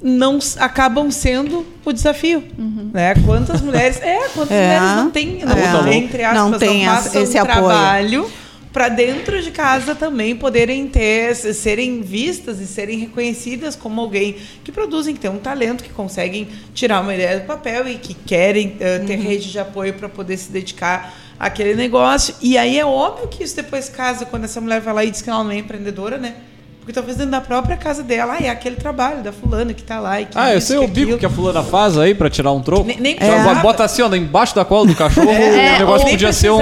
não 0.01 0.39
acabam 0.57 1.11
sendo 1.11 1.63
o 1.85 1.93
desafio, 1.93 2.43
né? 2.91 3.13
Quantas 3.23 3.61
mulheres, 3.61 4.01
é, 4.01 4.27
quantas 4.29 4.49
É. 4.57 4.63
mulheres 4.79 4.95
não 4.95 5.11
têm, 5.11 5.45
não, 5.45 5.87
É. 5.87 5.93
entre 5.95 6.23
aspas, 6.23 6.51
Não 6.51 6.57
tem 6.57 6.83
essa- 6.87 6.95
passam 7.03 7.21
esse 7.21 7.39
trabalho 7.39 8.27
para 8.73 8.89
dentro 8.89 9.39
de 9.39 9.51
casa 9.51 9.93
também 9.93 10.35
poderem 10.35 10.87
ter, 10.87 11.35
serem 11.35 12.01
vistas 12.01 12.59
e 12.59 12.65
serem 12.65 12.97
reconhecidas 12.97 13.75
como 13.75 14.01
alguém 14.01 14.37
que 14.63 14.71
produzem, 14.71 15.13
que 15.13 15.19
tem 15.19 15.29
um 15.29 15.37
talento, 15.37 15.83
que 15.83 15.89
conseguem 15.91 16.47
tirar 16.73 17.01
uma 17.01 17.13
ideia 17.13 17.39
do 17.39 17.45
papel 17.45 17.87
e 17.87 17.95
que 17.99 18.15
querem 18.15 18.77
eh, 18.79 18.97
ter 19.05 19.17
rede 19.17 19.51
de 19.51 19.59
apoio 19.59 19.93
para 19.93 20.09
poder 20.09 20.37
se 20.37 20.51
dedicar 20.51 21.13
àquele 21.41 21.73
negócio. 21.75 22.35
E 22.41 22.57
aí 22.57 22.77
é 22.79 22.85
óbvio 22.85 23.27
que 23.27 23.43
isso 23.43 23.55
depois 23.55 23.89
casa 23.89 24.25
quando 24.25 24.43
essa 24.45 24.61
mulher 24.61 24.79
vai 24.81 24.93
lá 24.93 25.03
e 25.03 25.11
diz 25.11 25.21
que 25.21 25.29
ela 25.29 25.43
não 25.43 25.51
é 25.51 25.57
empreendedora, 25.57 26.17
né? 26.17 26.35
Porque 26.79 26.93
talvez 26.93 27.15
dentro 27.15 27.31
da 27.31 27.39
própria 27.41 27.77
casa 27.77 28.01
dela, 28.01 28.37
ah, 28.39 28.43
é 28.43 28.49
aquele 28.49 28.75
trabalho 28.75 29.21
da 29.21 29.31
fulana 29.31 29.71
que 29.71 29.83
tá 29.83 29.99
lá 29.99 30.19
e 30.19 30.25
que 30.25 30.35
Ah, 30.35 30.51
eu 30.51 30.59
sei 30.59 30.79
o 30.79 30.87
bico 30.87 31.15
que 31.15 31.25
a 31.27 31.29
fulana 31.29 31.61
faz 31.61 31.95
aí 31.95 32.15
pra 32.15 32.27
tirar 32.27 32.51
um 32.53 32.59
troco. 32.59 32.85
Nem- 32.85 32.99
nem 32.99 33.15
precisava. 33.15 33.53
Bota 33.61 33.83
assim, 33.83 34.01
ó, 34.01 34.11
embaixo 34.15 34.55
da 34.55 34.65
cola 34.65 34.87
do 34.87 34.95
cachorro, 34.95 35.29
É, 35.29 35.75
o 35.75 35.79
negócio 35.79 35.99
ou 35.99 36.05
nem 36.05 36.13
podia 36.15 36.33
ser 36.33 36.49
um. 36.49 36.55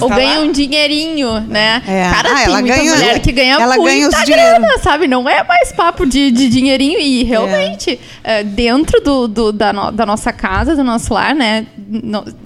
Ou 0.00 0.08
tá 0.08 0.14
ganha 0.14 0.38
lá. 0.38 0.44
um 0.44 0.52
dinheirinho, 0.52 1.40
né? 1.40 1.82
É. 1.88 2.08
Cara, 2.08 2.28
Ah, 2.30 2.34
tem 2.36 2.44
ela 2.44 2.60
muita 2.60 2.76
ganha- 2.76 2.94
mulher 2.94 3.18
que 3.20 3.32
ganha 3.32 3.54
ela 3.54 3.74
muita 3.76 3.84
ganha 3.90 4.08
os 4.08 4.14
grana, 4.14 4.58
dinheiro. 4.58 4.80
sabe? 4.80 5.08
Não 5.08 5.28
é 5.28 5.42
mais 5.42 5.72
papo 5.72 6.06
de, 6.06 6.30
de 6.30 6.48
dinheirinho. 6.48 7.00
E 7.00 7.24
realmente, 7.24 7.98
é, 8.22 8.44
dentro 8.44 9.00
do, 9.00 9.26
do- 9.26 9.52
da, 9.52 9.72
no- 9.72 9.90
da 9.90 10.06
nossa 10.06 10.32
casa, 10.32 10.76
do 10.76 10.84
nosso 10.84 11.12
lar, 11.12 11.34
né? 11.34 11.66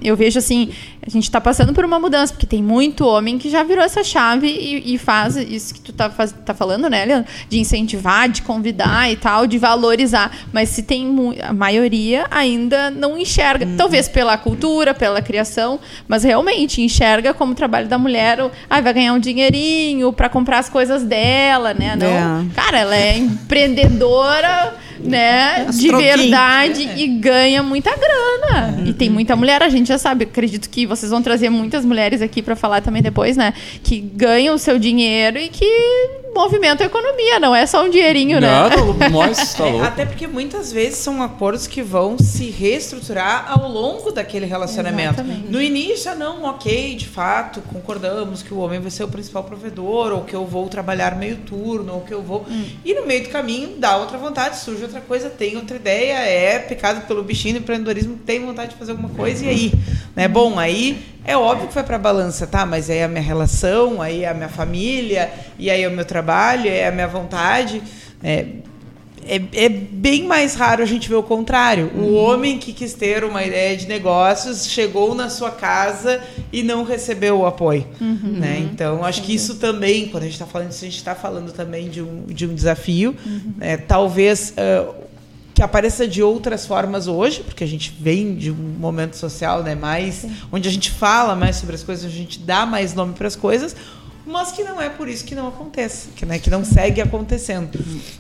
eu 0.03 0.17
vejo 0.17 0.39
assim, 0.39 0.71
a 1.09 1.11
gente 1.11 1.31
tá 1.31 1.41
passando 1.41 1.73
por 1.73 1.85
uma 1.85 1.99
mudança, 1.99 2.33
porque 2.33 2.47
tem 2.47 2.63
muito 2.63 3.07
homem 3.07 3.39
que 3.39 3.49
já 3.49 3.63
virou 3.63 3.83
essa 3.85 4.05
chave 4.05 4.47
e, 4.47 4.95
e 4.95 4.99
faz 4.99 5.37
isso 5.37 5.75
que 5.75 5.81
tu 5.81 5.93
tá, 5.93 6.11
faz- 6.11 6.35
tá 6.45 6.53
falando, 6.55 6.89
né, 6.91 7.05
Leandro? 7.05 7.31
De 7.49 7.59
incentivar, 7.59 8.29
de 8.29 8.43
convidar 8.43 9.11
e 9.11 9.17
tal, 9.17 9.47
de 9.47 9.57
valorizar. 9.59 10.31
Mas 10.53 10.69
se 10.69 10.83
tem 10.83 11.09
a 11.43 11.53
maioria 11.53 12.27
ainda 12.31 12.91
não 12.91 13.17
enxerga, 13.19 13.65
Uhum. 13.65 13.77
talvez 13.77 14.09
pela 14.09 14.37
cultura, 14.37 14.93
pela 14.95 15.23
criação, 15.23 15.81
mas 16.07 16.23
realmente 16.25 16.83
enxerga 16.83 17.33
como 17.33 17.55
trabalho 17.55 17.89
da 17.89 17.97
mulher, 17.99 18.41
o- 18.43 18.51
ah, 18.69 18.81
vai 18.81 18.93
ganhar 18.93 19.15
um 19.15 19.19
dinheirinho 19.19 20.13
para 20.13 20.29
comprar 20.29 20.59
as 20.59 20.69
coisas 20.69 21.03
dela, 21.03 21.73
né? 21.73 21.97
Não, 21.97 22.07
É. 22.07 22.47
cara, 22.55 22.79
ela 22.81 22.95
é 22.97 23.17
empreendedora, 23.17 24.75
né, 25.01 25.67
As 25.69 25.79
de 25.79 25.89
troquinhas. 25.89 26.21
verdade 26.21 26.89
e 26.97 27.07
ganha 27.09 27.63
muita 27.63 27.91
grana. 27.97 28.83
E 28.87 28.93
tem 28.93 29.09
muita 29.11 29.35
mulher, 29.37 29.63
a 29.63 29.69
gente 29.69 29.89
já 29.89 29.99
sabe, 29.99 30.25
acredito 30.25 30.69
que 30.71 30.87
vocês 30.87 31.11
vão 31.11 31.23
trazer 31.23 31.51
muitas 31.51 31.85
mulheres 31.85 32.21
aqui 32.23 32.43
para 32.43 32.57
falar 32.57 32.81
também 32.81 33.03
depois, 33.03 33.37
né, 33.37 33.53
que 33.83 34.01
ganham 34.01 34.55
o 34.55 34.59
seu 34.59 34.79
dinheiro 34.79 35.39
e 35.39 35.49
que 35.49 35.67
movimentam 36.35 36.85
a 36.85 36.87
economia, 36.87 37.41
não 37.41 37.55
é 37.55 37.67
só 37.67 37.85
um 37.85 37.91
dinheirinho, 37.91 38.41
né? 38.41 38.49
Não, 38.49 38.71
tá 38.71 38.77
louco, 38.77 39.03
É, 39.03 39.09
louco. 39.71 39.85
até 39.85 40.05
porque 40.07 40.27
muitas 40.27 40.71
vezes 40.73 40.99
são 40.99 41.21
acordos 41.23 41.67
que 41.67 41.83
vão 41.83 42.17
se 42.19 42.51
reestruturar 42.51 43.47
ao 43.51 43.69
longo 43.69 44.11
daquele 44.13 44.47
relacionamento. 44.47 45.15
Exatamente. 45.21 45.51
No 45.51 45.61
início, 45.61 46.11
ah, 46.11 46.15
não, 46.15 46.45
ok, 46.45 46.95
de 46.95 47.07
fato, 47.09 47.61
concordamos 47.73 48.43
que 48.43 48.55
o 48.55 48.59
homem 48.59 48.79
vai 48.79 48.91
ser 48.91 49.03
o 49.05 49.09
principal 49.09 49.43
provedor, 49.45 50.13
ou 50.13 50.23
que 50.23 50.35
eu 50.35 50.47
vou 50.47 50.69
trabalhar 50.69 51.17
meio 51.17 51.37
turno, 51.39 51.95
ou 51.95 52.01
que 52.03 52.13
eu 52.15 52.23
vou. 52.23 52.47
E 52.85 52.95
no 52.95 53.07
meio 53.07 53.25
do 53.25 53.29
caminho 53.31 53.71
dá 53.79 53.97
outra 53.97 54.17
vontade, 54.17 54.59
surge 54.59 54.85
outra 54.89 55.01
coisa, 55.01 55.31
tem 55.31 55.57
outra 55.57 55.77
ideia, 55.77 56.15
é 56.15 56.59
picado 56.59 57.03
pelo 57.03 57.23
bichinho 57.23 57.55
do 57.55 57.61
empreendedorismo, 57.61 58.17
tem 58.17 58.45
vontade 58.45 58.73
de 58.73 58.77
fazer 58.77 58.93
alguma 58.93 59.11
coisa, 59.11 59.45
e 59.45 59.49
aí? 59.49 59.73
Né? 60.17 60.27
Bom, 60.27 60.59
aí 60.59 61.03
é 61.25 61.37
óbvio 61.37 61.69
que 61.69 61.75
vai 61.75 61.85
pra 61.85 61.99
balança, 61.99 62.47
tá? 62.47 62.67
Mas 62.67 62.91
aí 62.91 62.99
é 62.99 63.05
a 63.05 63.09
minha 63.09 63.23
relação, 63.23 64.03
aí 64.03 64.25
é 64.25 64.29
a 64.29 64.35
minha 64.35 64.49
família, 64.49 65.31
e 65.59 65.71
aí 65.71 65.83
é 65.83 65.89
o 65.89 65.93
meu 65.93 66.05
trabalho, 66.05 66.69
é 66.69 66.87
a 66.87 66.93
minha 66.93 67.07
vontade. 67.07 67.83
É, 68.23 68.47
é, 69.29 69.65
é 69.65 69.69
bem 69.69 70.25
mais 70.25 70.55
raro 70.55 70.83
a 70.83 70.87
gente 70.87 71.09
ver 71.09 71.17
o 71.17 71.23
contrário. 71.23 71.91
O 71.95 72.15
homem 72.15 72.59
que 72.59 72.73
quis 72.73 72.95
ter 72.95 73.25
uma 73.25 73.45
ideia 73.45 73.77
de 73.77 73.87
negócios 73.87 74.67
chegou 74.67 75.15
na 75.15 75.29
sua 75.29 75.51
casa 75.51 76.21
e 76.53 76.63
não 76.63 76.85
recebeu 76.85 77.41
o 77.41 77.47
apoio. 77.47 77.87
Né? 78.01 78.67
Então, 78.73 79.05
acho 79.05 79.23
que 79.23 79.35
isso 79.35 79.57
também, 79.57 80.09
quando 80.09 80.23
a 80.23 80.27
gente 80.27 80.35
está 80.35 80.47
falando 80.47 80.69
disso, 80.69 80.85
a 80.85 80.89
gente 80.89 80.97
está 80.97 81.15
falando 81.15 81.53
também 81.53 81.89
de 81.89 82.03
um, 82.03 82.25
de 82.27 82.47
um 82.47 82.55
desafio. 82.55 83.15
né? 83.57 83.77
talvez 83.77 84.55
ah, 84.57 84.95
que 85.59 85.63
apareça 85.63 86.07
de 86.07 86.23
outras 86.23 86.65
formas 86.65 87.09
hoje, 87.09 87.43
porque 87.43 87.65
a 87.65 87.67
gente 87.67 87.93
vem 88.01 88.37
de 88.37 88.49
um 88.49 88.55
momento 88.55 89.17
social 89.17 89.61
né, 89.61 89.75
mais 89.75 90.25
onde 90.53 90.69
a 90.69 90.71
gente 90.71 90.89
fala 90.89 91.35
mais 91.35 91.57
sobre 91.57 91.75
as 91.75 91.83
coisas, 91.83 92.05
a 92.05 92.15
gente 92.15 92.39
dá 92.39 92.65
mais 92.65 92.95
nome 92.95 93.13
para 93.15 93.27
as 93.27 93.35
coisas. 93.35 93.75
Mas 94.31 94.53
que 94.53 94.63
não 94.63 94.81
é 94.81 94.89
por 94.91 95.09
isso 95.09 95.25
que 95.25 95.35
não 95.35 95.49
acontece, 95.49 96.09
que, 96.15 96.27
né, 96.27 96.39
que 96.39 96.51
não 96.51 96.63
segue 96.65 97.01
acontecendo. 97.01 97.71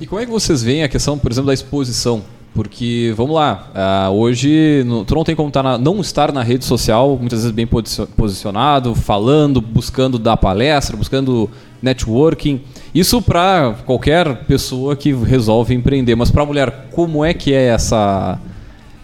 E 0.00 0.06
como 0.06 0.20
é 0.20 0.24
que 0.24 0.30
vocês 0.32 0.62
veem 0.62 0.82
a 0.82 0.88
questão, 0.88 1.18
por 1.18 1.30
exemplo, 1.30 1.48
da 1.48 1.54
exposição? 1.54 2.22
Porque, 2.54 3.12
vamos 3.14 3.34
lá, 3.36 3.70
ah, 3.74 4.10
hoje 4.10 4.82
no- 4.86 5.04
tu 5.04 5.14
não 5.14 5.22
tem 5.22 5.36
como 5.36 5.50
tá 5.50 5.62
na- 5.62 5.76
não 5.78 6.00
estar 6.00 6.32
na 6.32 6.42
rede 6.42 6.64
social, 6.64 7.16
muitas 7.20 7.40
vezes 7.40 7.52
bem 7.54 7.66
posicion- 7.66 8.06
posicionado, 8.16 8.94
falando, 8.94 9.60
buscando 9.60 10.18
dar 10.18 10.36
palestra, 10.38 10.96
buscando 10.96 11.48
networking. 11.82 12.62
Isso 12.94 13.20
para 13.20 13.76
qualquer 13.84 14.44
pessoa 14.46 14.96
que 14.96 15.12
resolve 15.12 15.74
empreender. 15.74 16.16
Mas 16.16 16.30
para 16.30 16.42
a 16.42 16.46
mulher, 16.46 16.88
como 16.90 17.22
é 17.24 17.34
que 17.34 17.52
é 17.52 17.66
essa, 17.66 18.40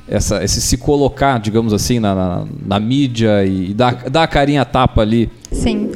essa, 0.09 0.43
esse 0.43 0.61
se 0.61 0.79
colocar, 0.79 1.39
digamos 1.39 1.73
assim, 1.73 2.01
na, 2.01 2.15
na, 2.15 2.45
na 2.67 2.81
mídia 2.81 3.45
e 3.45 3.73
dar, 3.75 4.09
dar 4.11 4.23
a 4.23 4.27
carinha 4.27 4.63
a 4.63 4.65
tapa 4.65 5.03
ali? 5.03 5.31
Sim. 5.53 5.91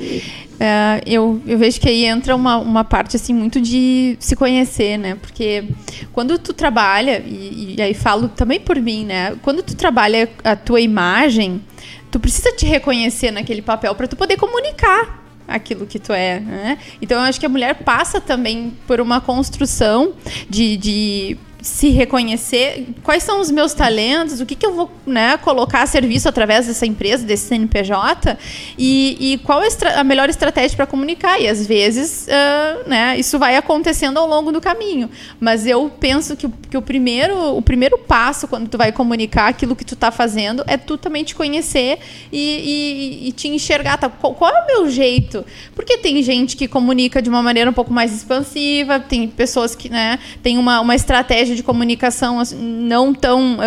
É, 0.61 1.01
eu, 1.07 1.41
eu 1.47 1.57
vejo 1.57 1.81
que 1.81 1.89
aí 1.89 2.05
entra 2.05 2.35
uma, 2.35 2.59
uma 2.59 2.85
parte 2.85 3.17
assim 3.17 3.33
muito 3.33 3.61
de 3.61 4.17
se 4.19 4.35
conhecer, 4.35 4.99
né? 4.99 5.15
Porque 5.15 5.65
quando 6.13 6.39
tu 6.39 6.53
trabalha, 6.53 7.23
e, 7.25 7.77
e 7.77 7.83
aí 7.83 7.95
falo 7.95 8.29
também 8.29 8.59
por 8.59 8.77
mim, 8.77 9.05
né? 9.05 9.37
Quando 9.43 9.63
tu 9.63 9.77
trabalha 9.77 10.29
a 10.43 10.57
tua 10.57 10.81
imagem, 10.81 11.63
tu 12.11 12.19
precisa 12.19 12.51
te 12.53 12.67
reconhecer 12.67 13.31
naquele 13.31 13.63
papel 13.63 13.95
para 13.95 14.09
tu 14.09 14.17
poder 14.17 14.37
comunicar 14.37 15.25
aquilo 15.47 15.87
que 15.87 15.99
tu 15.99 16.13
é, 16.13 16.41
né? 16.41 16.79
Então 17.01 17.19
eu 17.19 17.25
acho 17.25 17.39
que 17.39 17.47
a 17.47 17.49
mulher 17.49 17.77
passa 17.77 18.21
também 18.21 18.77
por 18.87 19.01
uma 19.01 19.21
construção 19.21 20.13
de, 20.51 20.77
de 20.77 21.39
se 21.61 21.89
reconhecer 21.91 22.87
quais 23.03 23.23
são 23.23 23.41
os 23.41 23.51
meus 23.51 23.75
talentos, 23.75 24.41
o 24.41 24.47
que, 24.47 24.55
que 24.55 24.65
eu 24.65 24.75
vou 24.75 24.91
né, 25.07 25.37
colocar 25.39 25.83
a 25.83 25.87
serviço 25.87 26.29
através 26.29 26.67
dessa 26.67 26.87
empresa, 26.87 27.25
desse 27.25 27.49
CNPJ, 27.49 28.39
e, 28.77 29.33
e 29.33 29.39
qual 29.39 29.63
é 29.63 29.69
a 29.97 30.05
melhor 30.05 30.29
estratégia 30.29 30.77
para 30.77 30.87
comunicar. 30.87 31.41
E 31.41 31.49
às 31.49 31.67
vezes 31.67 32.27
uh, 32.29 32.89
né, 32.89 33.19
isso 33.19 33.39
vai 33.39 33.57
acontecendo 33.57 34.19
ao 34.19 34.27
longo 34.27 34.53
do 34.53 34.61
caminho. 34.61 35.11
Mas 35.41 35.67
eu 35.67 35.91
penso 35.99 36.37
que, 36.37 36.49
que 36.71 36.77
o, 36.77 36.83
primeiro, 36.83 37.57
o 37.57 37.63
primeiro 37.63 37.99
passo 37.99 38.47
quando 38.47 38.69
tu 38.69 38.79
vai 38.79 38.93
comunicar 38.93 39.49
aquilo 39.49 39.75
que 39.75 39.85
tu 39.85 39.95
está 39.95 40.11
fazendo 40.11 40.63
é 40.67 40.77
tu 40.77 40.97
também 40.97 41.25
te 41.25 41.35
conhecer 41.35 41.99
e, 42.33 43.25
e, 43.25 43.29
e 43.29 43.33
te 43.33 43.49
enxergar. 43.49 43.99
Tá? 43.99 44.09
Qual, 44.09 44.35
qual, 44.35 44.53
é 44.53 44.63
o 44.63 44.67
meu 44.67 44.91
jeito? 44.91 45.45
Porque 45.75 45.99
tem 45.99 46.23
gente 46.23 46.57
que 46.57 46.69
comunica 46.69 47.21
de 47.21 47.29
uma 47.29 47.43
maneira 47.43 47.69
um 47.69 47.75
pouco 47.75 47.93
mais 47.93 48.15
expansiva, 48.15 49.01
tem 49.01 49.27
pessoas 49.27 49.75
que 49.75 49.89
né, 49.89 50.19
têm 50.43 50.57
uma, 50.57 50.81
uma 50.81 50.95
estratégia 50.95 51.48
estratégia 51.49 51.57
de 51.57 51.63
comunicação 51.63 52.39
assim, 52.39 52.57
não 52.57 53.15
tão. 53.15 53.59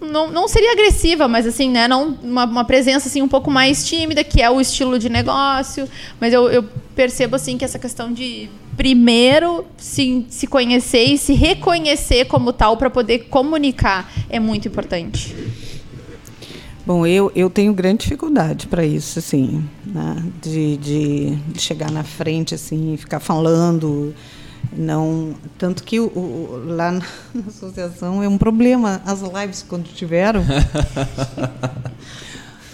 não, 0.00 0.30
não 0.30 0.48
seria 0.48 0.72
agressiva, 0.72 1.28
mas 1.28 1.46
assim, 1.46 1.70
né? 1.70 1.86
Não, 1.86 2.18
uma, 2.22 2.44
uma, 2.44 2.64
presença 2.64 3.08
assim, 3.08 3.22
um 3.22 3.28
pouco 3.28 3.50
mais 3.50 3.86
tímida, 3.86 4.24
que 4.24 4.42
é 4.42 4.50
o 4.50 4.60
estilo 4.60 4.98
de 4.98 5.08
negócio. 5.08 5.88
Mas 6.20 6.32
eu, 6.32 6.50
eu 6.50 6.64
percebo 6.94 7.36
assim 7.36 7.56
que 7.56 7.64
essa 7.64 7.78
questão 7.78 8.12
de 8.12 8.48
primeiro 8.76 9.64
se, 9.76 10.26
se 10.28 10.46
conhecer 10.46 11.04
e 11.04 11.18
se 11.18 11.32
reconhecer 11.32 12.24
como 12.24 12.52
tal 12.52 12.76
para 12.76 12.90
poder 12.90 13.26
comunicar 13.30 14.12
é 14.28 14.40
muito 14.40 14.66
importante. 14.66 15.34
Bom, 16.86 17.06
eu, 17.06 17.32
eu 17.34 17.48
tenho 17.48 17.72
grande 17.72 18.02
dificuldade 18.02 18.66
para 18.66 18.84
isso, 18.84 19.18
assim, 19.18 19.64
né? 19.86 20.22
de, 20.42 20.76
de, 20.76 21.38
chegar 21.58 21.90
na 21.90 22.04
frente, 22.04 22.54
assim, 22.54 22.94
ficar 22.98 23.20
falando 23.20 24.14
não 24.76 25.34
tanto 25.58 25.82
que 25.82 26.00
o, 26.00 26.06
o, 26.06 26.64
lá 26.66 26.90
na 26.92 27.02
associação 27.48 28.22
é 28.22 28.28
um 28.28 28.38
problema 28.38 29.02
as 29.04 29.20
lives 29.20 29.64
quando 29.66 29.84
tiveram. 29.92 30.42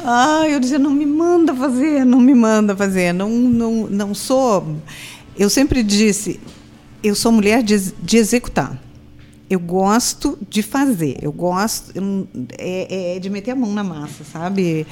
Ah 0.02 0.48
eu 0.48 0.58
dizia 0.58 0.78
não 0.78 0.92
me 0.92 1.04
manda 1.04 1.54
fazer 1.54 2.06
não 2.06 2.18
me 2.18 2.34
manda 2.34 2.74
fazer 2.74 3.12
não 3.12 3.28
não 3.28 3.86
não 3.86 4.14
sou. 4.14 4.76
Eu 5.36 5.50
sempre 5.50 5.82
disse 5.82 6.40
eu 7.02 7.14
sou 7.14 7.30
mulher 7.30 7.62
de, 7.62 7.92
de 7.92 8.16
executar 8.16 8.80
eu 9.50 9.58
gosto 9.58 10.38
de 10.48 10.62
fazer 10.62 11.18
eu 11.20 11.32
gosto 11.32 11.92
é, 12.56 13.16
é 13.16 13.18
de 13.18 13.28
meter 13.28 13.50
a 13.50 13.56
mão 13.56 13.72
na 13.72 13.84
massa 13.84 14.24
sabe? 14.24 14.86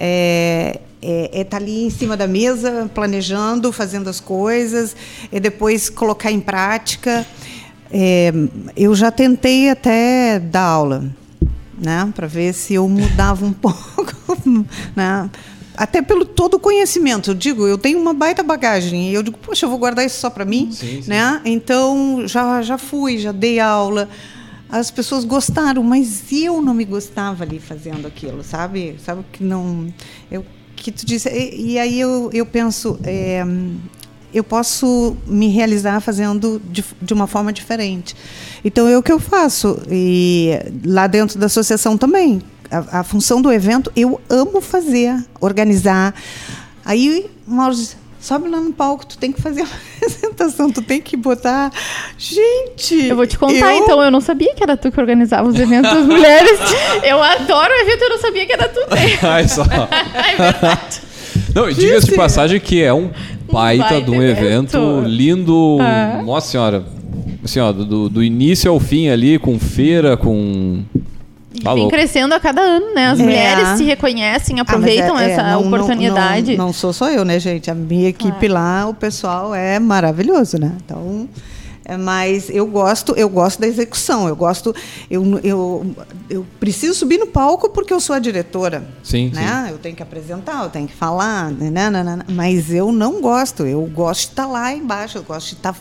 É, 0.00 0.80
é, 1.02 1.30
é 1.32 1.40
estar 1.42 1.44
tá 1.44 1.56
ali 1.56 1.84
em 1.84 1.90
cima 1.90 2.16
da 2.16 2.26
mesa, 2.26 2.90
planejando, 2.94 3.72
fazendo 3.72 4.08
as 4.08 4.20
coisas, 4.20 4.94
e 5.30 5.40
depois 5.40 5.88
colocar 5.88 6.30
em 6.30 6.40
prática. 6.40 7.26
É, 7.90 8.32
eu 8.76 8.94
já 8.94 9.10
tentei 9.10 9.70
até 9.70 10.38
dar 10.38 10.62
aula, 10.62 11.04
né, 11.78 12.12
para 12.14 12.26
ver 12.26 12.52
se 12.52 12.74
eu 12.74 12.88
mudava 12.88 13.44
um 13.44 13.52
pouco, 13.54 14.36
né, 14.94 15.30
até 15.78 16.02
pelo 16.02 16.24
todo 16.24 16.54
o 16.54 16.60
conhecimento. 16.60 17.30
Eu 17.30 17.34
digo, 17.34 17.66
eu 17.66 17.78
tenho 17.78 17.98
uma 18.00 18.12
baita 18.12 18.42
bagagem 18.42 19.10
e 19.10 19.14
eu 19.14 19.22
digo, 19.22 19.38
poxa, 19.38 19.66
eu 19.66 19.70
vou 19.70 19.78
guardar 19.78 20.04
isso 20.04 20.20
só 20.20 20.28
para 20.28 20.44
mim, 20.44 20.70
sim, 20.72 21.02
sim. 21.02 21.08
né? 21.08 21.40
Então 21.44 22.22
já 22.26 22.60
já 22.62 22.76
fui, 22.76 23.18
já 23.18 23.32
dei 23.32 23.60
aula 23.60 24.08
as 24.68 24.90
pessoas 24.90 25.24
gostaram, 25.24 25.82
mas 25.82 26.30
eu 26.30 26.60
não 26.60 26.74
me 26.74 26.84
gostava 26.84 27.42
ali 27.42 27.58
fazendo 27.58 28.06
aquilo, 28.06 28.44
sabe? 28.44 28.96
Sabe 29.02 29.24
que 29.32 29.42
não. 29.42 29.92
Eu, 30.30 30.44
que 30.76 30.92
tu 30.92 31.06
disse. 31.06 31.28
E, 31.30 31.72
e 31.72 31.78
aí 31.78 31.98
eu, 31.98 32.30
eu 32.32 32.44
penso. 32.44 32.98
É, 33.02 33.42
eu 34.32 34.44
posso 34.44 35.16
me 35.26 35.48
realizar 35.48 36.00
fazendo 36.00 36.60
de, 36.70 36.84
de 37.00 37.14
uma 37.14 37.26
forma 37.26 37.50
diferente. 37.50 38.14
Então, 38.62 38.86
é 38.86 38.96
o 38.98 39.02
que 39.02 39.10
eu 39.10 39.18
faço. 39.18 39.80
E 39.90 40.50
lá 40.84 41.06
dentro 41.06 41.38
da 41.38 41.46
associação 41.46 41.96
também. 41.96 42.42
A, 42.70 43.00
a 43.00 43.04
função 43.04 43.40
do 43.40 43.52
evento, 43.52 43.90
eu 43.96 44.20
amo 44.28 44.60
fazer, 44.60 45.16
organizar. 45.40 46.14
Aí, 46.84 47.30
Mauro 47.46 47.74
diz, 47.74 47.96
sobe 48.20 48.48
lá 48.48 48.60
no 48.60 48.72
palco, 48.72 49.06
tu 49.06 49.16
tem 49.16 49.32
que 49.32 49.40
fazer 49.40 49.62
uma 49.62 49.70
apresentação, 49.96 50.70
tu 50.70 50.82
tem 50.82 51.00
que 51.00 51.16
botar. 51.16 51.72
Gente! 52.16 53.06
Eu 53.06 53.16
vou 53.16 53.26
te 53.26 53.38
contar 53.38 53.74
eu... 53.74 53.82
então, 53.82 54.02
eu 54.02 54.10
não 54.10 54.20
sabia 54.20 54.54
que 54.54 54.62
era 54.62 54.76
tu 54.76 54.90
que 54.90 55.00
organizava 55.00 55.48
os 55.48 55.58
eventos 55.58 55.90
das 55.90 56.04
mulheres. 56.06 56.58
Eu 57.02 57.22
adoro 57.22 57.72
o 57.72 57.80
evento, 57.80 58.02
eu 58.02 58.10
não 58.10 58.18
sabia 58.18 58.46
que 58.46 58.52
era 58.52 58.68
tu. 58.68 58.80
Ai, 59.22 59.48
só. 59.48 59.62
é 59.62 60.36
verdade. 60.36 61.00
Não, 61.54 61.70
diga-se 61.70 62.06
de 62.06 62.16
passagem 62.16 62.60
que 62.60 62.82
é 62.82 62.92
um 62.92 63.10
baita, 63.50 63.84
um 63.84 63.88
baita 63.88 64.02
de 64.02 64.10
um 64.10 64.22
evento, 64.22 64.76
evento 64.76 65.08
lindo. 65.08 65.78
Ah. 65.80 66.22
Nossa 66.22 66.50
senhora. 66.50 66.84
Assim, 67.42 67.60
ó, 67.60 67.72
do, 67.72 68.08
do 68.08 68.22
início 68.22 68.70
ao 68.70 68.78
fim 68.78 69.08
ali, 69.08 69.38
com 69.38 69.58
feira, 69.58 70.16
com 70.16 70.82
e 71.52 71.60
tá 71.60 71.74
vem 71.74 71.88
crescendo 71.88 72.34
a 72.34 72.40
cada 72.40 72.60
ano, 72.60 72.94
né? 72.94 73.08
As 73.08 73.18
é. 73.18 73.22
mulheres 73.22 73.68
se 73.78 73.84
reconhecem, 73.84 74.58
ah, 74.58 74.62
aproveitam 74.62 75.16
ah, 75.16 75.24
é, 75.24 75.30
essa 75.30 75.42
não, 75.42 75.66
oportunidade. 75.66 76.56
Não, 76.56 76.66
não, 76.66 76.72
sou 76.72 76.92
só 76.92 77.08
eu, 77.10 77.24
né, 77.24 77.38
gente? 77.40 77.70
A 77.70 77.74
minha 77.74 78.08
equipe 78.08 78.46
é. 78.46 78.48
lá, 78.48 78.86
o 78.86 78.94
pessoal 78.94 79.54
é 79.54 79.78
maravilhoso, 79.78 80.58
né? 80.58 80.76
Então, 80.84 81.28
é, 81.88 81.96
mas 81.96 82.50
eu 82.50 82.66
gosto, 82.66 83.14
eu 83.16 83.30
gosto 83.30 83.60
da 83.60 83.66
execução. 83.66 84.28
Eu 84.28 84.36
gosto, 84.36 84.74
eu, 85.10 85.40
eu, 85.42 85.96
eu 86.28 86.46
preciso 86.60 86.92
subir 86.92 87.16
no 87.16 87.26
palco 87.26 87.70
porque 87.70 87.94
eu 87.94 88.00
sou 88.00 88.14
a 88.14 88.18
diretora. 88.18 88.86
Sim, 89.02 89.30
né? 89.34 89.64
Sim. 89.66 89.72
Eu 89.72 89.78
tenho 89.78 89.96
que 89.96 90.02
apresentar, 90.02 90.64
eu 90.64 90.68
tenho 90.68 90.86
que 90.86 90.94
falar, 90.94 91.50
né, 91.50 91.70
né, 91.70 91.88
né, 91.88 92.04
né? 92.04 92.24
mas 92.28 92.70
eu 92.70 92.92
não 92.92 93.22
gosto. 93.22 93.64
Eu 93.64 93.80
gosto 93.86 94.20
de 94.20 94.26
estar 94.28 94.46
lá 94.46 94.70
embaixo. 94.70 95.16
Eu 95.16 95.22
gosto 95.22 95.48
de 95.48 95.54
estar 95.54 95.74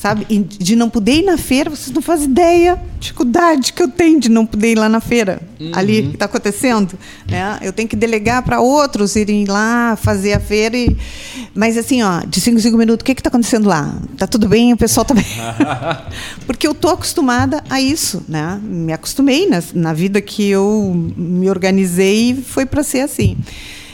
sabe? 0.00 0.26
E 0.28 0.38
de 0.38 0.76
não 0.76 0.90
poder 0.90 1.16
ir 1.16 1.22
na 1.22 1.38
feira, 1.38 1.70
vocês 1.70 1.90
não 1.90 2.02
fazem 2.02 2.26
ideia 2.26 2.78
dificuldade 2.98 3.72
que 3.72 3.82
eu 3.82 3.88
tenho 3.88 4.18
de 4.18 4.28
não 4.28 4.44
poder 4.44 4.72
ir 4.72 4.74
lá 4.74 4.88
na 4.88 5.00
feira, 5.00 5.40
uhum. 5.60 5.70
ali 5.74 6.02
que 6.08 6.14
está 6.14 6.24
acontecendo. 6.24 6.98
Né? 7.28 7.58
Eu 7.62 7.72
tenho 7.72 7.88
que 7.88 7.96
delegar 7.96 8.42
para 8.42 8.60
outros 8.60 9.16
irem 9.16 9.44
lá 9.44 9.96
fazer 9.96 10.32
a 10.34 10.40
feira. 10.40 10.76
E... 10.76 10.96
Mas 11.54 11.76
assim, 11.76 12.02
ó, 12.02 12.20
de 12.20 12.40
cinco 12.40 12.58
em 12.58 12.60
cinco 12.60 12.76
minutos, 12.76 13.02
o 13.02 13.04
que 13.04 13.12
está 13.12 13.28
acontecendo 13.28 13.68
lá? 13.68 13.96
Tá 14.16 14.26
tudo 14.26 14.48
bem? 14.48 14.72
O 14.72 14.76
pessoal 14.76 15.02
está 15.02 15.14
bem? 15.14 15.24
Porque 16.46 16.66
eu 16.66 16.74
tô 16.74 16.88
acostumada 16.88 17.62
a 17.68 17.80
isso, 17.80 18.22
né? 18.28 18.60
Me 18.62 18.92
acostumei 18.92 19.48
na, 19.48 19.62
na 19.74 19.92
vida 19.92 20.20
que 20.20 20.48
eu 20.48 20.92
me 21.16 21.48
organizei 21.48 22.30
e 22.30 22.34
foi 22.34 22.66
para 22.66 22.82
ser 22.82 23.00
assim. 23.00 23.36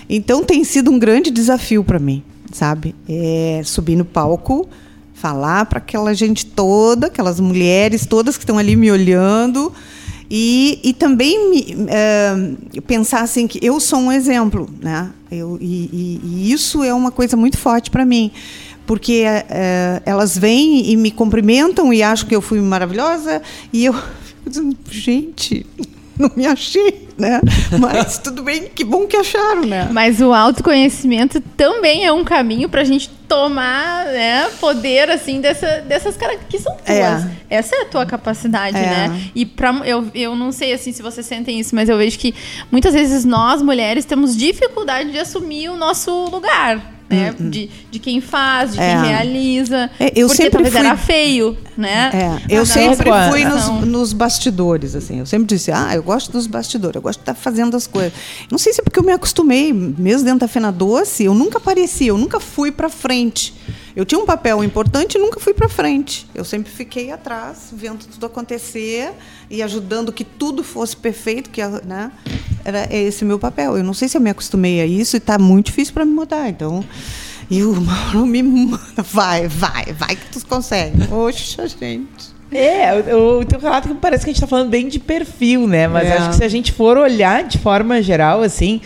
Então 0.08 0.44
tem 0.44 0.64
sido 0.64 0.90
um 0.90 0.98
grande 0.98 1.30
desafio 1.30 1.84
para 1.84 1.98
mim, 1.98 2.22
sabe? 2.52 2.94
É 3.08 3.62
subir 3.64 3.96
no 3.96 4.04
palco 4.04 4.68
falar 5.22 5.66
para 5.66 5.78
aquela 5.78 6.12
gente 6.12 6.44
toda, 6.44 7.06
aquelas 7.06 7.38
mulheres 7.38 8.04
todas 8.04 8.36
que 8.36 8.42
estão 8.42 8.58
ali 8.58 8.74
me 8.74 8.90
olhando. 8.90 9.72
E, 10.28 10.80
e 10.82 10.92
também 10.92 11.48
me, 11.48 11.86
é, 11.88 12.80
pensar 12.88 13.20
assim 13.20 13.46
que 13.46 13.64
eu 13.64 13.78
sou 13.78 14.00
um 14.00 14.10
exemplo, 14.10 14.68
né? 14.80 15.10
Eu, 15.30 15.58
e, 15.60 15.88
e, 15.92 16.20
e 16.24 16.52
isso 16.52 16.82
é 16.82 16.92
uma 16.92 17.12
coisa 17.12 17.36
muito 17.36 17.56
forte 17.56 17.88
para 17.88 18.04
mim, 18.04 18.32
porque 18.84 19.22
é, 19.26 20.02
elas 20.04 20.36
vêm 20.36 20.90
e 20.90 20.96
me 20.96 21.12
cumprimentam 21.12 21.92
e 21.92 22.02
acham 22.02 22.28
que 22.28 22.34
eu 22.34 22.42
fui 22.42 22.60
maravilhosa 22.60 23.42
e 23.72 23.84
eu 23.84 23.92
fico 24.24 24.50
dizendo, 24.50 24.76
gente, 24.90 25.64
não 26.18 26.30
me 26.34 26.46
achei, 26.46 27.08
né? 27.16 27.40
Mas 27.78 28.18
tudo 28.18 28.42
bem, 28.42 28.68
que 28.74 28.84
bom 28.84 29.06
que 29.06 29.16
acharam, 29.16 29.64
né? 29.64 29.88
Mas 29.90 30.20
o 30.20 30.32
autoconhecimento 30.32 31.40
também 31.56 32.04
é 32.04 32.12
um 32.12 32.24
caminho 32.24 32.68
para 32.68 32.82
a 32.82 32.84
gente 32.84 33.10
tomar 33.28 34.04
né, 34.06 34.50
poder, 34.60 35.10
assim, 35.10 35.40
dessa, 35.40 35.80
dessas 35.80 36.16
caras 36.16 36.38
que 36.48 36.58
são 36.58 36.74
tuas. 36.76 36.88
É. 36.88 37.30
Essa 37.48 37.76
é 37.76 37.82
a 37.82 37.84
tua 37.86 38.04
capacidade, 38.04 38.76
é. 38.76 38.80
né? 38.80 39.30
E 39.34 39.46
pra, 39.46 39.72
eu, 39.84 40.06
eu 40.14 40.34
não 40.34 40.52
sei, 40.52 40.72
assim, 40.72 40.92
se 40.92 41.02
vocês 41.02 41.24
sentem 41.24 41.58
isso, 41.58 41.74
mas 41.74 41.88
eu 41.88 41.96
vejo 41.96 42.18
que 42.18 42.34
muitas 42.70 42.92
vezes 42.92 43.24
nós, 43.24 43.62
mulheres, 43.62 44.04
temos 44.04 44.36
dificuldade 44.36 45.10
de 45.10 45.18
assumir 45.18 45.70
o 45.70 45.76
nosso 45.76 46.26
lugar 46.26 46.91
né? 47.12 47.34
Uhum. 47.38 47.50
De, 47.50 47.70
de 47.90 47.98
quem 47.98 48.20
faz, 48.20 48.72
de 48.72 48.80
é. 48.80 48.94
quem 48.94 49.04
realiza. 49.10 49.90
É, 49.98 50.12
eu 50.14 50.26
porque 50.26 50.42
sempre 50.42 50.50
talvez 50.50 50.74
fui... 50.74 50.86
era 50.86 50.96
feio, 50.96 51.58
né? 51.76 52.10
É. 52.48 52.58
Eu 52.58 52.66
sempre 52.66 53.10
fui 53.30 53.44
nos, 53.44 53.68
nos, 53.86 54.12
bastidores, 54.12 54.94
assim. 54.94 55.18
Eu 55.18 55.26
sempre 55.26 55.46
disse, 55.46 55.70
ah, 55.70 55.94
eu 55.94 56.02
gosto 56.02 56.32
dos 56.32 56.46
bastidores, 56.46 56.96
eu 56.96 57.02
gosto 57.02 57.18
de 57.18 57.22
estar 57.22 57.34
fazendo 57.34 57.76
as 57.76 57.86
coisas. 57.86 58.12
Não 58.50 58.58
sei 58.58 58.72
se 58.72 58.80
é 58.80 58.84
porque 58.84 58.98
eu 58.98 59.04
me 59.04 59.12
acostumei, 59.12 59.72
mesmo 59.72 60.24
dentro 60.24 60.40
da 60.40 60.48
Fena 60.48 60.72
Doce, 60.72 61.24
eu 61.24 61.34
nunca 61.34 61.58
aparecia, 61.58 62.08
eu 62.08 62.18
nunca 62.18 62.40
fui 62.40 62.72
para 62.72 62.88
frente. 62.88 63.54
Eu 63.94 64.04
tinha 64.04 64.18
um 64.18 64.24
papel 64.24 64.64
importante 64.64 65.16
e 65.16 65.20
nunca 65.20 65.38
fui 65.38 65.52
para 65.52 65.68
frente. 65.68 66.26
Eu 66.34 66.44
sempre 66.44 66.72
fiquei 66.72 67.10
atrás, 67.10 67.68
vendo 67.72 68.04
tudo 68.06 68.24
acontecer 68.26 69.12
e 69.50 69.62
ajudando 69.62 70.12
que 70.12 70.24
tudo 70.24 70.64
fosse 70.64 70.96
perfeito, 70.96 71.50
que 71.50 71.60
né? 71.84 72.10
era 72.64 72.88
esse 72.94 73.24
meu 73.24 73.38
papel. 73.38 73.76
Eu 73.76 73.84
não 73.84 73.94
sei 73.94 74.08
se 74.08 74.16
eu 74.16 74.20
me 74.20 74.30
acostumei 74.30 74.80
a 74.80 74.86
isso 74.86 75.16
e 75.16 75.18
está 75.18 75.38
muito 75.38 75.66
difícil 75.66 75.92
para 75.92 76.04
me 76.04 76.12
mudar. 76.12 76.48
Então, 76.48 76.84
e 77.50 77.62
o 77.62 77.78
Mauro 77.80 78.24
me 78.24 78.42
manda, 78.42 79.02
vai, 79.02 79.46
vai, 79.46 79.92
vai 79.92 80.16
que 80.16 80.26
tu 80.32 80.46
consegue. 80.46 81.06
Poxa, 81.06 81.68
gente. 81.68 82.32
É, 82.50 83.14
o, 83.14 83.40
o 83.40 83.44
teu 83.46 83.58
relato 83.58 83.94
parece 83.94 84.24
que 84.24 84.30
a 84.30 84.32
gente 84.32 84.42
está 84.42 84.46
falando 84.46 84.68
bem 84.68 84.86
de 84.86 84.98
perfil, 84.98 85.66
né? 85.66 85.88
Mas 85.88 86.06
É. 86.06 86.12
acho 86.18 86.28
que 86.30 86.36
se 86.36 86.44
a 86.44 86.48
gente 86.48 86.70
for 86.72 86.98
olhar 86.98 87.44
de 87.44 87.58
forma 87.58 88.02
geral, 88.02 88.42
assim, 88.42 88.80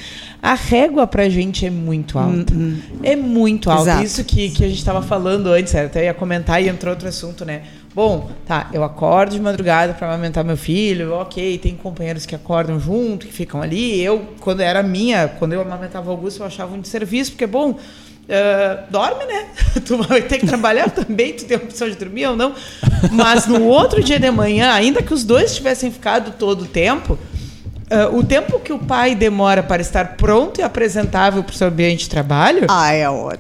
a 0.47 0.55
régua 0.55 1.09
pra 1.09 1.28
gente 1.28 1.66
é 1.66 1.70
muito 1.70 2.16
alta. 2.18 2.55
É 3.03 3.16
muito 3.16 3.68
alta. 3.68 3.82
Exato. 3.82 4.05
Isso 4.05 4.24
que, 4.24 4.51
que 4.51 4.64
a 4.64 4.68
gente 4.68 4.78
estava 4.78 5.03
falando 5.03 5.49
antes, 5.49 5.74
eu 5.74 5.86
até 5.86 6.05
ia 6.05 6.14
comentar 6.14 6.62
e 6.62 6.68
entrou 6.68 6.92
outro 6.92 7.09
assunto, 7.09 7.44
né? 7.44 7.62
Bom, 7.92 8.30
tá, 8.47 8.70
eu 8.72 8.84
acordo 8.84 9.32
de 9.32 9.40
madrugada 9.40 9.92
para 9.94 10.07
amamentar 10.07 10.44
meu 10.44 10.57
filho, 10.57 11.14
ok, 11.14 11.59
tem 11.59 11.74
companheiros 11.74 12.24
que 12.24 12.34
acordam 12.34 12.78
junto, 12.78 13.26
que 13.26 13.32
ficam 13.32 13.61
ali. 13.61 14.01
Eu, 14.01 14.24
quando 14.38 14.61
era 14.61 14.84
minha, 14.84 15.26
quando 15.26 15.53
eu 15.55 15.62
amamentava 15.62 16.09
o 16.09 16.12
Augusto, 16.12 16.42
eu 16.42 16.47
achava 16.47 16.72
um 16.76 16.80
desserviço, 16.80 17.32
porque, 17.32 17.47
bom, 17.47 17.76
ah, 18.28 18.84
dorme, 18.88 19.24
né? 19.24 19.47
tu 19.84 19.97
vai 19.99 20.22
ter 20.22 20.38
que 20.38 20.47
trabalhar 20.47 20.90
também, 20.94 21.32
tu 21.32 21.44
tem 21.44 21.57
a 21.57 21.61
opção 21.61 21.88
de 21.88 21.97
dormir 21.97 22.26
ou 22.26 22.36
não. 22.36 22.55
Mas 23.11 23.49
no 23.49 23.64
outro 23.64 24.01
dia 24.01 24.20
de 24.20 24.30
manhã, 24.30 24.70
ainda 24.70 25.03
que 25.03 25.12
os 25.12 25.24
dois 25.24 25.57
tivessem 25.57 25.90
ficado 25.90 26.34
todo 26.38 26.62
o 26.62 26.66
tempo, 26.66 27.18
ah, 27.91 28.09
o 28.12 28.22
tempo 28.24 28.59
que 28.59 28.72
o 28.72 28.78
pai 28.78 29.14
demora 29.14 29.62
para 29.62 29.80
estar 29.82 30.16
pronto 30.16 30.61
e 30.61 30.62
apresentável 30.62 31.43
para 31.45 31.53
o 31.53 31.57
seu 31.57 31.68
ambiente 31.68 32.01
de 32.05 32.11
trabalho 32.11 32.66
Ah, 32.68 32.93
é 32.93 33.09
outro. 33.09 33.39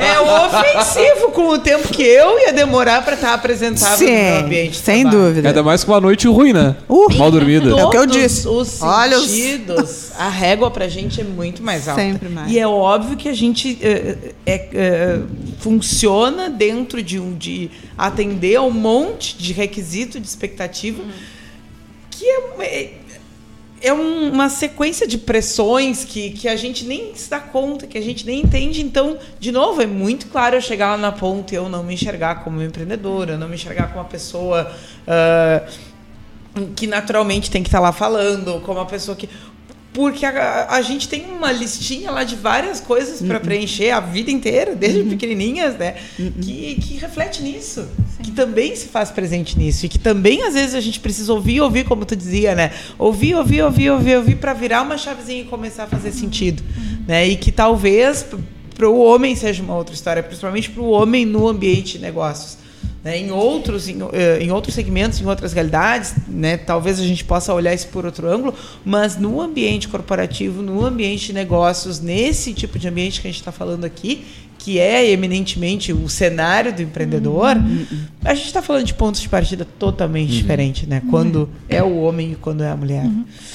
é 0.00 0.20
ofensivo 0.20 1.30
com 1.32 1.48
o 1.50 1.58
tempo 1.58 1.88
que 1.88 2.02
eu 2.02 2.38
ia 2.40 2.52
demorar 2.52 3.04
para 3.04 3.14
estar 3.14 3.34
apresentável 3.34 4.06
no 4.06 4.12
meu 4.14 4.36
ambiente 4.44 4.70
de 4.72 4.76
sem 4.78 5.02
trabalho. 5.02 5.24
dúvida. 5.28 5.48
Ainda 5.48 5.62
mais 5.62 5.84
com 5.84 5.92
uma 5.92 6.00
noite 6.00 6.26
ruim, 6.28 6.52
né? 6.52 6.74
Uh, 6.88 7.12
Mal 7.16 7.30
dormida. 7.30 7.70
É 7.70 7.84
o 7.84 7.90
que 7.90 7.96
eu 7.96 8.06
disse. 8.06 8.48
Os 8.48 8.80
Olha 8.82 9.16
os- 9.18 9.26
sentidos, 9.30 10.10
a 10.18 10.28
régua 10.28 10.70
pra 10.70 10.88
gente 10.88 11.20
é 11.20 11.24
muito 11.24 11.62
mais 11.62 11.88
alta. 11.88 12.00
Sempre 12.02 12.28
mais. 12.28 12.50
E 12.50 12.58
é 12.58 12.66
óbvio 12.66 13.16
que 13.16 13.28
a 13.28 13.34
gente 13.34 13.78
é, 13.82 14.16
é, 14.46 14.68
é, 14.74 15.18
funciona 15.60 16.48
dentro 16.50 17.02
de 17.02 17.18
um 17.18 17.34
de 17.34 17.70
atender 17.96 18.56
a 18.56 18.62
um 18.62 18.70
monte 18.70 19.36
de 19.38 19.52
requisito, 19.52 20.18
de 20.20 20.26
expectativa, 20.26 21.02
que 22.10 22.24
é, 22.60 22.90
é 23.84 23.92
um- 23.92 24.30
uma 24.32 24.48
sequência 24.48 25.06
de 25.06 25.18
pressões 25.18 26.04
que, 26.04 26.30
que 26.30 26.48
a 26.48 26.56
gente 26.56 26.84
nem 26.84 27.14
se 27.14 27.28
dá 27.30 27.38
conta, 27.40 27.86
que 27.86 27.96
a 27.98 28.00
gente 28.00 28.24
nem 28.26 28.40
entende. 28.40 28.80
Então, 28.82 29.18
de 29.38 29.52
novo, 29.52 29.80
é 29.82 29.86
muito 29.86 30.26
claro 30.26 30.56
eu 30.56 30.60
chegar 30.60 30.92
lá 30.92 30.96
na 30.96 31.12
ponta 31.12 31.54
e 31.54 31.56
eu 31.56 31.68
não 31.68 31.82
me 31.82 31.94
enxergar 31.94 32.42
como 32.44 32.62
empreendedora, 32.62 33.36
não 33.36 33.48
me 33.48 33.54
enxergar 33.54 33.88
como 33.88 33.98
uma 34.00 34.04
pessoa. 34.08 34.70
ah, 35.06 35.62
que 36.76 36.86
naturalmente 36.86 37.50
tem 37.50 37.62
que 37.64 37.68
estar 37.68 37.80
lá 37.80 37.90
falando, 37.92 38.60
como 38.60 38.78
uma 38.78 38.86
pessoa 38.86 39.16
que. 39.16 39.28
Porque 39.94 40.26
a, 40.26 40.66
a 40.70 40.82
gente 40.82 41.08
tem 41.08 41.24
uma 41.26 41.52
listinha 41.52 42.10
lá 42.10 42.24
de 42.24 42.34
várias 42.34 42.80
coisas 42.80 43.22
para 43.22 43.38
preencher 43.38 43.90
a 43.90 44.00
vida 44.00 44.28
inteira, 44.28 44.74
desde 44.74 45.04
pequenininhas, 45.04 45.78
né? 45.78 45.94
Que, 46.16 46.74
que 46.74 46.96
reflete 46.98 47.40
nisso. 47.44 47.86
Que 48.20 48.32
também 48.32 48.74
se 48.74 48.88
faz 48.88 49.12
presente 49.12 49.56
nisso. 49.56 49.86
E 49.86 49.88
que 49.88 49.98
também, 49.98 50.42
às 50.42 50.54
vezes, 50.54 50.74
a 50.74 50.80
gente 50.80 50.98
precisa 50.98 51.32
ouvir, 51.32 51.60
ouvir, 51.60 51.84
como 51.84 52.04
tu 52.04 52.16
dizia, 52.16 52.56
né? 52.56 52.72
Ouvir, 52.98 53.36
ouvir, 53.36 53.62
ouvir, 53.62 53.90
ouvir, 53.90 54.16
ouvir, 54.16 54.34
para 54.34 54.52
virar 54.52 54.82
uma 54.82 54.98
chavezinha 54.98 55.42
e 55.42 55.44
começar 55.44 55.84
a 55.84 55.86
fazer 55.86 56.10
sentido. 56.10 56.60
Né? 57.06 57.28
E 57.28 57.36
que 57.36 57.52
talvez 57.52 58.26
para 58.74 58.88
o 58.88 58.98
homem 58.98 59.36
seja 59.36 59.62
uma 59.62 59.76
outra 59.76 59.94
história, 59.94 60.24
principalmente 60.24 60.70
para 60.70 60.82
o 60.82 60.90
homem 60.90 61.24
no 61.24 61.46
ambiente 61.46 61.92
de 61.92 61.98
negócios 62.00 62.63
né, 63.04 63.18
em 63.18 63.30
outros 63.30 63.86
em, 63.86 63.98
eh, 64.12 64.38
em 64.40 64.50
outros 64.50 64.74
segmentos, 64.74 65.20
em 65.20 65.26
outras 65.26 65.52
realidades, 65.52 66.14
né, 66.26 66.56
talvez 66.56 66.98
a 66.98 67.04
gente 67.04 67.22
possa 67.22 67.52
olhar 67.52 67.74
isso 67.74 67.88
por 67.88 68.06
outro 68.06 68.26
ângulo, 68.26 68.54
mas 68.82 69.18
no 69.18 69.42
ambiente 69.42 69.86
corporativo, 69.86 70.62
no 70.62 70.84
ambiente 70.84 71.26
de 71.26 71.32
negócios, 71.34 72.00
nesse 72.00 72.54
tipo 72.54 72.78
de 72.78 72.88
ambiente 72.88 73.20
que 73.20 73.28
a 73.28 73.30
gente 73.30 73.40
está 73.40 73.52
falando 73.52 73.84
aqui, 73.84 74.24
que 74.64 74.78
é 74.78 75.10
eminentemente 75.10 75.92
o 75.92 76.08
cenário 76.08 76.72
do 76.72 76.80
empreendedor, 76.80 77.54
a 78.24 78.34
gente 78.34 78.46
está 78.46 78.62
falando 78.62 78.84
de 78.84 78.94
pontos 78.94 79.20
de 79.20 79.28
partida 79.28 79.66
totalmente 79.78 80.32
diferentes, 80.32 80.88
né? 80.88 81.02
Quando 81.10 81.50
é 81.68 81.82
o 81.82 81.98
homem 81.98 82.32
e 82.32 82.34
quando 82.34 82.64
é 82.64 82.70
a 82.70 82.76
mulher. 82.76 83.04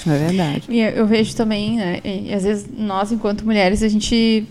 É 0.05 0.17
verdade. 0.27 0.63
E 0.69 0.79
eu 0.79 1.07
vejo 1.07 1.35
também, 1.35 1.77
né, 1.77 1.99
e 2.03 2.31
às 2.31 2.43
vezes 2.43 2.67
nós, 2.77 3.11
enquanto 3.11 3.43
mulheres, 3.43 3.81
a 3.81 3.87
gente 3.87 4.45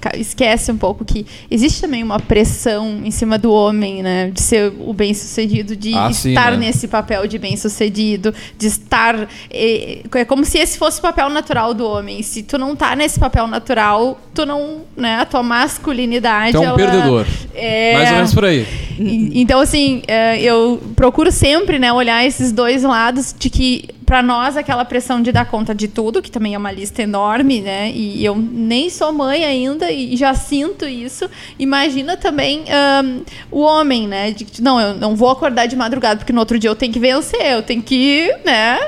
ca- 0.00 0.16
esquece 0.16 0.72
um 0.72 0.78
pouco 0.78 1.04
que 1.04 1.26
existe 1.50 1.82
também 1.82 2.02
uma 2.02 2.18
pressão 2.18 3.02
em 3.04 3.10
cima 3.10 3.36
do 3.36 3.52
homem, 3.52 4.02
né? 4.02 4.30
De 4.30 4.40
ser 4.40 4.72
o 4.80 4.92
bem-sucedido, 4.94 5.76
de 5.76 5.92
Ah, 5.94 6.10
sim, 6.12 6.30
estar 6.30 6.52
né? 6.52 6.56
nesse 6.56 6.88
papel 6.88 7.26
de 7.26 7.38
bem-sucedido, 7.38 8.32
de 8.56 8.66
estar... 8.66 9.28
É 9.50 10.24
como 10.26 10.44
se 10.46 10.56
esse 10.56 10.78
fosse 10.78 10.98
o 10.98 11.02
papel 11.02 11.28
natural 11.28 11.74
do 11.74 11.86
homem. 11.86 12.22
Se 12.22 12.42
tu 12.42 12.56
não 12.56 12.74
tá 12.74 12.96
nesse 12.96 13.20
papel 13.20 13.46
natural, 13.46 14.18
tu 14.32 14.46
não... 14.46 14.82
Né, 14.96 15.16
a 15.16 15.26
tua 15.26 15.42
masculinidade... 15.74 16.56
É 16.56 16.60
um 16.60 16.64
ela- 16.64 16.76
perdedor. 16.76 17.26
É... 17.54 17.94
Mais 17.94 18.08
ou 18.10 18.14
menos 18.16 18.34
por 18.34 18.44
aí. 18.44 18.66
Então, 18.96 19.58
assim, 19.58 20.02
é, 20.06 20.40
eu 20.40 20.80
procuro 20.94 21.32
sempre, 21.32 21.80
né, 21.80 21.92
olhar 21.92 22.24
esses 22.24 22.52
dois 22.52 22.84
lados 22.84 23.34
de 23.36 23.50
que, 23.50 23.88
para 24.06 24.22
nós, 24.22 24.56
aquela 24.56 24.84
pressão 24.84 25.20
de 25.20 25.32
dar 25.32 25.46
conta 25.46 25.74
de 25.74 25.88
tudo, 25.88 26.22
que 26.22 26.30
também 26.30 26.54
é 26.54 26.58
uma 26.58 26.70
lista 26.70 27.02
enorme, 27.02 27.60
né, 27.60 27.90
e 27.92 28.24
eu 28.24 28.36
nem 28.36 28.88
sou 28.88 29.12
mãe 29.12 29.44
ainda 29.44 29.90
e 29.90 30.16
já 30.16 30.32
sinto 30.34 30.86
isso. 30.86 31.28
Imagina 31.58 32.16
também 32.16 32.64
ahn, 32.70 33.22
o 33.50 33.62
homem, 33.62 34.06
né, 34.06 34.30
de 34.30 34.44
que, 34.44 34.62
não, 34.62 34.80
eu 34.80 34.94
não 34.94 35.16
vou 35.16 35.28
acordar 35.28 35.66
de 35.66 35.74
madrugada 35.74 36.18
porque 36.18 36.32
no 36.32 36.38
outro 36.38 36.56
dia 36.56 36.70
eu 36.70 36.76
tenho 36.76 36.92
que 36.92 37.00
vencer, 37.00 37.44
eu 37.46 37.62
tenho 37.62 37.82
que, 37.82 38.32
né, 38.44 38.78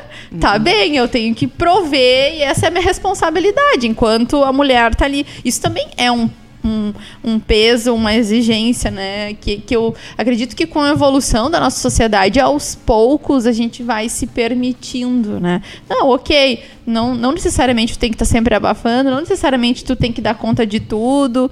tá 0.40 0.56
bem, 0.56 0.96
eu 0.96 1.08
tenho 1.08 1.34
que 1.34 1.48
prover 1.48 2.36
e 2.36 2.42
essa 2.42 2.66
é 2.66 2.68
a 2.68 2.70
minha 2.70 2.84
responsabilidade, 2.84 3.88
enquanto 3.88 4.44
a 4.44 4.52
mulher 4.52 4.94
tá 4.94 5.04
ali. 5.04 5.26
Isso 5.44 5.60
também 5.60 5.88
é 5.96 6.12
um 6.12 6.30
um, 6.66 6.92
um 7.24 7.38
peso, 7.38 7.94
uma 7.94 8.14
exigência, 8.14 8.90
né? 8.90 9.34
Que, 9.34 9.58
que 9.58 9.74
eu 9.76 9.94
acredito 10.18 10.54
que 10.56 10.66
com 10.66 10.80
a 10.80 10.90
evolução 10.90 11.50
da 11.50 11.60
nossa 11.60 11.78
sociedade, 11.80 12.40
aos 12.40 12.74
poucos 12.74 13.46
a 13.46 13.52
gente 13.52 13.82
vai 13.82 14.08
se 14.08 14.26
permitindo, 14.26 15.38
né? 15.40 15.62
Não, 15.88 16.08
ok, 16.10 16.62
não, 16.86 17.14
não 17.14 17.32
necessariamente 17.32 17.94
tu 17.94 17.98
tem 17.98 18.10
que 18.10 18.14
estar 18.16 18.24
sempre 18.24 18.54
abafando, 18.54 19.10
não 19.10 19.20
necessariamente 19.20 19.84
tu 19.84 19.94
tem 19.96 20.12
que 20.12 20.20
dar 20.20 20.34
conta 20.34 20.66
de 20.66 20.80
tudo. 20.80 21.50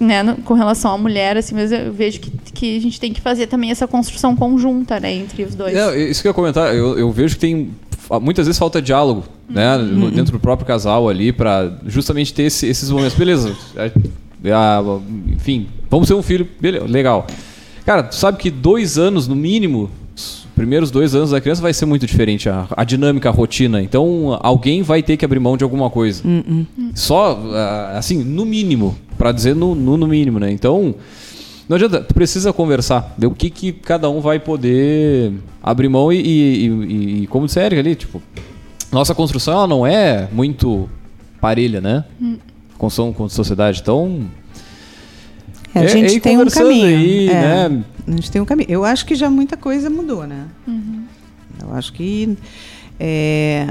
Né, 0.00 0.22
no- 0.22 0.36
com 0.36 0.54
relação 0.54 0.92
à 0.92 0.96
mulher, 0.96 1.36
assim, 1.36 1.56
mas 1.56 1.72
eu 1.72 1.92
vejo 1.92 2.20
que, 2.20 2.30
que 2.54 2.76
a 2.76 2.80
gente 2.80 3.00
tem 3.00 3.12
que 3.12 3.20
fazer 3.20 3.48
também 3.48 3.72
essa 3.72 3.84
construção 3.84 4.36
conjunta, 4.36 5.00
né, 5.00 5.12
entre 5.12 5.42
os 5.42 5.56
dois. 5.56 5.74
Não, 5.74 5.92
isso 5.92 6.22
que 6.22 6.28
eu 6.28 6.30
ia 6.30 6.34
comentar, 6.34 6.72
eu, 6.72 6.96
eu 6.96 7.10
vejo 7.10 7.34
que 7.34 7.40
tem 7.40 7.72
muitas 8.22 8.46
vezes 8.46 8.56
falta 8.60 8.80
diálogo, 8.80 9.24
né, 9.48 9.76
no- 9.76 10.08
dentro 10.08 10.30
do 10.30 10.38
próprio 10.38 10.64
casal 10.64 11.08
ali, 11.08 11.32
pra 11.32 11.72
justamente 11.84 12.32
ter 12.32 12.44
esse- 12.44 12.64
esses 12.68 12.88
momentos. 12.92 13.18
Beleza, 13.18 13.56
ah, 14.46 14.82
enfim, 15.28 15.66
vamos 15.90 16.08
ter 16.08 16.14
um 16.14 16.22
filho, 16.22 16.46
beleza, 16.60 16.86
legal. 16.86 17.26
Cara, 17.84 18.02
tu 18.02 18.14
sabe 18.14 18.38
que 18.38 18.50
dois 18.50 18.98
anos, 18.98 19.26
no 19.26 19.34
mínimo, 19.34 19.90
os 20.14 20.46
primeiros 20.54 20.90
dois 20.90 21.14
anos 21.14 21.30
da 21.30 21.40
criança 21.40 21.62
vai 21.62 21.72
ser 21.72 21.86
muito 21.86 22.06
diferente, 22.06 22.48
a, 22.48 22.66
a 22.76 22.84
dinâmica, 22.84 23.28
a 23.28 23.32
rotina. 23.32 23.82
Então, 23.82 24.38
alguém 24.42 24.82
vai 24.82 25.02
ter 25.02 25.16
que 25.16 25.24
abrir 25.24 25.40
mão 25.40 25.56
de 25.56 25.64
alguma 25.64 25.88
coisa. 25.88 26.22
Só, 26.94 27.40
ah, 27.54 27.94
assim, 27.98 28.22
no 28.22 28.44
mínimo, 28.44 28.96
pra 29.16 29.32
dizer 29.32 29.54
no, 29.54 29.74
no, 29.74 29.96
no 29.96 30.06
mínimo, 30.06 30.38
né? 30.38 30.50
Então, 30.50 30.94
não 31.68 31.76
adianta, 31.76 32.00
tu 32.00 32.14
precisa 32.14 32.52
conversar, 32.52 33.14
ver 33.18 33.26
o 33.26 33.30
que, 33.30 33.50
que 33.50 33.72
cada 33.72 34.08
um 34.10 34.20
vai 34.20 34.38
poder 34.38 35.32
abrir 35.62 35.88
mão 35.88 36.12
e, 36.12 36.16
e, 36.18 36.66
e- 36.66 37.22
e 37.22 37.26
como 37.26 37.46
disse 37.46 37.60
a 37.60 37.64
Erika 37.66 37.80
ali, 37.80 37.94
tipo, 37.94 38.22
nossa 38.90 39.14
construção 39.14 39.52
ela 39.54 39.66
não 39.66 39.86
é 39.86 40.28
muito 40.32 40.88
parelha, 41.40 41.80
né? 41.80 42.04
Construção 42.78 43.12
com 43.12 43.28
sociedade, 43.28 43.80
então... 43.82 44.26
É, 45.74 45.80
a 45.80 45.84
É- 45.84 45.88
gente 45.88 46.16
é 46.16 46.20
tem 46.20 46.38
um 46.38 46.46
caminho. 46.46 46.86
aí, 46.86 47.28
é. 47.28 47.68
né? 47.68 47.84
A 48.06 48.10
gente 48.12 48.30
tem 48.30 48.40
um 48.40 48.44
caminho. 48.44 48.70
Eu 48.70 48.84
acho 48.84 49.04
que 49.04 49.14
já 49.14 49.28
muita 49.28 49.56
coisa 49.56 49.90
mudou, 49.90 50.26
né? 50.26 50.46
Eu 51.60 51.74
acho 51.74 51.92
que. 51.92 52.36
é, 52.98 53.66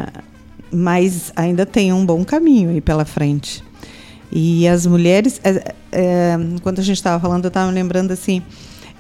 mas 0.72 1.32
ainda 1.36 1.66
tem 1.66 1.92
um 1.94 2.06
bom 2.06 2.24
caminho 2.24 2.70
aí 2.70 2.82
pela 2.82 3.04
frente. 3.06 3.64
E 4.32 4.68
as 4.68 4.86
mulheres. 4.86 5.42
é, 5.44 5.74
é, 5.92 6.38
quando 6.62 6.80
a 6.80 6.84
gente 6.84 6.98
estava 6.98 7.20
falando, 7.20 7.46
eu 7.46 7.50
estava 7.50 7.72
lembrando 7.72 8.12
assim. 8.12 8.44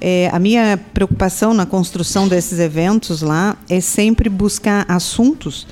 é, 0.01 0.29
a 0.33 0.39
minha 0.39 0.79
preocupação 0.93 1.53
na 1.53 1.65
construção 1.67 2.27
desses 2.27 2.59
eventos 2.59 3.21
lá 3.21 3.57
é 3.69 3.79
sempre 3.79 4.27
buscar 4.29 4.85
assuntos 4.87 5.67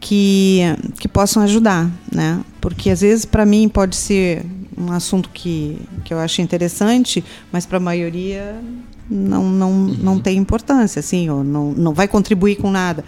que, 0.00 0.60
que 0.98 1.08
possam 1.08 1.42
ajudar, 1.42 1.90
né? 2.12 2.40
Porque 2.60 2.90
às 2.90 3.00
vezes 3.00 3.24
para 3.24 3.46
mim 3.46 3.68
pode 3.68 3.96
ser 3.96 4.44
um 4.76 4.92
assunto 4.92 5.30
que, 5.30 5.78
que 6.04 6.12
eu 6.12 6.18
acho 6.18 6.42
interessante, 6.42 7.24
mas 7.50 7.64
para 7.64 7.78
a 7.78 7.80
maioria 7.80 8.60
não, 9.08 9.48
não, 9.48 9.72
não 9.72 10.18
tem 10.18 10.36
importância, 10.36 11.00
assim, 11.00 11.30
ou 11.30 11.42
não, 11.42 11.72
não 11.72 11.94
vai 11.94 12.06
contribuir 12.06 12.56
com 12.56 12.70
nada. 12.70 13.04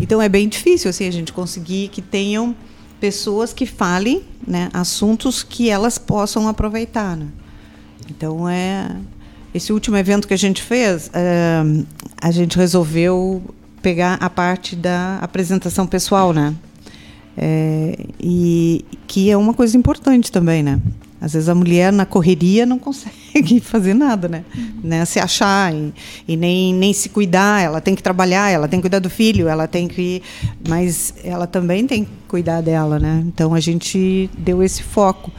Então 0.00 0.22
é 0.22 0.28
bem 0.28 0.48
difícil 0.48 0.88
assim, 0.88 1.06
a 1.06 1.10
gente 1.10 1.32
conseguir 1.32 1.88
que 1.88 2.00
tenham 2.00 2.54
pessoas 3.00 3.52
que 3.52 3.66
falem 3.66 4.22
né, 4.46 4.68
assuntos 4.72 5.42
que 5.42 5.68
elas 5.68 5.98
possam 5.98 6.48
aproveitar. 6.48 7.16
Né? 7.16 7.26
Então 8.08 8.48
é 8.48 8.96
esse 9.52 9.72
último 9.72 9.96
evento 9.96 10.28
que 10.28 10.34
a 10.34 10.38
gente 10.38 10.62
fez, 10.62 11.10
eh, 11.12 11.62
a 12.20 12.30
gente 12.30 12.56
resolveu 12.56 13.42
pegar 13.82 14.14
a 14.14 14.30
parte 14.30 14.76
da 14.76 15.18
apresentação 15.18 15.86
pessoal, 15.86 16.32
né? 16.32 16.54
É, 17.36 18.06
e 18.18 18.84
que 19.06 19.30
é 19.30 19.36
uma 19.36 19.54
coisa 19.54 19.76
importante 19.76 20.30
também, 20.30 20.62
né? 20.62 20.80
Às 21.20 21.34
vezes 21.34 21.48
a 21.48 21.54
mulher 21.54 21.92
na 21.92 22.06
correria 22.06 22.64
não 22.64 22.78
consegue 22.80 23.60
fazer 23.60 23.94
nada, 23.94 24.28
né? 24.28 24.44
né? 24.82 25.04
Se 25.04 25.20
achar 25.20 25.72
e, 25.74 25.92
e, 26.26 26.36
nem, 26.36 26.72
nem 26.74 26.92
se 26.92 27.08
cuidar. 27.08 27.62
Ela 27.62 27.80
tem 27.80 27.94
que 27.94 28.02
trabalhar, 28.02 28.50
ela 28.50 28.66
tem 28.66 28.78
que 28.80 28.82
cuidar 28.82 29.00
do 29.00 29.10
filho, 29.10 29.48
ela 29.48 29.66
tem 29.66 29.86
que. 29.86 30.22
Mas 30.66 31.14
ela 31.22 31.46
também 31.46 31.86
tem 31.86 32.04
que 32.04 32.10
cuidar 32.26 32.62
dela, 32.62 32.98
né? 32.98 33.22
Então 33.26 33.54
a 33.54 33.60
gente 33.60 34.30
deu 34.36 34.62
esse 34.62 34.82
foco. 34.82 35.30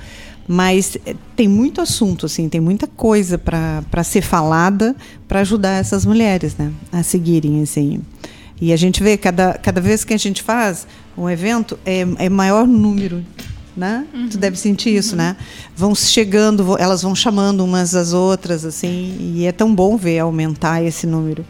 Mas 0.48 0.98
eh, 1.06 1.16
tem 1.36 1.48
muito 1.48 1.80
assunto, 1.80 2.26
assim, 2.26 2.50
tem 2.50 2.60
muita 2.60 2.86
coisa 2.86 3.38
para 3.38 4.04
ser 4.04 4.22
falada 4.22 4.96
para 5.28 5.40
ajudar 5.42 5.80
essas 5.80 6.06
mulheres, 6.06 6.56
né? 6.58 6.72
A 6.92 7.04
seguirem, 7.04 7.62
assim. 7.62 8.02
E 8.62 8.72
a 8.72 8.78
gente 8.78 9.02
vê, 9.02 9.18
cada, 9.18 9.56
cada 9.56 9.82
vez 9.82 10.06
que 10.06 10.14
a 10.14 10.18
gente 10.18 10.44
faz 10.44 10.88
um 11.18 11.28
evento, 11.28 11.78
é, 11.84 12.02
é 12.20 12.30
maior 12.30 12.68
número 12.68 13.26
né? 13.76 14.06
Uhum. 14.14 14.30
Tu 14.30 14.38
deve 14.38 14.58
sentir 14.58 14.96
isso, 14.96 15.12
uhum. 15.12 15.18
né? 15.18 15.38
Vão 15.76 15.96
chegando, 15.96 16.78
elas 16.78 17.02
vão 17.02 17.16
chamando 17.16 17.64
umas 17.64 17.96
às 17.96 18.14
outras, 18.14 18.66
assim, 18.66 19.16
e 19.20 19.46
é 19.46 19.52
tão 19.52 19.74
bom 19.74 19.98
ver 19.98 20.20
aumentar 20.20 20.84
esse 20.84 21.08
número. 21.08 21.46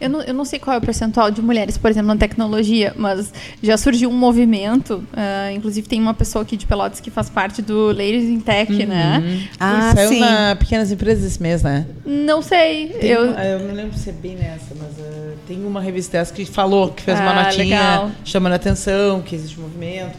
Eu 0.00 0.08
não, 0.08 0.22
eu 0.22 0.34
não 0.34 0.44
sei 0.44 0.58
qual 0.58 0.74
é 0.74 0.78
o 0.78 0.80
percentual 0.80 1.30
de 1.30 1.42
mulheres, 1.42 1.76
por 1.76 1.90
exemplo, 1.90 2.08
na 2.08 2.16
tecnologia, 2.16 2.94
mas 2.96 3.32
já 3.62 3.76
surgiu 3.76 4.08
um 4.08 4.16
movimento. 4.16 5.04
Uh, 5.12 5.54
inclusive, 5.54 5.86
tem 5.86 6.00
uma 6.00 6.14
pessoa 6.14 6.42
aqui 6.42 6.56
de 6.56 6.66
Pelotas 6.66 7.00
que 7.00 7.10
faz 7.10 7.28
parte 7.28 7.60
do 7.60 7.88
Ladies 7.88 8.24
in 8.24 8.40
Tech, 8.40 8.72
uhum. 8.72 8.86
né? 8.86 9.48
Ah, 9.58 9.92
saiu 9.94 10.08
sim. 10.08 10.20
na 10.20 10.56
Pequenas 10.56 10.90
Empresas 10.90 11.24
esse 11.24 11.42
mês, 11.42 11.62
né? 11.62 11.86
Não 12.06 12.40
sei. 12.40 12.88
Tem 12.88 13.10
eu... 13.10 13.26
Eu 13.26 13.60
não 13.60 13.74
lembro 13.74 13.96
se 13.96 14.08
é 14.08 14.12
bem 14.12 14.36
nessa, 14.36 14.74
mas 14.74 14.98
uh, 14.98 15.36
tem 15.46 15.64
uma 15.64 15.80
revista 15.80 16.18
dessa 16.18 16.32
que 16.32 16.44
falou, 16.44 16.90
que 16.90 17.02
fez 17.02 17.18
ah, 17.18 17.22
uma 17.22 17.42
notinha 17.42 17.64
legal. 17.64 18.10
chamando 18.24 18.52
a 18.52 18.56
atenção, 18.56 19.20
que 19.20 19.34
existe 19.34 19.58
um 19.58 19.64
movimento. 19.64 20.16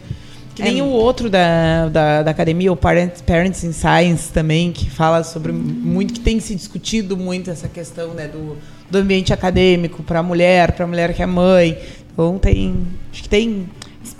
Que 0.54 0.62
nem 0.62 0.80
é. 0.80 0.82
o 0.82 0.86
outro 0.86 1.30
da, 1.30 1.88
da, 1.88 2.22
da, 2.22 2.30
academia, 2.30 2.70
o 2.70 2.76
Parents, 2.76 3.22
Parents 3.22 3.64
in 3.64 3.72
Science 3.72 4.30
também, 4.30 4.70
que 4.70 4.90
fala 4.90 5.24
sobre 5.24 5.50
muito, 5.50 6.14
que 6.14 6.20
tem 6.20 6.38
se 6.40 6.54
discutido 6.54 7.16
muito 7.16 7.50
essa 7.50 7.68
questão 7.68 8.12
né, 8.12 8.28
do, 8.28 8.58
do 8.90 8.98
ambiente 8.98 9.32
acadêmico 9.32 10.02
para 10.02 10.18
a 10.18 10.22
mulher, 10.22 10.72
para 10.72 10.84
a 10.84 10.88
mulher 10.88 11.14
que 11.14 11.22
é 11.22 11.26
mãe. 11.26 11.78
Então 12.12 12.38
tem. 12.38 12.86
Acho 13.10 13.22
que 13.22 13.28
tem 13.28 13.66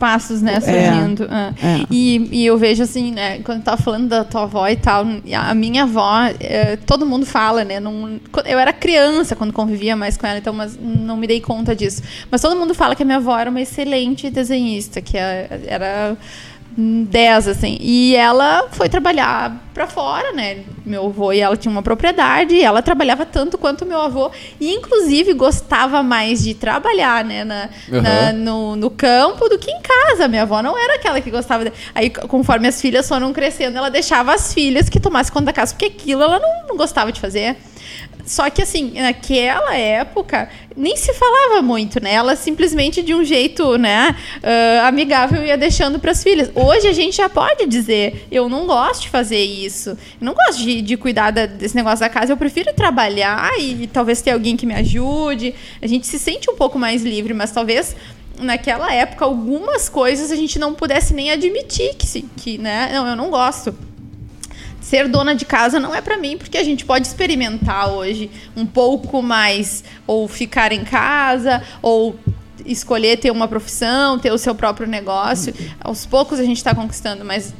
espaços, 0.03 0.43
né, 0.43 0.57
é. 0.57 0.61
surgindo. 0.61 1.25
É, 1.25 1.67
é. 1.67 1.87
E, 1.91 2.29
e, 2.33 2.47
eu 2.47 2.59
vejo 2.59 2.83
assim, 2.83 3.13
né, 3.13 3.39
quando 3.39 3.63
tava 3.63 3.81
falando 3.81 4.09
da 4.09 4.25
tua 4.25 4.43
avó 4.43 4.69
e 4.69 4.77
tal, 4.77 5.07
a 5.35 5.55
minha 5.55 5.85
avó, 5.85 6.25
é, 6.41 6.77
todo 6.77 7.07
mundo 7.07 7.25
fala, 7.25 7.65
né, 7.65 7.79
não, 7.79 8.21
eu 8.45 8.59
era 8.59 8.73
criança 8.73 9.37
quando 9.37 9.53
convivia 9.53 9.95
mais 9.95 10.17
com 10.17 10.27
ela, 10.27 10.39
então 10.39 10.53
mas 10.53 10.77
não 10.81 11.17
me 11.17 11.27
dei 11.27 11.41
conta 11.41 11.75
disso. 11.75 12.03
Mas 12.31 12.41
todo 12.41 12.57
mundo 12.57 12.75
fala 12.75 12.97
que 12.97 13.03
a 13.03 13.07
minha 13.07 13.19
avó 13.19 13.39
era 13.39 13.49
uma 13.49 13.61
excelente 13.61 14.29
desenhista, 14.29 15.01
que 15.01 15.17
era 15.17 16.17
10, 16.77 17.49
assim. 17.49 17.79
E 17.81 18.17
ela 18.17 18.69
foi 18.73 18.89
trabalhar 18.89 19.57
para 19.73 19.87
fora, 19.87 20.33
né? 20.33 20.65
Meu 20.85 21.07
avô 21.07 21.33
e 21.33 21.41
ela 21.41 21.57
tinham 21.57 21.73
uma 21.73 21.83
propriedade, 21.83 22.55
e 22.55 22.63
ela 22.63 22.83
trabalhava 22.83 23.25
tanto 23.25 23.57
quanto 23.57 23.87
meu 23.87 24.01
avô, 24.01 24.31
e 24.61 24.73
inclusive 24.73 25.33
gostava 25.33 26.03
mais 26.03 26.43
de 26.43 26.55
trabalhar, 26.55 27.25
né, 27.25 27.45
na, 27.45 27.69
uhum. 27.91 28.03
na 28.03 28.33
no, 28.33 28.77
no, 28.77 28.91
campo 28.91 29.49
do 29.49 29.59
que 29.59 29.71
em 29.71 29.81
casa. 29.81 30.29
Minha 30.29 30.43
avó 30.43 30.63
não 30.63 30.77
era 30.77 30.97
aquela 30.97 31.21
que 31.21 31.31
gostava. 31.31 31.65
De... 31.65 31.73
Aí, 31.95 32.11
conforme 32.11 32.69
as 32.69 32.81
filhas 32.81 33.09
foram 33.09 33.33
crescendo, 33.33 33.79
ela 33.79 33.91
deixava 33.91 34.35
as 34.35 34.53
filhas 34.53 34.89
que 34.89 35.01
tomassem 35.01 35.33
conta 35.33 35.47
da 35.47 35.53
casa, 35.53 35.73
porque 35.73 35.87
aquilo 35.87 36.23
ela 36.23 36.39
não, 36.39 36.69
não 36.69 36.77
gostava 36.77 37.11
de 37.11 37.21
fazer. 37.21 37.57
Só 38.25 38.49
que, 38.49 38.63
assim, 38.63 38.93
naquela 39.01 39.75
época, 39.77 40.49
nem 40.77 40.97
se 40.97 41.13
falava 41.13 41.61
muito, 41.61 42.03
né? 42.03 42.15
Ela 42.15 42.37
simplesmente, 42.37 43.03
de 43.03 43.15
um 43.15 43.25
jeito, 43.25 43.77
né, 43.77 44.17
uh, 44.39 44.87
amigável, 44.87 45.45
ia 45.45 45.57
deixando 45.57 45.99
para 45.99 46.13
as 46.13 46.23
filhas. 46.23 46.51
Hoje 46.55 46.87
a 46.87 46.93
gente 46.93 47.17
já 47.17 47.29
pode 47.29 47.67
dizer: 47.67 48.27
eu 48.31 48.49
não 48.49 48.67
gosto 48.67 49.03
de 49.03 49.09
fazer 49.09 49.43
isso. 49.43 49.62
Eu 49.87 49.97
não 50.21 50.35
gosto 50.35 50.63
de, 50.63 50.83
de 50.83 50.97
cuidar 50.97 51.31
da, 51.31 51.47
desse 51.47 51.75
negócio 51.75 52.01
da 52.01 52.09
casa. 52.09 52.33
Eu 52.33 52.37
prefiro 52.37 52.73
trabalhar 52.75 53.51
e, 53.59 53.85
e 53.85 53.87
talvez 53.87 54.21
ter 54.21 54.31
alguém 54.31 54.57
que 54.57 54.67
me 54.67 54.75
ajude. 54.75 55.55
A 55.81 55.87
gente 55.87 56.07
se 56.07 56.19
sente 56.19 56.51
um 56.51 56.57
pouco 56.57 56.79
mais 56.79 57.03
livre, 57.03 57.35
mas 57.35 57.51
talvez 57.51 57.95
naquela 58.39 58.93
época 58.93 59.25
algumas 59.25 59.89
coisas 59.89 60.31
a 60.31 60.37
gente 60.37 60.59
não 60.59 60.75
pudesse 60.75 61.13
nem 61.15 61.31
admitir 61.31 61.95
que, 61.95 62.23
que 62.37 62.59
né? 62.59 62.91
Não, 62.93 63.07
eu 63.07 63.17
não 63.17 63.31
gosto 63.31 63.75
ser 64.83 65.09
dona 65.09 65.35
de 65.35 65.45
casa 65.45 65.79
não 65.79 65.95
é 65.95 66.01
para 66.01 66.19
mim, 66.19 66.37
porque 66.37 66.59
a 66.59 66.65
gente 66.65 66.85
pode 66.85 67.07
experimentar 67.07 67.91
hoje 67.91 68.29
um 68.57 68.67
pouco 68.67 69.23
mais, 69.23 69.85
ou 70.07 70.27
ficar 70.27 70.73
em 70.73 70.85
casa, 70.85 71.63
ou 71.81 72.19
escolher 72.67 73.17
ter 73.17 73.31
uma 73.31 73.49
profissão, 73.49 74.19
ter 74.19 74.33
o 74.33 74.39
seu 74.39 74.55
próprio 74.55 74.87
negócio. 74.87 75.55
Aos 75.81 76.05
poucos 76.05 76.39
a 76.41 76.45
gente 76.45 76.59
está 76.59 76.75
conquistando, 76.75 77.25
mas 77.25 77.55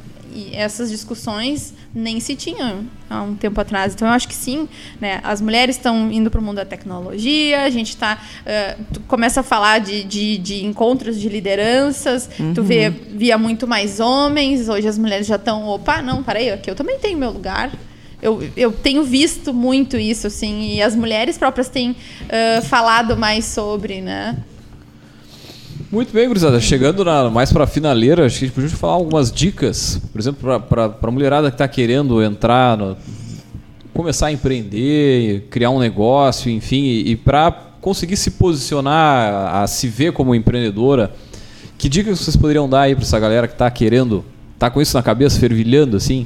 essas 0.51 0.91
discussões 0.91 1.73
nem 1.93 2.19
se 2.19 2.35
tinham 2.35 2.85
há 3.09 3.21
um 3.21 3.35
tempo 3.35 3.59
atrás. 3.61 3.93
Então, 3.93 4.07
eu 4.07 4.13
acho 4.13 4.27
que 4.27 4.33
sim, 4.33 4.67
né? 4.99 5.19
As 5.23 5.41
mulheres 5.41 5.75
estão 5.75 6.11
indo 6.11 6.31
para 6.31 6.39
o 6.39 6.43
mundo 6.43 6.55
da 6.55 6.65
tecnologia, 6.65 7.63
a 7.63 7.69
gente 7.69 7.89
está... 7.89 8.17
Uh, 8.41 8.83
tu 8.93 8.99
começa 9.01 9.41
a 9.41 9.43
falar 9.43 9.79
de, 9.79 10.03
de, 10.03 10.37
de 10.37 10.65
encontros 10.65 11.19
de 11.19 11.29
lideranças, 11.29 12.29
uhum. 12.39 12.53
tu 12.53 12.63
vê, 12.63 12.89
via 12.89 13.37
muito 13.37 13.67
mais 13.67 13.99
homens, 13.99 14.67
hoje 14.67 14.87
as 14.87 14.97
mulheres 14.97 15.27
já 15.27 15.35
estão, 15.35 15.67
opa, 15.67 16.01
não, 16.01 16.23
parei, 16.23 16.51
aqui 16.51 16.69
eu 16.69 16.75
também 16.75 16.97
tenho 16.97 17.17
meu 17.17 17.29
lugar. 17.29 17.71
Eu, 18.21 18.41
eu 18.55 18.71
tenho 18.71 19.03
visto 19.03 19.53
muito 19.53 19.97
isso, 19.97 20.27
assim, 20.27 20.75
e 20.75 20.81
as 20.81 20.95
mulheres 20.95 21.37
próprias 21.37 21.67
têm 21.67 21.91
uh, 21.91 22.61
falado 22.63 23.17
mais 23.17 23.43
sobre, 23.43 24.01
né? 24.01 24.37
Muito 25.93 26.11
bem, 26.11 26.27
gurizada. 26.27 26.59
Chegando 26.59 27.05
na, 27.05 27.29
mais 27.29 27.53
para 27.53 27.65
a 27.65 27.67
finaleira, 27.67 28.25
acho 28.25 28.39
que 28.39 28.45
a 28.45 28.47
gente 28.47 28.55
podia 28.55 28.69
falar 28.71 28.93
algumas 28.93 29.31
dicas, 29.31 30.01
por 30.11 30.19
exemplo, 30.19 30.59
para 30.61 30.85
a 30.99 31.11
mulherada 31.11 31.51
que 31.51 31.53
está 31.53 31.67
querendo 31.67 32.19
entrar, 32.23 32.75
no, 32.75 32.97
começar 33.93 34.25
a 34.25 34.31
empreender, 34.31 35.45
criar 35.51 35.69
um 35.69 35.77
negócio, 35.77 36.49
enfim, 36.49 36.81
e, 36.81 37.11
e 37.11 37.15
para 37.15 37.51
conseguir 37.79 38.17
se 38.17 38.31
posicionar, 38.31 39.61
a, 39.61 39.67
se 39.67 39.87
ver 39.87 40.13
como 40.13 40.33
empreendedora. 40.33 41.13
Que 41.77 41.87
dicas 41.87 42.19
vocês 42.19 42.35
poderiam 42.35 42.67
dar 42.67 42.81
aí 42.81 42.95
para 42.95 43.03
essa 43.03 43.19
galera 43.19 43.47
que 43.47 43.53
está 43.53 43.69
querendo, 43.69 44.25
tá 44.57 44.71
com 44.71 44.81
isso 44.81 44.97
na 44.97 45.03
cabeça, 45.03 45.39
fervilhando 45.39 45.95
assim? 45.95 46.25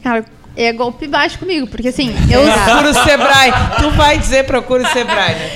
Cara, 0.00 0.24
é 0.56 0.72
golpe 0.72 1.06
baixo 1.06 1.38
comigo, 1.38 1.66
porque 1.66 1.88
assim, 1.88 2.14
eu. 2.30 2.42
Procura 2.42 2.90
o 2.90 2.94
Sebrae. 3.04 3.52
Tu 3.78 3.90
vai 3.90 4.18
dizer 4.18 4.44
procura 4.44 4.82
o 4.82 4.86
Sebrae, 4.88 5.34
né? 5.34 5.50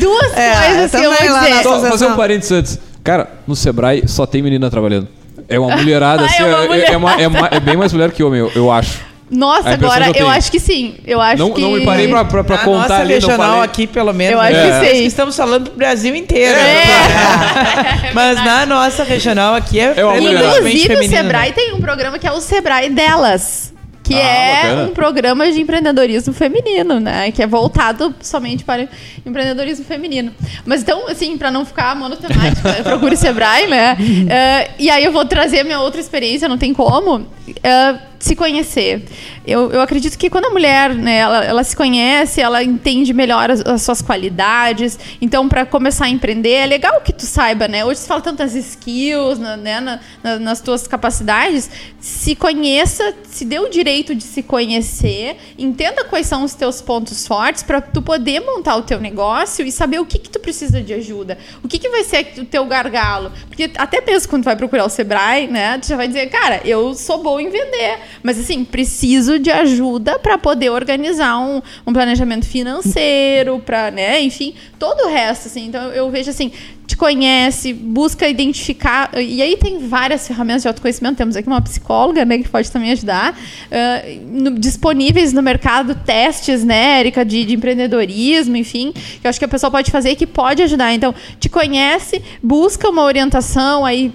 Duas 0.00 0.36
é, 0.36 0.54
coisas 0.54 0.90
que 0.90 0.96
eu 0.96 1.12
vou 1.12 1.40
dizer. 1.40 1.62
Só 1.62 1.80
fazer 1.80 2.06
um 2.06 2.16
parênteses 2.16 2.52
antes. 2.52 2.78
Cara, 3.04 3.30
no 3.46 3.54
Sebrae 3.54 4.02
só 4.06 4.26
tem 4.26 4.42
menina 4.42 4.70
trabalhando. 4.70 5.08
É 5.48 5.58
uma 5.58 5.76
mulherada, 5.76 6.24
assim, 6.26 6.42
é, 6.42 6.46
uma 6.46 6.64
é, 6.64 6.66
mulher. 6.66 6.90
é, 6.90 6.96
uma, 6.96 7.22
é, 7.22 7.28
uma, 7.28 7.48
é, 7.52 7.60
bem 7.60 7.76
mais 7.76 7.92
mulher 7.92 8.10
que 8.10 8.22
homem, 8.24 8.40
eu, 8.40 8.50
eu 8.54 8.72
acho. 8.72 9.04
Nossa, 9.28 9.70
agora 9.70 10.08
eu, 10.10 10.14
eu, 10.14 10.28
acho 10.28 10.52
que 10.52 10.60
sim. 10.60 10.94
Eu 11.04 11.20
acho 11.20 11.42
não, 11.42 11.52
que. 11.52 11.60
Não 11.60 11.72
me 11.72 11.84
parei 11.84 12.06
pra, 12.06 12.24
pra, 12.24 12.44
pra 12.44 12.58
contar 12.58 12.80
nossa 12.80 12.94
ali. 12.94 13.14
regional 13.14 13.60
aqui, 13.60 13.86
pelo 13.86 14.12
menos. 14.12 14.34
Eu 14.34 14.40
acho 14.40 14.56
é. 14.56 14.80
que 14.80 14.96
sim. 14.96 15.04
Estamos 15.04 15.36
falando 15.36 15.64
do 15.64 15.72
Brasil 15.72 16.14
inteiro. 16.14 16.56
É. 16.56 18.12
Mas 18.14 18.42
na 18.44 18.64
nossa 18.64 19.02
regional 19.02 19.54
aqui 19.54 19.80
é. 19.80 19.94
é 19.96 20.20
Inclusive, 20.20 20.94
o 20.94 21.08
Sebrae 21.08 21.52
tem 21.52 21.74
um 21.74 21.80
programa 21.80 22.18
que 22.20 22.26
é 22.26 22.32
o 22.32 22.40
Sebrae 22.40 22.88
delas 22.88 23.75
que 24.06 24.14
ah, 24.14 24.18
é 24.18 24.62
bacana. 24.62 24.82
um 24.84 24.94
programa 24.94 25.50
de 25.50 25.60
empreendedorismo 25.60 26.32
feminino, 26.32 27.00
né? 27.00 27.30
Que 27.32 27.42
é 27.42 27.46
voltado 27.46 28.14
somente 28.20 28.64
para 28.64 28.88
empreendedorismo 29.24 29.84
feminino. 29.84 30.32
Mas 30.64 30.82
então, 30.82 31.08
assim, 31.08 31.36
para 31.36 31.50
não 31.50 31.64
ficar 31.64 31.96
monotemática, 31.96 32.72
procure 32.84 33.16
Sebrae, 33.16 33.66
né? 33.66 33.96
Uh, 33.98 34.74
e 34.78 34.90
aí 34.90 35.04
eu 35.04 35.12
vou 35.12 35.24
trazer 35.24 35.60
a 35.60 35.64
minha 35.64 35.80
outra 35.80 36.00
experiência, 36.00 36.48
não 36.48 36.58
tem 36.58 36.72
como. 36.72 37.16
Uh, 37.16 38.15
se 38.18 38.34
conhecer. 38.34 39.02
Eu, 39.46 39.70
eu 39.70 39.80
acredito 39.80 40.18
que 40.18 40.28
quando 40.28 40.46
a 40.46 40.50
mulher, 40.50 40.94
né, 40.94 41.18
ela, 41.18 41.44
ela 41.44 41.64
se 41.64 41.76
conhece, 41.76 42.40
ela 42.40 42.62
entende 42.62 43.12
melhor 43.12 43.50
as, 43.50 43.60
as 43.60 43.82
suas 43.82 44.02
qualidades. 44.02 44.98
Então, 45.20 45.48
para 45.48 45.64
começar 45.64 46.06
a 46.06 46.08
empreender, 46.08 46.52
é 46.52 46.66
legal 46.66 47.00
que 47.00 47.12
tu 47.12 47.24
saiba, 47.24 47.68
né? 47.68 47.84
Hoje 47.84 48.00
se 48.00 48.08
fala 48.08 48.20
tantas 48.20 48.54
skills, 48.54 49.38
né, 49.38 49.80
na, 49.80 50.00
na, 50.22 50.38
nas 50.38 50.60
tuas 50.60 50.86
capacidades. 50.88 51.70
Se 52.00 52.34
conheça, 52.34 53.14
se 53.24 53.44
dê 53.44 53.58
o 53.58 53.68
direito 53.68 54.14
de 54.14 54.24
se 54.24 54.42
conhecer, 54.42 55.36
entenda 55.58 56.04
quais 56.04 56.26
são 56.26 56.42
os 56.42 56.54
teus 56.54 56.80
pontos 56.80 57.26
fortes 57.26 57.62
para 57.62 57.80
tu 57.80 58.02
poder 58.02 58.40
montar 58.40 58.76
o 58.76 58.82
teu 58.82 59.00
negócio 59.00 59.64
e 59.64 59.70
saber 59.70 60.00
o 60.00 60.06
que 60.06 60.18
que 60.18 60.30
tu 60.30 60.40
precisa 60.40 60.80
de 60.80 60.94
ajuda. 60.94 61.38
O 61.62 61.68
que 61.68 61.78
que 61.78 61.88
vai 61.88 62.02
ser 62.02 62.32
o 62.38 62.44
teu 62.44 62.64
gargalo? 62.64 63.32
Porque 63.48 63.70
até 63.76 64.00
mesmo 64.00 64.28
quando 64.28 64.42
tu 64.42 64.46
vai 64.46 64.56
procurar 64.56 64.84
o 64.84 64.88
Sebrae, 64.88 65.46
né, 65.46 65.78
tu 65.78 65.86
já 65.86 65.96
vai 65.96 66.08
dizer, 66.08 66.26
cara, 66.28 66.60
eu 66.64 66.94
sou 66.94 67.22
bom 67.22 67.38
em 67.38 67.50
vender 67.50 68.05
Mas 68.22 68.38
assim, 68.38 68.64
preciso 68.64 69.38
de 69.38 69.50
ajuda 69.50 70.18
para 70.18 70.38
poder 70.38 70.70
organizar 70.70 71.38
um, 71.38 71.60
um 71.86 71.92
planejamento 71.92 72.46
financeiro, 72.46 73.60
para, 73.64 73.90
né, 73.90 74.20
enfim, 74.22 74.54
todo 74.78 75.06
o 75.06 75.08
resto, 75.08 75.48
assim. 75.48 75.66
Então 75.66 75.90
eu 75.92 76.10
vejo 76.10 76.30
assim, 76.30 76.52
te 76.86 76.96
conhece, 76.96 77.72
busca 77.72 78.28
identificar. 78.28 79.10
E 79.18 79.42
aí 79.42 79.56
tem 79.56 79.86
várias 79.88 80.26
ferramentas 80.26 80.62
de 80.62 80.68
autoconhecimento. 80.68 81.16
Temos 81.16 81.36
aqui 81.36 81.48
uma 81.48 81.60
psicóloga, 81.60 82.24
né, 82.24 82.38
que 82.38 82.48
pode 82.48 82.70
também 82.70 82.92
ajudar. 82.92 83.32
Uh, 83.32 84.20
no, 84.24 84.58
disponíveis 84.58 85.32
no 85.32 85.42
mercado 85.42 85.94
testes, 85.94 86.64
né, 86.64 87.00
Erika, 87.00 87.24
de, 87.24 87.44
de, 87.44 87.54
empreendedorismo, 87.54 88.56
enfim, 88.56 88.92
que 88.92 89.26
eu 89.26 89.28
acho 89.28 89.38
que 89.38 89.44
a 89.44 89.48
pessoa 89.48 89.70
pode 89.70 89.90
fazer 89.90 90.10
e 90.10 90.16
que 90.16 90.26
pode 90.26 90.62
ajudar. 90.62 90.94
Então, 90.94 91.14
te 91.40 91.48
conhece, 91.48 92.22
busca 92.42 92.88
uma 92.88 93.02
orientação 93.02 93.84
aí 93.84 94.12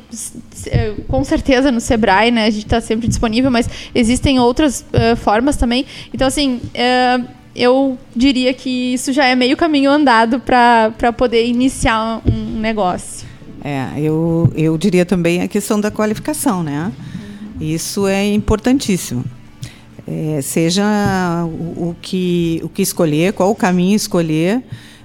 com 1.07 1.23
certeza 1.23 1.71
no 1.71 1.79
Sebrae, 1.79 2.31
né? 2.31 2.45
A 2.45 2.49
gente 2.49 2.65
está 2.65 2.81
sempre 2.81 3.07
disponível, 3.07 3.51
mas 3.51 3.69
existem 3.93 4.39
outras 4.39 4.81
uh, 4.81 5.15
formas 5.15 5.57
também. 5.57 5.85
Então, 6.13 6.27
assim, 6.27 6.59
uh, 6.75 7.25
eu 7.55 7.97
diria 8.15 8.53
que 8.53 8.93
isso 8.93 9.11
já 9.11 9.25
é 9.25 9.35
meio 9.35 9.57
caminho 9.57 9.91
andado 9.91 10.39
para 10.39 11.13
poder 11.13 11.45
iniciar 11.45 12.21
um 12.25 12.59
negócio. 12.59 13.27
É, 13.63 13.99
eu, 13.99 14.51
eu 14.55 14.77
diria 14.77 15.05
também 15.05 15.41
a 15.41 15.47
questão 15.47 15.79
da 15.79 15.91
qualificação, 15.91 16.63
né? 16.63 16.91
Isso 17.59 18.07
é 18.07 18.25
importantíssimo. 18.33 19.23
É, 20.07 20.41
seja 20.41 20.83
o, 21.45 21.89
o, 21.89 21.95
que, 22.01 22.59
o 22.63 22.69
que 22.69 22.81
escolher, 22.81 23.33
qual 23.33 23.51
o 23.51 23.55
caminho 23.55 23.95
escolher, 23.95 24.63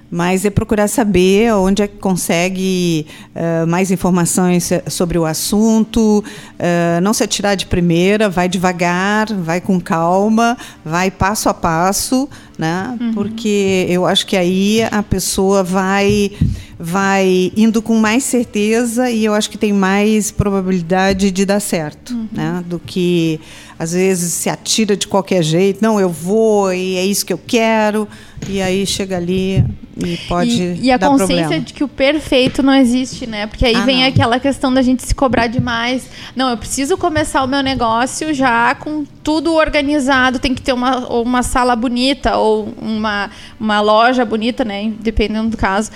mas 0.09 0.45
é 0.45 0.49
procurar 0.49 0.87
saber 0.87 1.53
onde 1.53 1.81
é 1.83 1.87
que 1.87 1.97
consegue 1.97 3.05
uh, 3.35 3.67
mais 3.67 3.91
informações 3.91 4.69
sobre 4.87 5.17
o 5.17 5.25
assunto, 5.25 6.23
uh, 6.23 7.01
não 7.01 7.13
se 7.13 7.23
atirar 7.23 7.55
de 7.55 7.65
primeira, 7.65 8.29
vai 8.29 8.47
devagar, 8.47 9.27
vai 9.33 9.59
com 9.59 9.79
calma, 9.79 10.57
vai 10.83 11.11
passo 11.11 11.49
a 11.49 11.53
passo, 11.53 12.29
né? 12.57 12.97
Uhum. 12.99 13.13
Porque 13.13 13.85
eu 13.89 14.05
acho 14.05 14.25
que 14.25 14.35
aí 14.35 14.83
a 14.83 15.03
pessoa 15.03 15.63
vai 15.63 16.31
vai 16.79 17.51
indo 17.57 17.81
com 17.81 17.95
mais 17.95 18.23
certeza 18.23 19.09
e 19.09 19.25
eu 19.25 19.33
acho 19.33 19.49
que 19.49 19.57
tem 19.57 19.73
mais 19.73 20.29
probabilidade 20.29 21.31
de 21.31 21.43
dar 21.43 21.59
certo, 21.59 22.13
uhum. 22.13 22.27
né? 22.31 22.63
Do 22.65 22.79
que 22.79 23.39
às 23.79 23.93
vezes 23.93 24.33
se 24.33 24.49
atira 24.49 24.95
de 24.95 25.07
qualquer 25.07 25.43
jeito, 25.43 25.79
não, 25.81 25.99
eu 25.99 26.09
vou 26.09 26.71
e 26.73 26.95
é 26.95 27.05
isso 27.05 27.25
que 27.25 27.33
eu 27.33 27.39
quero, 27.45 28.07
e 28.47 28.61
aí 28.61 28.85
chega 28.85 29.17
ali 29.17 29.63
e 29.99 30.17
pode 30.27 30.51
e, 30.51 30.85
e 30.85 30.91
a 30.91 30.97
dar 30.97 31.09
consciência 31.09 31.35
problema. 31.35 31.65
de 31.65 31.73
que 31.73 31.83
o 31.83 31.87
perfeito 31.87 32.61
não 32.61 32.73
existe, 32.73 33.25
né? 33.25 33.47
Porque 33.47 33.65
aí 33.65 33.75
ah, 33.75 33.85
vem 33.85 34.01
não. 34.01 34.07
aquela 34.07 34.39
questão 34.39 34.71
da 34.71 34.81
gente 34.81 35.03
se 35.03 35.13
cobrar 35.15 35.47
demais. 35.47 36.07
Não, 36.35 36.49
eu 36.49 36.57
preciso 36.57 36.97
começar 36.97 37.43
o 37.43 37.47
meu 37.47 37.61
negócio 37.63 38.33
já 38.33 38.75
com 38.75 39.03
tudo 39.23 39.53
organizado, 39.53 40.39
tem 40.39 40.53
que 40.53 40.61
ter 40.61 40.73
uma, 40.73 41.07
uma 41.09 41.43
sala 41.43 41.75
bonita 41.75 42.37
ou 42.47 42.73
uma, 42.81 43.29
uma 43.59 43.81
loja 43.81 44.25
bonita, 44.25 44.63
né? 44.63 44.93
Dependendo 44.99 45.49
do 45.49 45.57
caso. 45.57 45.91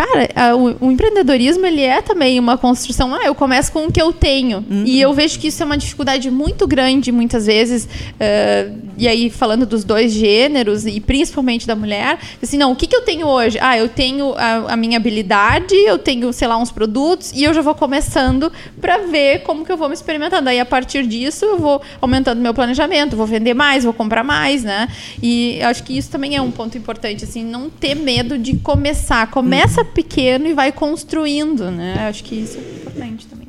Cara, 0.00 0.28
a, 0.34 0.56
o, 0.56 0.86
o, 0.86 0.92
empreendedorismo 0.92 1.66
ele 1.66 1.82
é 1.82 2.00
também 2.00 2.38
uma 2.38 2.56
construção. 2.56 3.14
Ah, 3.14 3.24
eu 3.24 3.34
começo 3.34 3.72
com 3.72 3.86
o 3.86 3.92
que 3.92 4.00
eu 4.00 4.12
tenho. 4.12 4.64
Uhum. 4.70 4.84
E 4.86 5.00
eu 5.00 5.12
vejo 5.12 5.38
que 5.38 5.48
isso 5.48 5.62
é 5.62 5.66
uma 5.66 5.76
dificuldade 5.76 6.30
muito 6.30 6.66
grande, 6.66 7.12
muitas 7.12 7.46
vezes. 7.46 7.84
Uh, 7.84 8.78
e 8.96 9.08
aí, 9.08 9.28
falando 9.28 9.66
dos 9.66 9.84
dois 9.84 10.12
gêneros, 10.12 10.86
e 10.86 11.00
principalmente 11.00 11.66
da 11.66 11.74
mulher, 11.74 12.18
assim, 12.42 12.56
não, 12.56 12.72
o 12.72 12.76
que, 12.76 12.86
que 12.86 12.96
eu 12.96 13.02
tenho 13.02 13.26
hoje? 13.26 13.58
Ah, 13.60 13.76
eu 13.76 13.88
tenho 13.88 14.34
a, 14.36 14.72
a 14.72 14.76
minha 14.76 14.96
habilidade, 14.96 15.74
eu 15.74 15.98
tenho, 15.98 16.32
sei 16.32 16.48
lá, 16.48 16.56
uns 16.56 16.70
produtos, 16.70 17.32
e 17.32 17.44
eu 17.44 17.52
já 17.52 17.60
vou 17.60 17.74
começando 17.74 18.50
para 18.80 18.98
ver 18.98 19.42
como 19.42 19.64
que 19.64 19.72
eu 19.72 19.76
vou 19.76 19.88
me 19.88 19.94
experimentando. 19.94 20.48
Aí, 20.48 20.58
a 20.60 20.66
partir 20.66 21.06
disso, 21.06 21.44
eu 21.44 21.58
vou 21.58 21.82
aumentando 22.00 22.40
meu 22.40 22.54
planejamento, 22.54 23.16
vou 23.16 23.26
vender 23.26 23.54
mais, 23.54 23.84
vou 23.84 23.92
comprar 23.92 24.24
mais, 24.24 24.64
né? 24.64 24.88
E 25.22 25.60
acho 25.62 25.82
que 25.82 25.96
isso 25.96 26.10
também 26.10 26.36
é 26.36 26.40
um 26.40 26.50
ponto 26.50 26.76
importante, 26.78 27.24
assim, 27.24 27.44
não 27.44 27.68
ter 27.68 27.94
medo 27.94 28.38
de 28.38 28.56
começar. 28.56 29.30
Começa 29.30 29.80
começa 29.80 29.84
pequeno 29.90 30.46
e 30.46 30.54
vai 30.54 30.72
construindo, 30.72 31.70
né? 31.70 32.06
Acho 32.08 32.24
que 32.24 32.34
isso 32.34 32.58
é 32.58 32.60
importante 32.60 33.26
também. 33.26 33.48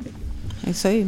É 0.65 0.69
isso 0.69 0.87
aí. 0.87 1.07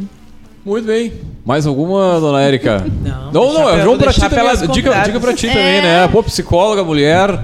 Muito 0.64 0.86
bem. 0.86 1.12
Mais 1.44 1.66
alguma, 1.66 2.18
dona 2.18 2.40
Érica? 2.40 2.84
Não, 3.04 3.32
não, 3.32 3.52
não 3.52 3.70
é 3.70 3.82
João 3.82 3.98
pra 3.98 4.12
ti 4.12 4.20
também. 4.20 4.68
Dica, 4.72 5.02
dica 5.02 5.20
pra 5.20 5.34
ti 5.34 5.48
é. 5.48 5.52
também, 5.52 5.82
né? 5.82 6.08
Pô, 6.08 6.22
psicóloga, 6.22 6.84
mulher. 6.84 7.42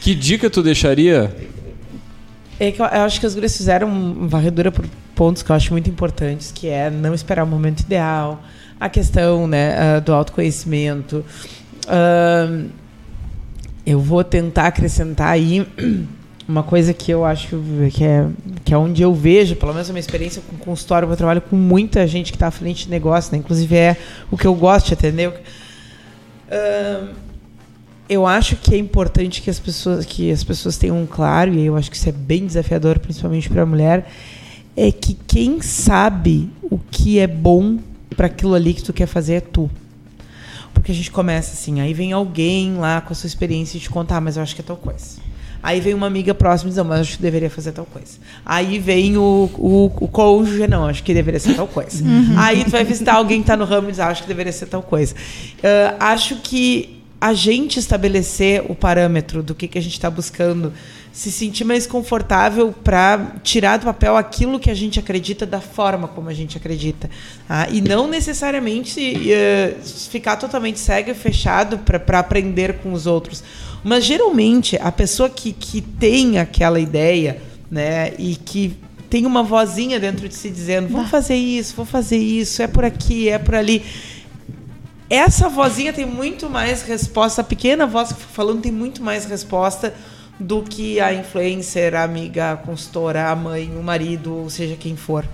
Que 0.00 0.14
dica 0.14 0.48
tu 0.48 0.62
deixaria? 0.62 1.36
É 2.58 2.72
que 2.72 2.80
eu, 2.80 2.86
eu 2.86 3.02
acho 3.02 3.20
que 3.20 3.26
as 3.26 3.34
gurias 3.34 3.56
fizeram 3.56 3.88
uma 3.88 4.26
varredura 4.26 4.72
por 4.72 4.84
pontos 5.14 5.42
que 5.42 5.50
eu 5.50 5.56
acho 5.56 5.70
muito 5.72 5.88
importantes, 5.88 6.50
que 6.50 6.68
é 6.68 6.90
não 6.90 7.14
esperar 7.14 7.44
o 7.44 7.46
momento 7.46 7.80
ideal, 7.80 8.42
a 8.80 8.88
questão 8.88 9.46
né, 9.46 9.98
uh, 9.98 10.00
do 10.00 10.12
autoconhecimento. 10.12 11.24
Uh, 11.86 12.68
eu 13.86 14.00
vou 14.00 14.24
tentar 14.24 14.66
acrescentar 14.66 15.28
aí 15.28 15.66
uma 16.48 16.62
coisa 16.62 16.94
que 16.94 17.10
eu 17.10 17.26
acho 17.26 17.60
que 17.92 18.02
é, 18.02 18.26
que 18.64 18.72
é 18.72 18.78
onde 18.78 19.02
eu 19.02 19.12
vejo, 19.12 19.54
pelo 19.54 19.74
menos 19.74 19.90
a 19.90 19.92
minha 19.92 20.00
experiência 20.00 20.40
com 20.48 20.56
consultório, 20.56 21.06
eu 21.06 21.16
trabalho 21.16 21.42
com 21.42 21.54
muita 21.54 22.06
gente 22.06 22.32
que 22.32 22.36
está 22.36 22.46
à 22.46 22.50
frente 22.50 22.86
de 22.86 22.90
negócio, 22.90 23.30
né? 23.32 23.38
inclusive 23.38 23.76
é 23.76 23.96
o 24.30 24.36
que 24.36 24.46
eu 24.46 24.54
gosto 24.54 24.86
de 24.86 24.94
atender. 24.94 25.28
Uh, 25.28 27.14
eu 28.08 28.26
acho 28.26 28.56
que 28.56 28.74
é 28.74 28.78
importante 28.78 29.42
que 29.42 29.50
as 29.50 29.60
pessoas 29.60 30.06
que 30.06 30.32
as 30.32 30.42
pessoas 30.42 30.78
tenham 30.78 31.06
claro 31.06 31.52
e 31.52 31.66
eu 31.66 31.76
acho 31.76 31.90
que 31.90 31.96
isso 31.96 32.08
é 32.08 32.12
bem 32.12 32.46
desafiador, 32.46 32.98
principalmente 32.98 33.50
para 33.50 33.60
a 33.60 33.66
mulher, 33.66 34.10
é 34.74 34.90
que 34.90 35.12
quem 35.26 35.60
sabe 35.60 36.50
o 36.62 36.78
que 36.78 37.18
é 37.18 37.26
bom 37.26 37.78
para 38.16 38.26
aquilo 38.26 38.54
ali 38.54 38.72
que 38.72 38.82
tu 38.82 38.94
quer 38.94 39.06
fazer 39.06 39.34
é 39.34 39.40
tu. 39.40 39.70
Porque 40.72 40.92
a 40.92 40.94
gente 40.94 41.10
começa 41.10 41.52
assim, 41.52 41.80
aí 41.82 41.92
vem 41.92 42.12
alguém 42.12 42.78
lá 42.78 43.02
com 43.02 43.12
a 43.12 43.16
sua 43.16 43.26
experiência 43.26 43.76
e 43.76 43.80
te 43.80 43.90
contar, 43.90 44.16
ah, 44.16 44.20
mas 44.22 44.38
eu 44.38 44.42
acho 44.42 44.54
que 44.54 44.62
é 44.62 44.64
tal 44.64 44.76
coisa. 44.76 45.27
Aí 45.62 45.80
vem 45.80 45.94
uma 45.94 46.06
amiga 46.06 46.34
próxima 46.34 46.70
e 46.70 46.74
diz, 46.74 46.84
mas 46.84 47.00
acho 47.00 47.16
que 47.16 47.22
deveria 47.22 47.50
fazer 47.50 47.72
tal 47.72 47.84
coisa. 47.84 48.18
Aí 48.44 48.78
vem 48.78 49.16
o, 49.16 49.50
o, 49.58 49.86
o 49.86 50.08
cônjuge, 50.08 50.66
não, 50.68 50.86
acho 50.86 51.02
que 51.02 51.12
deveria 51.12 51.40
ser 51.40 51.54
tal 51.54 51.66
coisa. 51.66 52.04
Uhum. 52.04 52.34
Aí 52.38 52.64
tu 52.64 52.70
vai 52.70 52.84
visitar 52.84 53.14
alguém 53.14 53.38
que 53.38 53.44
está 53.44 53.56
no 53.56 53.64
ramo 53.64 53.88
e 53.88 53.90
diz, 53.90 54.00
ah, 54.00 54.08
acho 54.08 54.22
que 54.22 54.28
deveria 54.28 54.52
ser 54.52 54.66
tal 54.66 54.82
coisa. 54.82 55.14
Uh, 55.14 55.96
acho 55.98 56.36
que 56.36 56.98
a 57.20 57.34
gente 57.34 57.78
estabelecer 57.80 58.64
o 58.68 58.74
parâmetro 58.74 59.42
do 59.42 59.54
que, 59.54 59.66
que 59.66 59.76
a 59.76 59.82
gente 59.82 59.94
está 59.94 60.08
buscando, 60.08 60.72
se 61.12 61.32
sentir 61.32 61.64
mais 61.64 61.84
confortável 61.84 62.72
para 62.72 63.34
tirar 63.42 63.78
do 63.78 63.86
papel 63.86 64.16
aquilo 64.16 64.60
que 64.60 64.70
a 64.70 64.74
gente 64.74 65.00
acredita 65.00 65.44
da 65.44 65.60
forma 65.60 66.06
como 66.06 66.28
a 66.28 66.34
gente 66.34 66.56
acredita. 66.56 67.10
Tá? 67.48 67.66
E 67.70 67.80
não 67.80 68.06
necessariamente 68.06 69.00
uh, 69.00 69.88
ficar 70.10 70.36
totalmente 70.36 70.78
cego 70.78 71.10
e 71.10 71.14
fechado 71.14 71.78
para 71.78 72.20
aprender 72.20 72.74
com 72.74 72.92
os 72.92 73.06
outros. 73.06 73.42
Mas 73.82 74.04
geralmente 74.04 74.76
a 74.76 74.90
pessoa 74.90 75.28
que, 75.28 75.52
que 75.52 75.80
tem 75.80 76.38
aquela 76.38 76.80
ideia, 76.80 77.40
né, 77.70 78.12
e 78.18 78.36
que 78.36 78.76
tem 79.08 79.24
uma 79.24 79.42
vozinha 79.42 79.98
dentro 79.98 80.28
de 80.28 80.34
si 80.34 80.50
dizendo: 80.50 80.88
vamos 80.88 81.10
fazer 81.10 81.36
isso, 81.36 81.74
vou 81.74 81.86
fazer 81.86 82.18
isso, 82.18 82.62
é 82.62 82.66
por 82.66 82.84
aqui, 82.84 83.28
é 83.28 83.38
por 83.38 83.54
ali. 83.54 83.84
Essa 85.10 85.48
vozinha 85.48 85.92
tem 85.92 86.04
muito 86.04 86.50
mais 86.50 86.82
resposta, 86.82 87.40
a 87.40 87.44
pequena 87.44 87.86
voz 87.86 88.12
que 88.12 88.20
falando 88.20 88.60
tem 88.60 88.72
muito 88.72 89.02
mais 89.02 89.24
resposta 89.24 89.94
do 90.38 90.62
que 90.62 91.00
a 91.00 91.12
influencer, 91.12 91.94
a 91.94 92.04
amiga, 92.04 92.52
a 92.52 92.56
consultora, 92.56 93.30
a 93.30 93.34
mãe, 93.34 93.72
o 93.76 93.82
marido, 93.82 94.34
ou 94.34 94.50
seja 94.50 94.76
quem 94.76 94.96
for. 94.96 95.24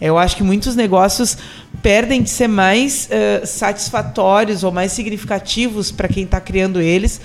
Eu 0.00 0.16
acho 0.16 0.36
que 0.36 0.42
muitos 0.42 0.74
negócios 0.74 1.36
perdem 1.82 2.22
de 2.22 2.30
ser 2.30 2.48
mais 2.48 3.08
uh, 3.10 3.46
satisfatórios 3.46 4.64
ou 4.64 4.72
mais 4.72 4.92
significativos 4.92 5.92
para 5.92 6.08
quem 6.08 6.24
está 6.24 6.40
criando 6.40 6.80
eles, 6.80 7.20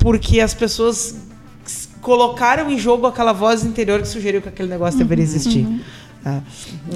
porque 0.00 0.40
as 0.40 0.52
pessoas 0.52 1.14
colocaram 2.00 2.70
em 2.70 2.78
jogo 2.78 3.06
aquela 3.06 3.32
voz 3.32 3.62
interior 3.62 4.00
que 4.00 4.08
sugeriu 4.08 4.42
que 4.42 4.48
aquele 4.48 4.68
negócio 4.68 4.98
uhum, 4.98 5.04
deveria 5.04 5.22
existir. 5.24 5.64
Uhum. 5.64 5.80
Ah. 6.24 6.40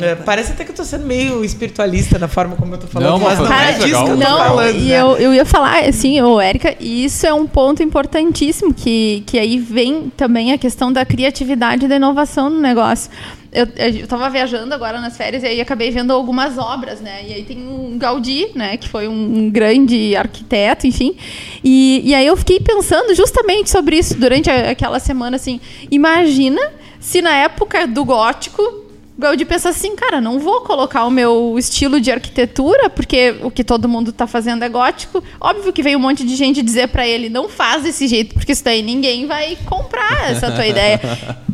É, 0.01 0.15
parece 0.17 0.53
até 0.53 0.65
que 0.65 0.71
eu 0.71 0.75
tô 0.75 0.85
sendo 0.85 1.07
meio 1.07 1.43
espiritualista 1.43 2.19
na 2.19 2.29
forma 2.29 2.57
como 2.57 2.75
eu 2.75 2.79
tô 2.79 2.87
falando, 2.87 3.13
não, 3.13 3.19
mas 3.19 3.39
não 3.39 3.51
é 3.51 3.73
disso 3.73 3.87
que 3.87 3.91
eu 3.93 4.05
tô 4.05 4.17
não, 4.17 4.39
falando. 4.39 4.77
E 4.77 4.89
né? 4.89 5.01
eu, 5.01 5.17
eu 5.17 5.35
ia 5.35 5.47
falar, 5.47 5.83
assim, 5.85 6.21
ô, 6.21 6.39
Érica, 6.39 6.77
e 6.79 7.07
isso 7.07 7.27
é 7.27 7.33
um 7.33 7.47
ponto 7.47 7.83
importantíssimo, 7.83 8.75
que, 8.75 9.23
que 9.27 9.39
aí 9.39 9.59
vem 9.59 10.13
também 10.15 10.53
a 10.53 10.59
questão 10.59 10.93
da 10.93 11.07
criatividade 11.07 11.87
e 11.87 11.89
da 11.89 11.97
inovação 11.97 12.51
no 12.51 12.61
negócio 12.61 13.11
eu, 13.55 13.69
eu 13.77 14.07
tava 14.09 14.29
viajando 14.29 14.75
agora 14.75 15.01
nas 15.01 15.17
férias 15.17 15.45
e 15.45 15.47
aí 15.47 15.61
acabei 15.61 15.91
vendo 15.91 16.13
algumas 16.13 16.59
obras, 16.59 17.01
né? 17.01 17.25
E 17.27 17.33
aí 17.33 17.45
tem 17.45 17.59
um 17.59 17.97
Gaudí, 17.97 18.49
né? 18.55 18.77
Que 18.77 18.89
foi 18.89 19.07
um, 19.07 19.49
grande 19.49 20.17
arquiteto, 20.17 20.87
enfim. 20.87 21.17
E, 21.63 22.03
e 22.05 22.15
aí 22.15 22.27
eu 22.27 22.37
fiquei 22.37 22.59
pensando 22.59 23.15
justamente 23.15 23.71
sobre 23.71 23.97
isso 23.97 24.19
durante 24.19 24.51
a, 24.51 24.71
aquela 24.71 24.99
semana, 24.99 25.37
assim. 25.37 25.61
Imagina 25.91 26.61
se 26.99 27.23
na 27.23 27.35
época 27.35 27.87
do 27.87 28.05
gótico 28.05 28.85
Gaudí 29.17 29.45
pensa 29.45 29.69
assim, 29.69 29.95
cara, 29.95 30.21
não 30.21 30.41
vou 30.41 30.63
colocar 30.63 31.05
o 31.05 31.11
meu 31.11 31.55
estilo 31.57 32.01
de 32.01 32.11
arquitetura, 32.11 32.91
porque 32.91 33.37
o 33.43 33.51
que 33.51 33.63
todo 33.63 33.89
mundo 33.89 34.11
está 34.11 34.27
fazendo 34.27 34.65
é 34.65 34.69
gótico. 34.69 35.23
Óbvio 35.41 35.73
que 35.73 35.85
veio 35.85 35.99
um 35.99 36.01
monte 36.01 36.25
de 36.25 36.35
gente 36.35 36.61
dizer 36.61 36.89
para 36.89 37.07
ele, 37.07 37.29
não 37.29 37.49
faz 37.49 37.85
desse 37.85 38.09
jeito, 38.09 38.35
porque 38.35 38.51
isso 38.51 38.65
daí 38.65 38.83
ninguém 38.83 39.27
vai 39.27 39.57
comprar 39.67 40.33
essa 40.33 40.51
tua 40.51 40.67
ideia. 40.67 41.01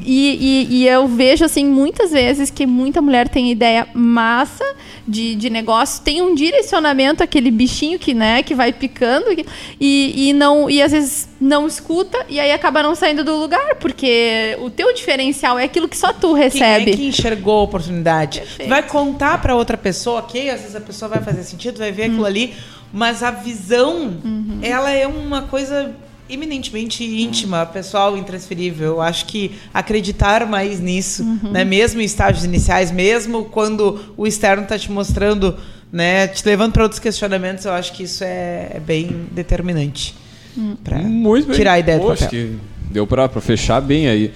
E, 0.05 0.67
e, 0.71 0.83
e 0.83 0.87
eu 0.87 1.07
vejo, 1.07 1.45
assim, 1.45 1.65
muitas 1.65 2.11
vezes 2.11 2.51
que 2.51 2.67
muita 2.67 3.01
mulher 3.03 3.29
tem 3.29 3.51
ideia 3.51 3.87
massa 3.95 4.65
de, 5.07 5.35
de 5.35 5.51
negócio, 5.51 6.03
tem 6.03 6.23
um 6.23 6.35
direcionamento, 6.35 7.23
aquele 7.23 7.51
bichinho 7.51 7.99
que, 7.99 8.15
né, 8.15 8.43
que 8.43 8.55
vai 8.55 8.73
picando 8.73 9.27
e, 9.81 10.29
e, 10.29 10.33
não, 10.33 10.71
e 10.71 10.81
às 10.81 10.93
vezes 10.93 11.29
não 11.41 11.67
escuta 11.67 12.25
e 12.29 12.39
aí 12.39 12.53
acaba 12.53 12.83
não 12.83 12.95
saindo 12.95 13.25
do 13.25 13.37
lugar, 13.37 13.77
porque 13.77 14.57
o 14.61 14.71
teu 14.71 14.93
diferencial 14.95 15.59
é 15.59 15.65
aquilo 15.65 15.89
que 15.89 15.97
só 15.97 16.13
tu 16.13 16.33
recebe. 16.33 16.85
Quem 16.85 16.95
é 16.95 16.97
que 16.97 17.07
enxergou 17.07 17.61
a 17.61 17.63
oportunidade? 17.63 18.43
Vai 18.69 18.83
contar 18.83 19.41
para 19.41 19.55
outra 19.55 19.77
pessoa, 19.77 20.21
ok? 20.21 20.51
Às 20.51 20.61
vezes 20.61 20.77
a 20.77 20.81
pessoa 20.81 21.09
vai 21.09 21.23
fazer 21.23 21.43
sentido, 21.43 21.79
vai 21.79 21.91
ver 21.93 22.05
aquilo 22.05 22.25
ali, 22.25 22.55
mas 22.93 23.23
a 23.23 23.31
visão, 23.31 24.17
ela 24.63 24.91
é 24.91 25.07
uma 25.07 25.43
coisa 25.43 25.95
eminentemente 26.33 27.05
íntima, 27.05 27.67
pessoal, 27.67 28.17
intransferível. 28.17 28.89
Eu 28.89 29.01
acho 29.01 29.27
que 29.27 29.53
acreditar 29.73 30.47
mais 30.47 30.81
nisso, 30.81 31.25
né? 31.51 31.65
mesmo 31.65 32.01
em 32.01 32.05
estágios 32.05 32.45
iniciais, 32.45 32.91
mesmo 32.91 33.45
quando 33.47 34.15
o 34.17 34.27
externo 34.27 34.63
está 34.63 34.79
te 34.79 34.91
mostrando, 34.91 35.57
né, 35.93 36.29
te 36.29 36.45
levando 36.47 36.73
para 36.73 36.83
outros 36.83 37.01
questionamentos, 37.01 37.65
eu 37.65 37.73
acho 37.73 37.93
que 37.93 38.05
isso 38.05 38.23
é, 38.25 38.73
é 38.75 38.81
bem 38.81 39.27
determinante 39.33 40.15
para 40.83 40.99
Muito 40.99 41.49
bem. 41.49 41.57
tirar 41.57 41.73
a 41.73 41.79
ideia 41.79 41.99
do 41.99 42.07
papel. 42.07 42.29
que 42.29 42.57
deu 42.91 43.07
pra, 43.07 43.29
pra 43.29 43.41
fechar 43.41 43.81
bem 43.81 44.09
aí. 44.09 44.33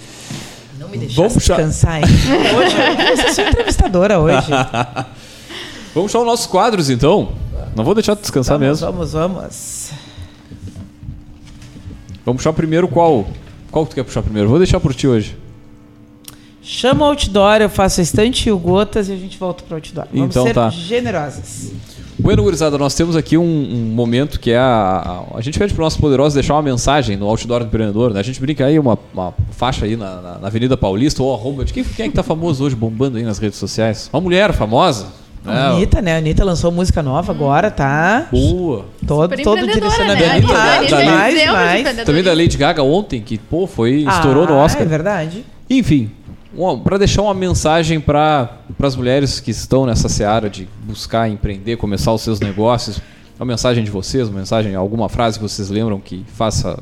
Não 0.78 0.88
me 0.88 0.98
deixar 0.98 1.22
Vamos 1.22 1.34
descansar, 1.34 1.98
hein? 1.98 2.04
Hoje 2.56 3.22
eu 3.26 3.34
sua 3.34 3.44
entrevistadora 3.44 4.18
hoje. 4.18 4.48
Vamos 5.94 6.10
puxar 6.10 6.18
os 6.20 6.26
nossos 6.26 6.46
quadros, 6.46 6.90
então. 6.90 7.32
Não 7.76 7.84
vou 7.84 7.94
deixar 7.94 8.14
de 8.14 8.20
descansar 8.20 8.58
vamos, 8.58 8.80
mesmo. 8.80 8.92
vamos, 8.92 9.12
vamos. 9.12 9.83
Vamos 12.24 12.40
puxar 12.40 12.52
primeiro 12.52 12.88
qual? 12.88 13.26
Qual 13.70 13.84
que 13.84 13.90
tu 13.90 13.94
quer 13.96 14.04
puxar 14.04 14.22
primeiro? 14.22 14.48
Vou 14.48 14.58
deixar 14.58 14.80
por 14.80 14.94
ti 14.94 15.06
hoje. 15.06 15.36
Chama 16.62 17.04
o 17.04 17.08
outdoor, 17.10 17.60
eu 17.60 17.68
faço 17.68 18.00
a 18.00 18.02
estante 18.02 18.48
e 18.48 18.52
o 18.52 18.58
gotas 18.58 19.08
e 19.10 19.12
a 19.12 19.16
gente 19.16 19.36
volta 19.36 19.62
pro 19.64 19.76
outdoor. 19.76 20.06
Vamos 20.12 20.30
Então 20.30 20.44
ser 20.44 20.54
tá. 20.54 20.70
generosas. 20.70 21.72
Bueno, 22.18 22.42
gurizada, 22.42 22.78
nós 22.78 22.94
temos 22.94 23.16
aqui 23.16 23.36
um, 23.36 23.42
um 23.44 23.92
momento 23.94 24.40
que 24.40 24.50
é 24.52 24.56
a, 24.56 25.24
a, 25.34 25.38
a 25.38 25.40
gente 25.42 25.58
pede 25.58 25.74
para 25.74 25.82
nossos 25.84 26.00
poderosos 26.00 26.32
deixar 26.32 26.54
uma 26.54 26.62
mensagem 26.62 27.16
no 27.18 27.26
outdoor 27.26 27.60
do 27.60 27.66
empreendedor, 27.66 28.14
né? 28.14 28.20
A 28.20 28.22
gente 28.22 28.40
brinca 28.40 28.64
aí 28.64 28.78
uma, 28.78 28.96
uma 29.12 29.34
faixa 29.50 29.84
aí 29.84 29.94
na, 29.96 30.22
na- 30.22 30.38
na 30.38 30.46
Avenida 30.46 30.76
Paulista 30.76 31.22
ou 31.22 31.34
arroba 31.34 31.64
de 31.66 31.72
quem, 31.74 31.84
quem 31.84 32.06
é 32.06 32.08
que 32.08 32.14
tá 32.14 32.22
famoso 32.22 32.64
hoje 32.64 32.74
bombando 32.76 33.18
aí 33.18 33.24
nas 33.24 33.38
redes 33.38 33.58
sociais? 33.58 34.08
Uma 34.12 34.22
mulher 34.22 34.52
famosa, 34.54 35.08
A 35.46 35.52
né? 35.52 35.60
Anitta, 35.76 36.00
né? 36.02 36.14
A 36.14 36.18
Anitta 36.18 36.44
lançou 36.44 36.72
música 36.72 37.02
nova 37.02 37.32
agora, 37.32 37.70
tá? 37.70 38.26
Boa. 38.30 38.86
Todo, 39.06 39.36
todo 39.42 39.66
direcionamento. 39.66 40.22
né? 40.24 40.30
Anitta, 40.30 40.52
mais, 40.52 40.90
da- 40.90 40.96
da- 41.00 41.04
mais, 41.10 41.34
de 41.40 41.46
mais. 41.46 42.04
Também 42.04 42.22
da 42.22 42.32
Lady 42.32 42.56
Gaga 42.56 42.82
ontem, 42.82 43.20
que 43.20 43.36
pô, 43.38 43.66
foi 43.66 44.04
estourou 44.08 44.46
no 44.46 44.54
Ah, 44.54 44.64
Oscar. 44.64 44.82
É 44.82 44.86
verdade. 44.86 45.44
Enfim, 45.68 46.10
para 46.82 46.98
deixar 46.98 47.22
uma 47.22 47.34
mensagem 47.34 48.00
para 48.00 48.48
as 48.82 48.96
mulheres 48.96 49.40
que 49.40 49.50
estão 49.50 49.84
nessa 49.86 50.08
seara 50.08 50.48
de 50.48 50.68
buscar 50.84 51.28
empreender, 51.28 51.76
começar 51.76 52.12
os 52.12 52.22
seus 52.22 52.40
negócios, 52.40 53.00
uma 53.38 53.46
mensagem 53.46 53.82
de 53.84 53.90
vocês, 53.90 54.28
uma 54.28 54.38
mensagem, 54.38 54.74
alguma 54.74 55.08
frase 55.08 55.38
que 55.38 55.42
vocês 55.42 55.68
lembram 55.68 55.98
que 56.00 56.24
faça, 56.34 56.78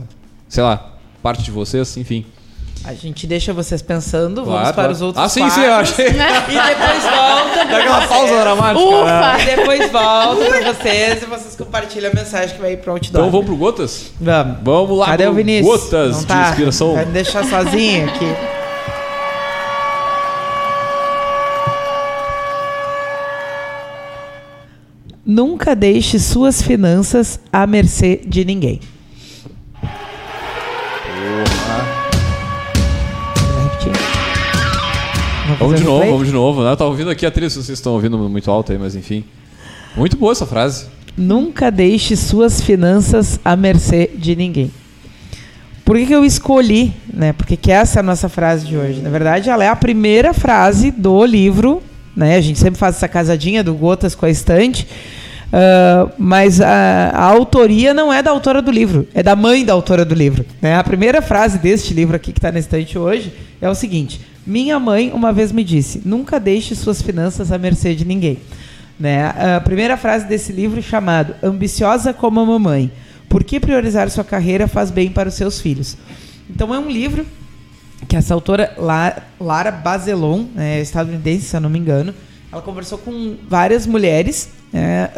sei 0.49 0.63
lá, 0.63 0.93
parte 1.23 1.43
de 1.43 1.51
vocês, 1.51 1.97
enfim. 1.97 2.27
A 2.85 2.95
gente 2.95 3.29
deixa 3.29 3.53
vocês 3.53 3.81
pensando, 3.81 4.45
vamos 4.45 4.51
Claro, 4.61 4.65
para 4.67 4.75
claro. 4.75 4.93
os 4.93 5.03
outros 5.03 5.25
Ah, 5.25 5.29
sim, 5.29 5.49
sim, 5.51 5.61
eu 5.61 5.67
quadros. 5.69 5.91
achei. 5.93 6.07
E 6.11 6.11
depois 6.11 7.03
volta 7.05 7.67
pra 7.67 7.79
Aquela 7.79 8.07
pausa 8.09 8.41
dramática. 8.41 8.85
né? 8.85 9.03
Ufa! 9.03 9.43
E 9.43 9.57
depois 9.57 9.93
volta 9.93 10.45
pra 10.45 10.73
vocês 10.73 11.23
e 11.23 11.27
vocês 11.27 11.57
compartilham 11.57 12.11
a 12.11 12.15
mensagem 12.15 12.57
que 12.57 12.61
vai 12.61 12.73
ir 12.73 12.79
pro 12.79 12.93
outdoor. 12.93 13.21
Então 13.21 13.31
vamos 13.31 13.47
pro 13.47 13.57
Gotas? 13.57 14.11
Vamos. 14.21 14.57
Vamos 14.65 14.99
lá 14.99 15.07
Cadê 15.07 15.27
o 15.29 15.33
Vinícius? 15.33 15.81
Gotas 15.83 16.13
Não 16.15 16.21
de 16.23 16.27
tá? 16.27 16.49
inspiração. 16.51 16.95
Vai 16.95 17.05
me 17.07 17.13
deixar 17.13 17.45
sozinho 17.45 18.09
aqui. 18.09 18.27
Nunca 25.25 25.75
deixe 25.77 26.19
suas 26.19 26.61
finanças 26.61 27.39
à 27.53 27.67
mercê 27.67 28.21
de 28.27 28.45
ninguém. 28.45 28.81
Vamos 35.59 35.79
de 35.79 35.85
novo, 35.85 36.07
vamos 36.07 36.27
de 36.27 36.33
novo. 36.33 36.63
Eu 36.63 36.77
tava 36.77 36.91
ouvindo 36.91 37.11
aqui 37.11 37.27
a 37.27 37.31
trilha, 37.31 37.51
se 37.51 37.57
vocês 37.57 37.79
estão 37.79 37.93
ouvindo 37.93 38.17
muito 38.19 38.51
alto 38.51 38.73
aí, 38.73 38.79
mas 38.79 38.95
enfim. 38.95 39.25
Muito 39.97 40.17
boa 40.17 40.33
essa 40.33 40.47
frase. 40.47 40.87
Nunca 41.17 41.71
deixe 41.71 42.17
suas 42.17 42.61
finanças 42.61 43.39
à 43.45 43.55
mercê 43.55 44.11
de 44.15 44.35
ninguém. 44.35 44.71
Por 45.85 45.97
que, 45.97 46.07
que 46.07 46.15
eu 46.15 46.25
escolhi, 46.25 46.95
né? 47.13 47.33
Porque 47.33 47.57
que 47.57 47.71
essa 47.71 47.99
é 47.99 48.01
a 48.01 48.03
nossa 48.03 48.29
frase 48.29 48.67
de 48.67 48.77
hoje. 48.77 49.01
Na 49.01 49.11
verdade, 49.11 49.51
ela 49.51 49.65
é 49.65 49.69
a 49.69 49.77
primeira 49.77 50.33
frase 50.33 50.91
do 50.91 51.25
livro, 51.25 51.83
né? 52.17 52.37
A 52.37 52.41
gente 52.41 52.59
sempre 52.59 52.79
faz 52.79 52.97
essa 52.97 53.09
casadinha 53.09 53.63
do 53.63 53.75
Gotas 53.75 54.15
com 54.15 54.25
a 54.25 54.31
estante. 54.31 54.87
ah, 55.53 56.09
mas 56.17 56.61
a, 56.61 57.11
a 57.13 57.25
autoria 57.25 57.93
não 57.93 58.13
é 58.13 58.23
da 58.23 58.31
autora 58.31 58.63
do 58.63 58.71
livro, 58.71 59.07
é 59.13 59.23
da 59.23 59.37
mãe 59.37 59.65
da 59.65 59.73
autora 59.73 60.05
do 60.05 60.15
livro. 60.15 60.47
Né? 60.63 60.77
A 60.77 60.85
primeira 60.85 61.21
frase 61.21 61.59
deste 61.59 61.93
livro 61.93 62.17
aqui 62.17 62.33
que 62.33 62.39
está 62.39 62.51
na 62.51 62.59
estante 62.59 62.97
hoje 62.97 63.33
é 63.61 63.69
o 63.69 63.75
seguinte: 63.75 64.21
Minha 64.47 64.79
mãe 64.79 65.11
uma 65.13 65.33
vez 65.33 65.53
me 65.53 65.63
disse: 65.65 66.03
Nunca 66.05 66.39
deixe 66.41 66.75
suas 66.75 67.01
finanças 67.01 67.53
à 67.53 67.59
mercê 67.59 67.95
de 67.95 68.05
ninguém. 68.05 68.39
Né? 68.99 69.27
A 69.57 69.61
primeira 69.61 69.97
frase 69.97 70.27
desse 70.27 70.53
livro 70.53 70.83
chamado 70.83 71.35
Ambiciosa 71.43 72.13
como 72.13 72.41
a 72.41 72.47
Mamãe. 72.47 72.91
Por 73.29 73.43
que 73.45 73.59
priorizar 73.59 74.11
sua 74.11 74.25
carreira 74.25 74.69
faz 74.69 74.91
bem 74.91 75.11
para 75.11 75.29
os 75.29 75.35
seus 75.35 75.61
filhos? 75.61 75.97
Então 76.51 76.75
é 76.75 76.79
um 76.79 76.91
livro 76.91 77.27
que 78.07 78.17
essa 78.17 78.35
autora 78.35 78.75
La- 78.77 79.17
Lara 79.41 79.71
Bazelon, 79.71 80.47
é, 80.57 80.81
estadunidense, 80.81 81.47
se 81.47 81.57
eu 81.57 81.61
não 81.61 81.71
me 81.71 81.79
engano, 81.79 82.13
ela 82.53 82.61
conversou 82.61 82.99
com 82.99 83.37
várias 83.49 83.87
mulheres 83.87 84.51
né, 84.73 85.09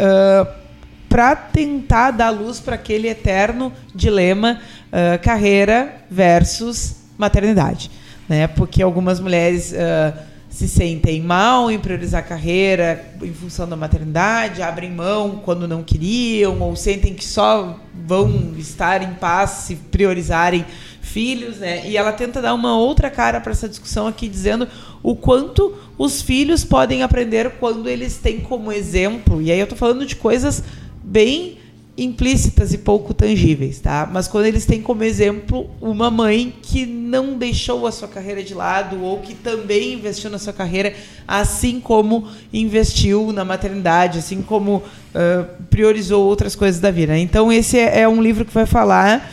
para 1.09 1.35
tentar 1.35 2.11
dar 2.13 2.31
luz 2.31 2.61
para 2.61 2.75
aquele 2.75 3.09
eterno 3.09 3.73
dilema 3.95 4.61
ah, 4.93 5.19
carreira 5.19 5.97
versus 6.11 6.97
maternidade, 7.19 7.91
né? 8.29 8.47
Porque 8.47 8.83
algumas 8.83 9.21
mulheres 9.21 9.75
ah, 9.75 10.15
se 10.55 10.69
sentem 10.69 11.21
mal 11.21 11.69
em 11.69 11.81
priorizar 11.81 12.21
a 12.21 12.25
carreira 12.25 13.05
em 13.21 13.33
função 13.33 13.69
da 13.69 13.75
maternidade, 13.75 14.63
abrem 14.63 14.89
mão 14.89 15.43
quando 15.45 15.67
não 15.67 15.83
queriam, 15.83 16.61
ou 16.61 16.77
sentem 16.77 17.13
que 17.13 17.25
só 17.25 17.81
vão 18.07 18.55
estar 18.57 19.03
em 19.03 19.15
paz 19.15 19.51
se 19.51 19.75
priorizarem 19.75 20.65
filhos, 21.03 21.57
né? 21.57 21.89
E 21.89 21.97
ela 21.97 22.13
tenta 22.13 22.41
dar 22.41 22.55
uma 22.55 22.79
outra 22.79 23.11
cara 23.11 23.41
para 23.41 23.51
essa 23.51 23.69
discussão 23.69 24.07
aqui, 24.07 24.29
dizendo 24.29 24.69
o 25.03 25.17
quanto 25.17 25.75
os 25.99 26.23
filhos 26.23 26.63
podem 26.63 27.03
aprender 27.03 27.51
quando 27.59 27.89
eles 27.89 28.17
têm 28.19 28.39
como 28.39 28.71
exemplo. 28.71 29.43
E 29.43 29.51
aí 29.51 29.59
eu 29.59 29.67
tô 29.67 29.75
falando 29.75 30.07
de 30.07 30.15
coisas 30.15 30.63
bem 31.03 31.59
implícitas 31.97 32.73
e 32.73 32.79
pouco 32.79 33.15
tangíveis, 33.15 33.79
tá? 33.79 34.09
Mas 34.11 34.27
quando 34.27 34.47
eles 34.47 34.67
têm 34.67 34.83
como 34.83 35.05
exemplo 35.05 35.71
uma 35.81 36.11
mãe 36.11 36.53
que 36.61 36.85
não 36.85 37.39
deixou 37.39 37.87
a 37.87 37.93
sua 37.93 38.09
carreira 38.09 38.43
de 38.43 38.53
lado 38.53 39.01
ou 39.01 39.21
que 39.21 39.33
também 39.35 39.95
investiu 39.95 40.29
na 40.29 40.39
sua 40.39 40.53
carreira, 40.53 40.93
assim 41.27 41.81
como 41.81 42.27
investiu 42.53 43.33
na 43.33 43.45
maternidade, 43.45 44.19
assim 44.19 44.43
como 44.43 44.83
ah, 45.15 45.47
priorizou 45.71 46.27
outras 46.27 46.57
coisas 46.57 46.81
da 46.81 46.91
vida. 46.91 47.17
Então 47.17 47.53
esse 47.53 47.79
é, 47.79 48.01
é 48.01 48.09
um 48.09 48.21
livro 48.21 48.45
que 48.45 48.53
vai 48.53 48.67
falar 48.67 49.33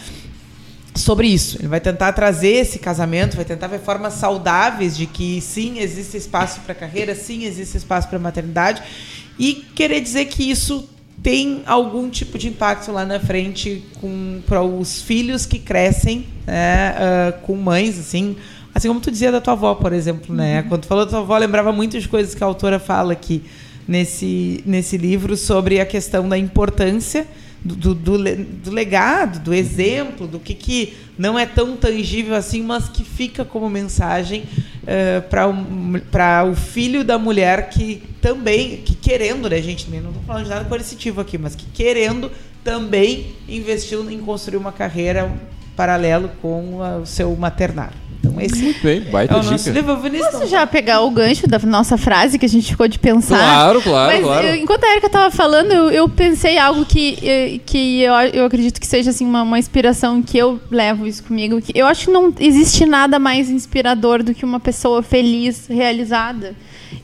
sobre 0.93 1.27
isso. 1.27 1.57
Ele 1.59 1.67
vai 1.67 1.79
tentar 1.79 2.13
trazer 2.13 2.49
esse 2.49 2.77
casamento, 2.77 3.35
vai 3.35 3.45
tentar 3.45 3.67
ver 3.67 3.79
formas 3.79 4.13
saudáveis 4.13 4.95
de 4.95 5.07
que 5.07 5.41
sim, 5.41 5.79
existe 5.79 6.15
espaço 6.17 6.59
para 6.61 6.75
carreira, 6.75 7.15
sim, 7.15 7.45
existe 7.45 7.77
espaço 7.77 8.07
para 8.07 8.19
maternidade 8.19 8.83
e 9.39 9.55
querer 9.55 10.01
dizer 10.01 10.25
que 10.25 10.51
isso 10.51 10.87
tem 11.23 11.61
algum 11.65 12.09
tipo 12.09 12.37
de 12.37 12.47
impacto 12.47 12.91
lá 12.91 13.05
na 13.05 13.19
frente 13.19 13.83
para 14.47 14.61
os 14.63 15.01
filhos 15.01 15.45
que 15.45 15.59
crescem 15.59 16.25
né, 16.47 16.95
ah, 16.97 17.33
com 17.43 17.55
mães, 17.55 17.99
assim, 17.99 18.35
assim 18.73 18.87
como 18.87 18.99
tu 18.99 19.11
dizia 19.11 19.31
da 19.31 19.39
tua 19.39 19.53
avó, 19.53 19.75
por 19.75 19.93
exemplo, 19.93 20.35
né? 20.35 20.63
Quando 20.63 20.81
tu 20.81 20.87
falou 20.87 21.05
da 21.05 21.11
tua 21.11 21.19
avó, 21.19 21.37
lembrava 21.37 21.71
muito 21.71 21.99
de 21.99 22.07
coisas 22.07 22.33
que 22.33 22.43
a 22.43 22.47
autora 22.47 22.79
fala 22.79 23.13
aqui 23.13 23.43
nesse, 23.87 24.63
nesse 24.65 24.97
livro 24.97 25.37
sobre 25.37 25.79
a 25.79 25.85
questão 25.85 26.27
da 26.27 26.37
importância 26.37 27.27
do, 27.63 27.93
do, 27.93 28.17
do 28.17 28.71
legado, 28.71 29.39
do 29.39 29.53
exemplo, 29.53 30.25
do 30.25 30.39
que, 30.39 30.55
que 30.55 30.93
não 31.17 31.37
é 31.37 31.45
tão 31.45 31.77
tangível 31.77 32.33
assim, 32.33 32.63
mas 32.63 32.89
que 32.89 33.03
fica 33.03 33.45
como 33.45 33.69
mensagem 33.69 34.43
para 35.29 36.43
o 36.45 36.55
filho 36.55 37.03
da 37.03 37.17
mulher 37.17 37.69
que 37.69 38.03
também, 38.21 38.77
que 38.77 38.95
querendo, 38.95 39.49
né, 39.49 39.61
gente, 39.61 39.89
não 39.89 40.09
estou 40.09 40.23
falando 40.25 40.43
de 40.43 40.49
nada 40.49 40.65
coercitivo 40.65 41.21
aqui, 41.21 41.37
mas 41.37 41.55
que 41.55 41.65
querendo 41.73 42.31
também 42.63 43.33
investiu 43.47 44.09
em 44.09 44.19
construir 44.19 44.57
uma 44.57 44.71
carreira 44.71 45.31
paralelo 45.75 46.29
com 46.41 46.81
a- 46.81 46.97
o 46.97 47.05
seu 47.05 47.35
maternário. 47.35 47.95
Então 48.23 48.39
esse 48.39 48.61
Muito 48.61 48.83
bem, 48.83 48.97
é 48.99 49.09
baita 49.09 49.33
o 49.33 49.37
nosso 49.37 49.57
dica. 49.57 49.71
livro. 49.71 49.97
Posso 50.31 50.45
já 50.45 50.67
pegar 50.67 51.01
o 51.01 51.09
gancho 51.09 51.47
da 51.47 51.57
nossa 51.57 51.97
frase 51.97 52.37
que 52.37 52.45
a 52.45 52.49
gente 52.49 52.69
ficou 52.69 52.87
de 52.87 52.99
pensar? 52.99 53.35
Claro, 53.39 53.81
claro, 53.81 54.13
Mas 54.13 54.23
claro. 54.23 54.47
eu- 54.47 54.55
enquanto 54.57 54.83
a 54.83 54.91
Erika 54.91 55.09
tava 55.09 55.31
falando, 55.31 55.71
eu, 55.71 55.89
eu 55.89 56.07
pensei 56.07 56.59
algo 56.59 56.85
que, 56.85 57.17
eh, 57.23 57.59
que 57.65 58.01
eu, 58.01 58.13
eu 58.31 58.45
acredito 58.45 58.79
que 58.79 58.85
seja 58.85 59.09
assim, 59.09 59.25
uma, 59.25 59.41
uma 59.41 59.57
inspiração 59.57 60.21
que 60.21 60.37
eu 60.37 60.59
levo 60.69 61.07
isso 61.07 61.23
comigo. 61.23 61.59
Que 61.59 61.71
eu 61.75 61.87
acho 61.87 62.05
que 62.05 62.11
não 62.11 62.31
existe 62.39 62.85
nada 62.85 63.17
mais 63.17 63.49
inspirador 63.49 64.21
do 64.21 64.35
que 64.35 64.45
uma 64.45 64.59
pessoa 64.59 65.01
feliz, 65.01 65.65
realizada. 65.67 66.55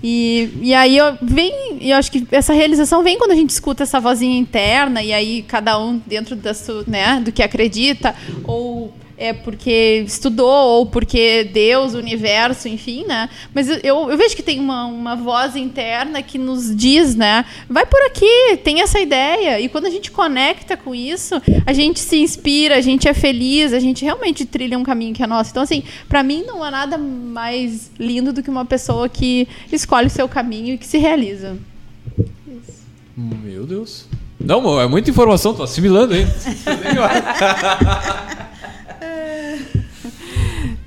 E, 0.04 0.50
e 0.62 0.74
aí 0.76 0.96
eu 0.98 1.18
vem, 1.20 1.52
eu 1.82 1.96
acho 1.98 2.12
que 2.12 2.28
essa 2.32 2.54
realização 2.54 3.02
vem 3.02 3.18
quando 3.18 3.32
a 3.32 3.36
gente 3.36 3.50
escuta 3.50 3.82
essa 3.82 4.00
vozinha 4.00 4.38
interna, 4.38 5.02
e 5.02 5.12
aí 5.12 5.42
cada 5.48 5.80
um 5.80 6.00
dentro 6.06 6.36
da 6.36 6.54
sua, 6.54 6.84
né, 6.86 7.20
do 7.26 7.32
que 7.32 7.42
acredita, 7.42 8.14
ou 8.44 8.94
é 9.18 9.34
porque 9.34 10.04
estudou, 10.06 10.78
ou 10.78 10.86
porque 10.86 11.50
Deus, 11.52 11.96
o 11.96 11.98
universo, 11.98 12.68
enfim, 12.68 13.04
né? 13.06 13.28
Mas 13.54 13.68
eu, 13.68 14.10
eu, 14.10 14.18
vejo 14.18 14.36
que 14.36 14.44
tem 14.44 14.60
uma, 14.60 14.86
uma 14.86 15.16
voz 15.16 15.56
interna 15.56 16.22
que 16.22 16.38
nos 16.38 16.76
diz, 16.76 17.16
né? 17.16 17.44
Vai 17.68 17.86
por 17.86 18.00
aqui, 18.04 18.58
tem 18.64 18.82
essa 18.82 19.00
ideia. 19.00 19.60
E 19.60 19.70
quando 19.70 19.88
a 19.88 19.90
gente 19.90 20.12
conecta 20.12 20.78
com 20.78 20.94
isso, 20.94 21.42
a 21.66 21.74
gente 21.74 22.00
se 22.00 22.18
inspira, 22.18 22.78
a 22.78 22.82
gente 22.82 23.08
é 23.08 23.14
feliz, 23.14 23.74
a 23.74 23.80
gente 23.80 24.06
realmente 24.06 24.46
trilha 24.46 24.78
um 24.78 24.84
caminho 24.84 25.16
que 25.16 25.24
é 25.24 25.28
nosso. 25.28 25.50
Então, 25.50 25.64
assim, 25.64 25.82
pra 26.08 26.22
mim 26.22 26.44
não 26.46 26.64
há 26.64 26.70
nada 26.70 26.98
mais 26.98 27.90
lindo 27.98 28.32
do 28.32 28.44
que 28.44 28.52
uma 28.52 28.66
pessoa 28.66 29.10
que 29.10 29.48
escolhe 29.72 30.08
o 30.08 30.12
seu 30.12 30.30
caminho 30.30 30.76
e 30.76 30.78
que 30.78 30.86
se 30.86 31.00
realiza. 31.00 31.58
Meu 33.16 33.66
Deus. 33.66 34.06
Não, 34.40 34.80
é 34.80 34.88
muita 34.88 35.10
informação, 35.10 35.56
tô 35.56 35.64
assimilando, 35.64 36.16
hein? 36.16 36.28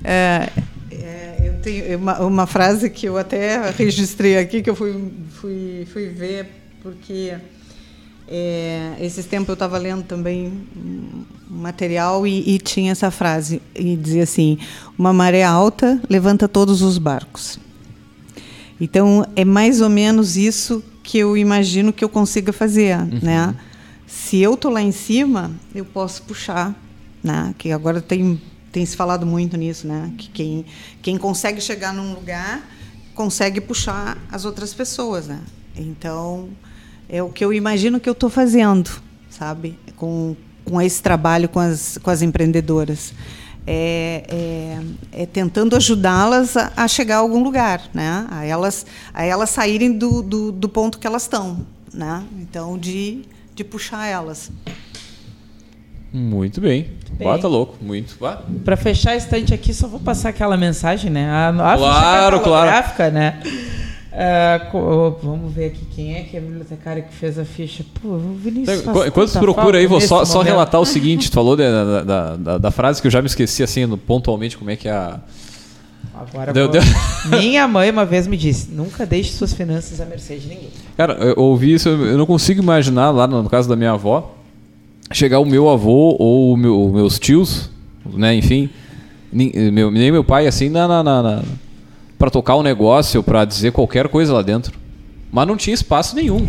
É, 0.03 0.49
é, 0.91 1.37
eu 1.43 1.61
tenho 1.61 1.97
uma, 1.97 2.19
uma 2.19 2.47
frase 2.47 2.89
que 2.89 3.05
eu 3.05 3.17
até 3.17 3.69
registrei 3.71 4.37
aqui, 4.37 4.61
que 4.61 4.69
eu 4.69 4.75
fui, 4.75 5.11
fui, 5.39 5.87
fui 5.91 6.07
ver, 6.07 6.47
porque 6.81 7.33
é, 8.27 8.95
esses 8.99 9.25
tempos 9.25 9.49
eu 9.49 9.53
estava 9.53 9.77
lendo 9.77 10.03
também 10.03 10.53
um 10.75 11.23
material 11.49 12.25
e, 12.25 12.55
e 12.55 12.57
tinha 12.57 12.91
essa 12.91 13.11
frase, 13.11 13.61
e 13.75 13.95
dizia 13.95 14.23
assim, 14.23 14.57
uma 14.97 15.11
maré 15.11 15.43
alta 15.43 16.01
levanta 16.09 16.47
todos 16.47 16.81
os 16.81 16.97
barcos. 16.97 17.59
Então, 18.79 19.27
é 19.35 19.45
mais 19.45 19.79
ou 19.79 19.89
menos 19.89 20.35
isso 20.35 20.83
que 21.03 21.19
eu 21.19 21.37
imagino 21.37 21.93
que 21.93 22.03
eu 22.03 22.09
consiga 22.09 22.51
fazer, 22.51 22.97
né? 23.21 23.53
Se 24.07 24.39
eu 24.39 24.57
tô 24.57 24.69
lá 24.69 24.81
em 24.81 24.91
cima, 24.91 25.51
eu 25.75 25.85
posso 25.85 26.23
puxar, 26.23 26.73
né? 27.23 27.53
Que 27.57 27.71
agora 27.71 28.01
tem 28.01 28.41
tem 28.71 28.85
se 28.85 28.95
falado 28.95 29.25
muito 29.25 29.57
nisso, 29.57 29.87
né? 29.87 30.11
Que 30.17 30.29
quem 30.29 30.65
quem 31.01 31.17
consegue 31.17 31.59
chegar 31.59 31.93
num 31.93 32.13
lugar 32.13 32.67
consegue 33.13 33.59
puxar 33.59 34.17
as 34.31 34.45
outras 34.45 34.73
pessoas, 34.73 35.27
né? 35.27 35.41
Então, 35.75 36.49
é 37.09 37.21
o 37.21 37.29
que 37.29 37.43
eu 37.43 37.53
imagino 37.53 37.99
que 37.99 38.07
eu 38.07 38.13
estou 38.13 38.29
fazendo, 38.29 38.89
sabe? 39.29 39.77
Com 39.95 40.35
com 40.63 40.81
esse 40.81 41.01
trabalho 41.01 41.49
com 41.49 41.59
as 41.59 41.97
com 42.01 42.09
as 42.09 42.21
empreendedoras. 42.21 43.13
É, 43.67 44.23
é, 45.13 45.21
é 45.21 45.25
tentando 45.27 45.75
ajudá-las 45.75 46.57
a, 46.57 46.73
a 46.75 46.87
chegar 46.87 47.17
a 47.17 47.19
algum 47.19 47.43
lugar, 47.43 47.89
né? 47.93 48.25
A 48.31 48.43
elas, 48.43 48.87
a 49.13 49.23
elas 49.23 49.51
saírem 49.51 49.95
do, 49.95 50.23
do, 50.23 50.51
do 50.51 50.67
ponto 50.67 50.97
que 50.97 51.05
elas 51.05 51.23
estão, 51.23 51.65
né? 51.93 52.23
Então, 52.39 52.75
de, 52.75 53.21
de 53.53 53.63
puxar 53.63 54.07
elas. 54.07 54.49
Muito 56.13 56.59
bem. 56.59 56.87
bem. 57.13 57.27
Bata 57.27 57.47
louco, 57.47 57.77
muito. 57.81 58.17
Pra 58.65 58.75
fechar 58.75 59.11
a 59.11 59.15
estante 59.15 59.53
aqui, 59.53 59.73
só 59.73 59.87
vou 59.87 59.99
passar 59.99 60.29
aquela 60.29 60.57
mensagem, 60.57 61.09
né? 61.09 61.29
A, 61.29 61.49
a 61.49 61.53
Claro, 61.53 61.77
claro. 61.77 62.37
catalográfica, 62.39 63.09
né? 63.09 63.39
Co- 64.71 65.17
vamos 65.23 65.53
ver 65.53 65.67
aqui 65.67 65.85
quem 65.95 66.15
é 66.17 66.23
que 66.23 66.35
é 66.35 66.39
a 66.39 66.43
bibliotecária 66.43 67.01
que 67.01 67.13
fez 67.13 67.39
a 67.39 67.45
ficha. 67.45 67.85
Pô, 68.01 68.09
o 68.09 68.35
Vinícius. 68.43 68.81
Então, 68.81 69.07
Enquanto 69.07 69.39
procura 69.39 69.77
aí, 69.77 69.87
vou 69.87 70.01
só, 70.01 70.25
só 70.25 70.41
relatar 70.41 70.81
o 70.81 70.85
seguinte: 70.85 71.29
tu 71.31 71.33
falou 71.33 71.55
da, 71.55 72.03
da, 72.03 72.35
da, 72.35 72.57
da 72.57 72.71
frase 72.71 73.01
que 73.01 73.07
eu 73.07 73.11
já 73.11 73.21
me 73.21 73.27
esqueci, 73.27 73.63
assim, 73.63 73.87
pontualmente, 73.97 74.57
como 74.57 74.69
é 74.69 74.75
que 74.75 74.89
é 74.89 74.91
a. 74.91 75.19
Agora 76.13 76.51
Deu- 76.51 76.67
deu- 76.67 76.81
Minha 77.39 77.67
mãe 77.69 77.89
uma 77.89 78.03
vez 78.05 78.27
me 78.27 78.35
disse: 78.35 78.69
nunca 78.71 79.05
deixe 79.05 79.31
suas 79.31 79.53
finanças 79.53 80.01
à 80.01 80.05
mercê 80.05 80.35
de 80.35 80.47
ninguém. 80.49 80.69
Cara, 80.97 81.13
eu 81.13 81.35
ouvi 81.41 81.73
isso, 81.73 81.87
eu 81.87 82.17
não 82.17 82.25
consigo 82.25 82.61
imaginar 82.61 83.11
lá 83.11 83.25
no 83.25 83.49
caso 83.49 83.69
da 83.69 83.77
minha 83.77 83.91
avó, 83.93 84.35
chegar 85.11 85.39
o 85.39 85.45
meu 85.45 85.69
avô 85.69 86.15
ou 86.19 86.53
o 86.53 86.57
meu- 86.57 86.89
meus 86.93 87.19
tios, 87.19 87.69
né, 88.05 88.33
enfim, 88.35 88.69
nem 89.31 89.51
meu, 89.71 89.89
nem 89.91 90.11
meu 90.11 90.23
pai, 90.23 90.47
assim, 90.47 90.69
na, 90.69 90.87
na, 90.87 91.03
na, 91.03 91.21
na- 91.23 91.43
pra 92.17 92.29
tocar 92.29 92.55
um 92.55 92.63
negócio, 92.63 93.21
pra 93.23 93.45
dizer 93.45 93.71
qualquer 93.71 94.07
coisa 94.07 94.33
lá 94.33 94.41
dentro. 94.41 94.79
Mas 95.31 95.47
não 95.47 95.55
tinha 95.55 95.73
espaço 95.73 96.15
nenhum. 96.15 96.45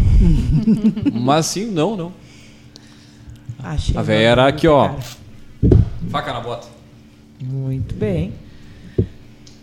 Mas 1.12 1.46
assim, 1.46 1.66
não, 1.66 1.96
não. 1.96 2.12
Achei 3.62 3.96
A 3.96 4.02
véia 4.02 4.28
era 4.28 4.46
aqui, 4.48 4.66
ó. 4.66 4.88
cara. 4.88 4.98
Faca 6.10 6.32
na 6.32 6.40
bota. 6.40 6.66
Muito 7.40 7.94
bem. 7.94 8.32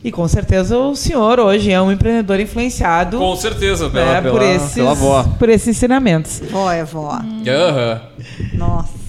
E 0.03 0.11
com 0.11 0.25
certeza 0.27 0.77
o 0.77 0.95
senhor 0.95 1.39
hoje 1.39 1.71
é 1.71 1.81
um 1.81 1.91
empreendedor 1.91 2.39
influenciado 2.39 3.17
Com 3.17 3.35
certeza, 3.35 3.85
né, 3.89 3.91
pela, 3.91 4.21
pela, 4.21 4.33
por, 4.33 4.41
esses, 4.41 4.73
pela 4.73 4.91
avó. 4.91 5.23
por 5.37 5.49
esses 5.49 5.67
ensinamentos. 5.67 6.41
Vó 6.49 6.71
é 6.71 6.83
vó. 6.85 7.19
Aham. 7.47 8.01
Nossa. 8.53 8.99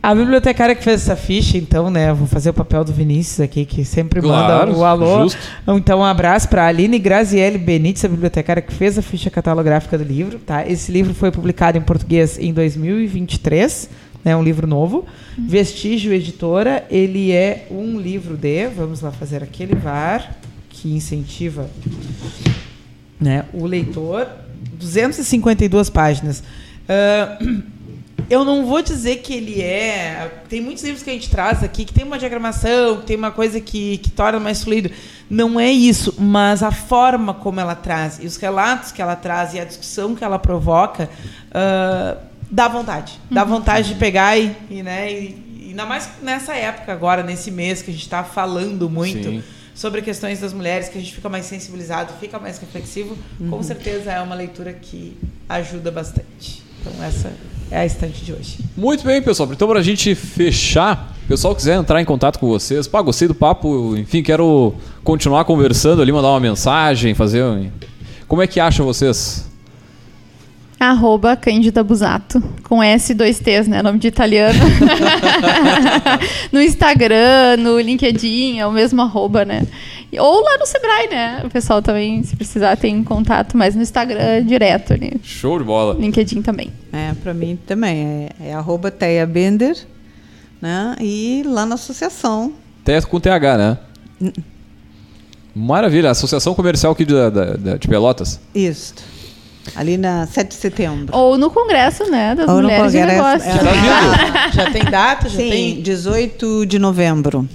A 0.00 0.14
bibliotecária 0.14 0.74
que 0.76 0.82
fez 0.82 1.02
essa 1.02 1.16
ficha, 1.16 1.58
então, 1.58 1.90
né? 1.90 2.12
Vou 2.14 2.26
fazer 2.26 2.50
o 2.50 2.54
papel 2.54 2.84
do 2.84 2.92
Vinícius 2.92 3.40
aqui, 3.40 3.64
que 3.64 3.84
sempre 3.84 4.22
Claro, 4.22 4.68
manda 4.68 4.78
o 4.78 4.84
alô. 4.84 5.22
justo. 5.24 5.38
Então, 5.66 5.98
um 5.98 6.04
abraço 6.04 6.48
para 6.48 6.62
a 6.62 6.66
Aline 6.68 7.00
Graziele 7.00 7.58
Benites, 7.58 8.04
a 8.04 8.08
bibliotecária 8.08 8.62
que 8.62 8.72
fez 8.72 8.96
a 8.96 9.02
ficha 9.02 9.28
catalográfica 9.28 9.98
do 9.98 10.04
livro. 10.04 10.38
Tá? 10.38 10.64
Esse 10.66 10.92
livro 10.92 11.12
foi 11.12 11.32
publicado 11.32 11.76
em 11.76 11.80
português 11.82 12.38
em 12.38 12.52
2023, 12.54 13.90
né? 14.28 14.36
um 14.36 14.42
livro 14.42 14.66
novo. 14.66 15.06
Vestígio 15.38 16.12
Editora, 16.12 16.86
ele 16.90 17.32
é 17.32 17.66
um 17.70 17.98
livro 17.98 18.36
de, 18.36 18.66
vamos 18.68 19.00
lá 19.00 19.10
fazer 19.10 19.42
aquele 19.42 19.74
VAR, 19.74 20.36
que 20.68 20.92
incentiva 20.92 21.68
né, 23.20 23.46
o 23.52 23.66
leitor, 23.66 24.28
252 24.74 25.90
páginas. 25.90 26.42
Ah, 26.88 27.38
eu 28.30 28.44
não 28.44 28.66
vou 28.66 28.82
dizer 28.82 29.16
que 29.16 29.32
ele 29.32 29.62
é. 29.62 30.30
Tem 30.48 30.60
muitos 30.60 30.84
livros 30.84 31.02
que 31.02 31.10
a 31.10 31.12
gente 31.12 31.30
traz 31.30 31.64
aqui 31.64 31.84
que 31.84 31.92
tem 31.92 32.04
uma 32.04 32.18
diagramação, 32.18 32.98
que 32.98 33.06
tem 33.06 33.16
uma 33.16 33.30
coisa 33.30 33.60
que, 33.60 33.98
que 33.98 34.10
torna 34.10 34.38
mais 34.38 34.62
fluido. 34.62 34.90
Não 35.28 35.58
é 35.58 35.70
isso, 35.70 36.14
mas 36.18 36.62
a 36.62 36.70
forma 36.70 37.34
como 37.34 37.60
ela 37.60 37.74
traz, 37.74 38.18
e 38.22 38.26
os 38.26 38.36
relatos 38.36 38.92
que 38.92 39.02
ela 39.02 39.16
traz, 39.16 39.54
e 39.54 39.60
a 39.60 39.64
discussão 39.64 40.14
que 40.14 40.22
ela 40.22 40.38
provoca, 40.38 41.08
ah, 41.52 42.16
dá 42.50 42.68
vontade. 42.68 43.18
Dá 43.30 43.44
vontade 43.44 43.88
de 43.88 43.94
pegar 43.96 44.36
e, 44.38 44.54
e, 44.70 44.82
né, 44.82 45.12
e, 45.12 45.68
ainda 45.68 45.84
mais 45.86 46.08
nessa 46.22 46.54
época 46.54 46.92
agora, 46.92 47.22
nesse 47.22 47.50
mês 47.50 47.82
que 47.82 47.90
a 47.90 47.92
gente 47.92 48.02
está 48.02 48.24
falando 48.24 48.88
muito 48.90 49.22
Sim. 49.28 49.42
sobre 49.74 50.02
questões 50.02 50.40
das 50.40 50.52
mulheres, 50.52 50.88
que 50.88 50.98
a 50.98 51.00
gente 51.00 51.14
fica 51.14 51.28
mais 51.28 51.46
sensibilizado, 51.46 52.12
fica 52.20 52.38
mais 52.38 52.58
reflexivo, 52.58 53.16
com 53.50 53.62
certeza 53.62 54.10
é 54.12 54.20
uma 54.20 54.34
leitura 54.34 54.72
que 54.72 55.16
ajuda 55.48 55.90
bastante. 55.90 56.62
Então 56.80 57.04
essa 57.04 57.32
é 57.70 57.78
a 57.80 57.84
estante 57.86 58.24
de 58.24 58.32
hoje. 58.32 58.58
Muito 58.76 59.04
bem, 59.04 59.20
pessoal. 59.20 59.52
Então, 59.52 59.68
pra 59.68 59.82
gente 59.82 60.14
fechar, 60.14 61.14
o 61.24 61.28
pessoal 61.28 61.54
quiser 61.54 61.76
entrar 61.76 62.00
em 62.00 62.04
contato 62.04 62.38
com 62.38 62.46
vocês, 62.48 62.86
pá, 62.88 63.02
gostei 63.02 63.28
do 63.28 63.34
papo, 63.34 63.94
enfim, 63.96 64.22
quero 64.22 64.74
continuar 65.04 65.44
conversando 65.44 66.00
ali, 66.00 66.10
mandar 66.10 66.28
uma 66.28 66.40
mensagem, 66.40 67.14
fazer. 67.14 67.42
um- 67.44 67.70
Como 68.26 68.40
é 68.40 68.46
que 68.46 68.58
acham 68.58 68.86
vocês? 68.86 69.47
Arroba 70.80 71.34
Cândida 71.36 71.82
Busato, 71.82 72.40
com 72.62 72.80
S 72.82 73.10
e 73.10 73.14
dois 73.14 73.40
T's, 73.40 73.66
né? 73.66 73.82
Nome 73.82 73.98
de 73.98 74.06
italiano. 74.08 74.58
no 76.52 76.60
Instagram, 76.62 77.56
no 77.58 77.80
LinkedIn, 77.80 78.58
é 78.60 78.66
o 78.66 78.70
mesmo 78.72 79.02
arroba, 79.02 79.44
né? 79.44 79.66
Ou 80.18 80.40
lá 80.42 80.56
no 80.56 80.64
Sebrae, 80.66 81.08
né? 81.10 81.42
O 81.44 81.50
pessoal 81.50 81.82
também, 81.82 82.22
se 82.22 82.34
precisar, 82.36 82.76
tem 82.76 83.02
contato, 83.02 83.56
mas 83.56 83.74
no 83.74 83.82
Instagram 83.82 84.44
direto 84.46 84.92
ali. 84.92 85.20
Show 85.22 85.58
de 85.58 85.64
bola. 85.64 85.94
LinkedIn 85.98 86.42
também. 86.42 86.70
É, 86.92 87.12
para 87.22 87.34
mim 87.34 87.58
também. 87.66 88.28
É, 88.40 88.48
é 88.50 88.54
arroba 88.54 88.90
Teia 88.90 89.26
Bender, 89.26 89.76
né? 90.62 90.94
E 91.00 91.42
lá 91.44 91.66
na 91.66 91.74
associação. 91.74 92.52
Até 92.82 93.00
com 93.02 93.18
TH, 93.20 93.58
né? 93.58 93.78
Maravilha. 95.54 96.10
Associação 96.10 96.54
Comercial 96.54 96.92
aqui 96.92 97.04
de, 97.04 97.12
da- 97.14 97.30
da- 97.30 97.76
de 97.76 97.88
Pelotas. 97.88 98.40
Isso. 98.54 98.94
Ali 99.76 99.96
na 99.96 100.26
7 100.26 100.48
de 100.48 100.54
setembro. 100.54 101.16
Ou 101.16 101.38
no 101.38 101.50
Congresso, 101.50 102.10
né? 102.10 102.34
Das 102.34 102.48
Ou 102.48 102.56
no 102.56 102.62
Mulheres 102.62 102.92
de 102.92 102.98
Congresso, 102.98 103.22
Negócio. 103.22 103.50
é. 103.50 103.58
Tá 103.58 103.72
vindo? 103.72 104.52
Já 104.56 104.70
tem 104.70 104.84
data? 104.84 105.28
Já 105.28 105.36
Sim, 105.36 105.50
tem? 105.50 105.82
18 105.82 106.66
de 106.66 106.78
novembro. 106.78 107.48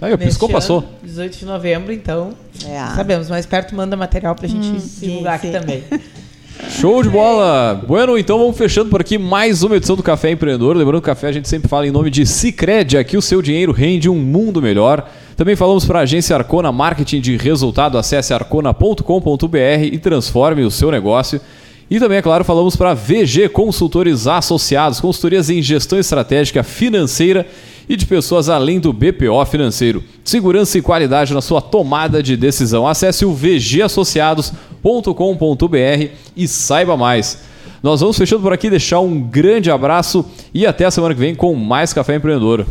Aí, 0.00 0.12
o 0.12 0.18
piscou, 0.18 0.48
passou. 0.48 0.78
ano, 0.78 0.88
18 1.02 1.38
de 1.38 1.44
novembro, 1.46 1.92
então. 1.92 2.32
É. 2.66 2.94
Sabemos, 2.94 3.30
mais 3.30 3.46
perto 3.46 3.74
manda 3.74 3.96
material 3.96 4.34
pra 4.34 4.46
gente 4.46 4.68
divulgar 5.00 5.38
sim, 5.40 5.48
aqui 5.48 5.56
sim. 5.56 5.60
também. 5.60 5.84
Show 6.70 7.02
de 7.02 7.08
bola! 7.08 7.82
Bueno, 7.86 8.18
então 8.18 8.38
vamos 8.38 8.56
fechando 8.56 8.90
por 8.90 9.00
aqui 9.00 9.18
mais 9.18 9.62
uma 9.62 9.76
edição 9.76 9.94
do 9.94 10.02
Café 10.02 10.30
Empreendedor. 10.30 10.76
Lembrando 10.76 11.02
que 11.02 11.10
o 11.10 11.14
café 11.14 11.28
a 11.28 11.32
gente 11.32 11.48
sempre 11.48 11.68
fala 11.68 11.86
em 11.86 11.90
nome 11.90 12.10
de 12.10 12.26
Cicred. 12.26 12.96
Aqui 12.96 13.16
o 13.16 13.22
seu 13.22 13.42
dinheiro 13.42 13.72
rende 13.72 14.08
um 14.08 14.16
mundo 14.16 14.60
melhor. 14.60 15.08
Também 15.36 15.54
falamos 15.54 15.84
para 15.84 15.98
a 15.98 16.02
agência 16.02 16.34
Arcona 16.34 16.72
Marketing 16.72 17.20
de 17.20 17.36
Resultado. 17.36 17.98
Acesse 17.98 18.32
arcona.com.br 18.32 19.84
e 19.92 19.98
transforme 19.98 20.62
o 20.62 20.70
seu 20.70 20.90
negócio. 20.90 21.38
E 21.90 22.00
também, 22.00 22.18
é 22.18 22.22
claro, 22.22 22.42
falamos 22.42 22.74
para 22.74 22.94
VG 22.94 23.50
Consultores 23.50 24.26
Associados, 24.26 24.98
consultorias 24.98 25.50
em 25.50 25.62
gestão 25.62 25.98
estratégica 25.98 26.64
financeira 26.64 27.46
e 27.88 27.96
de 27.96 28.06
pessoas 28.06 28.48
além 28.48 28.80
do 28.80 28.92
BPO 28.92 29.44
financeiro. 29.46 30.02
Segurança 30.24 30.78
e 30.78 30.82
qualidade 30.82 31.32
na 31.32 31.42
sua 31.42 31.60
tomada 31.60 32.20
de 32.22 32.36
decisão. 32.36 32.88
Acesse 32.88 33.24
o 33.24 33.32
vgassociados.com.br 33.32 36.10
e 36.34 36.48
saiba 36.48 36.96
mais. 36.96 37.38
Nós 37.82 38.00
vamos 38.00 38.16
fechando 38.16 38.42
por 38.42 38.52
aqui, 38.52 38.70
deixar 38.70 39.00
um 39.00 39.20
grande 39.20 39.70
abraço 39.70 40.24
e 40.52 40.66
até 40.66 40.86
a 40.86 40.90
semana 40.90 41.14
que 41.14 41.20
vem 41.20 41.34
com 41.34 41.54
mais 41.54 41.92
Café 41.92 42.16
Empreendedor. 42.16 42.66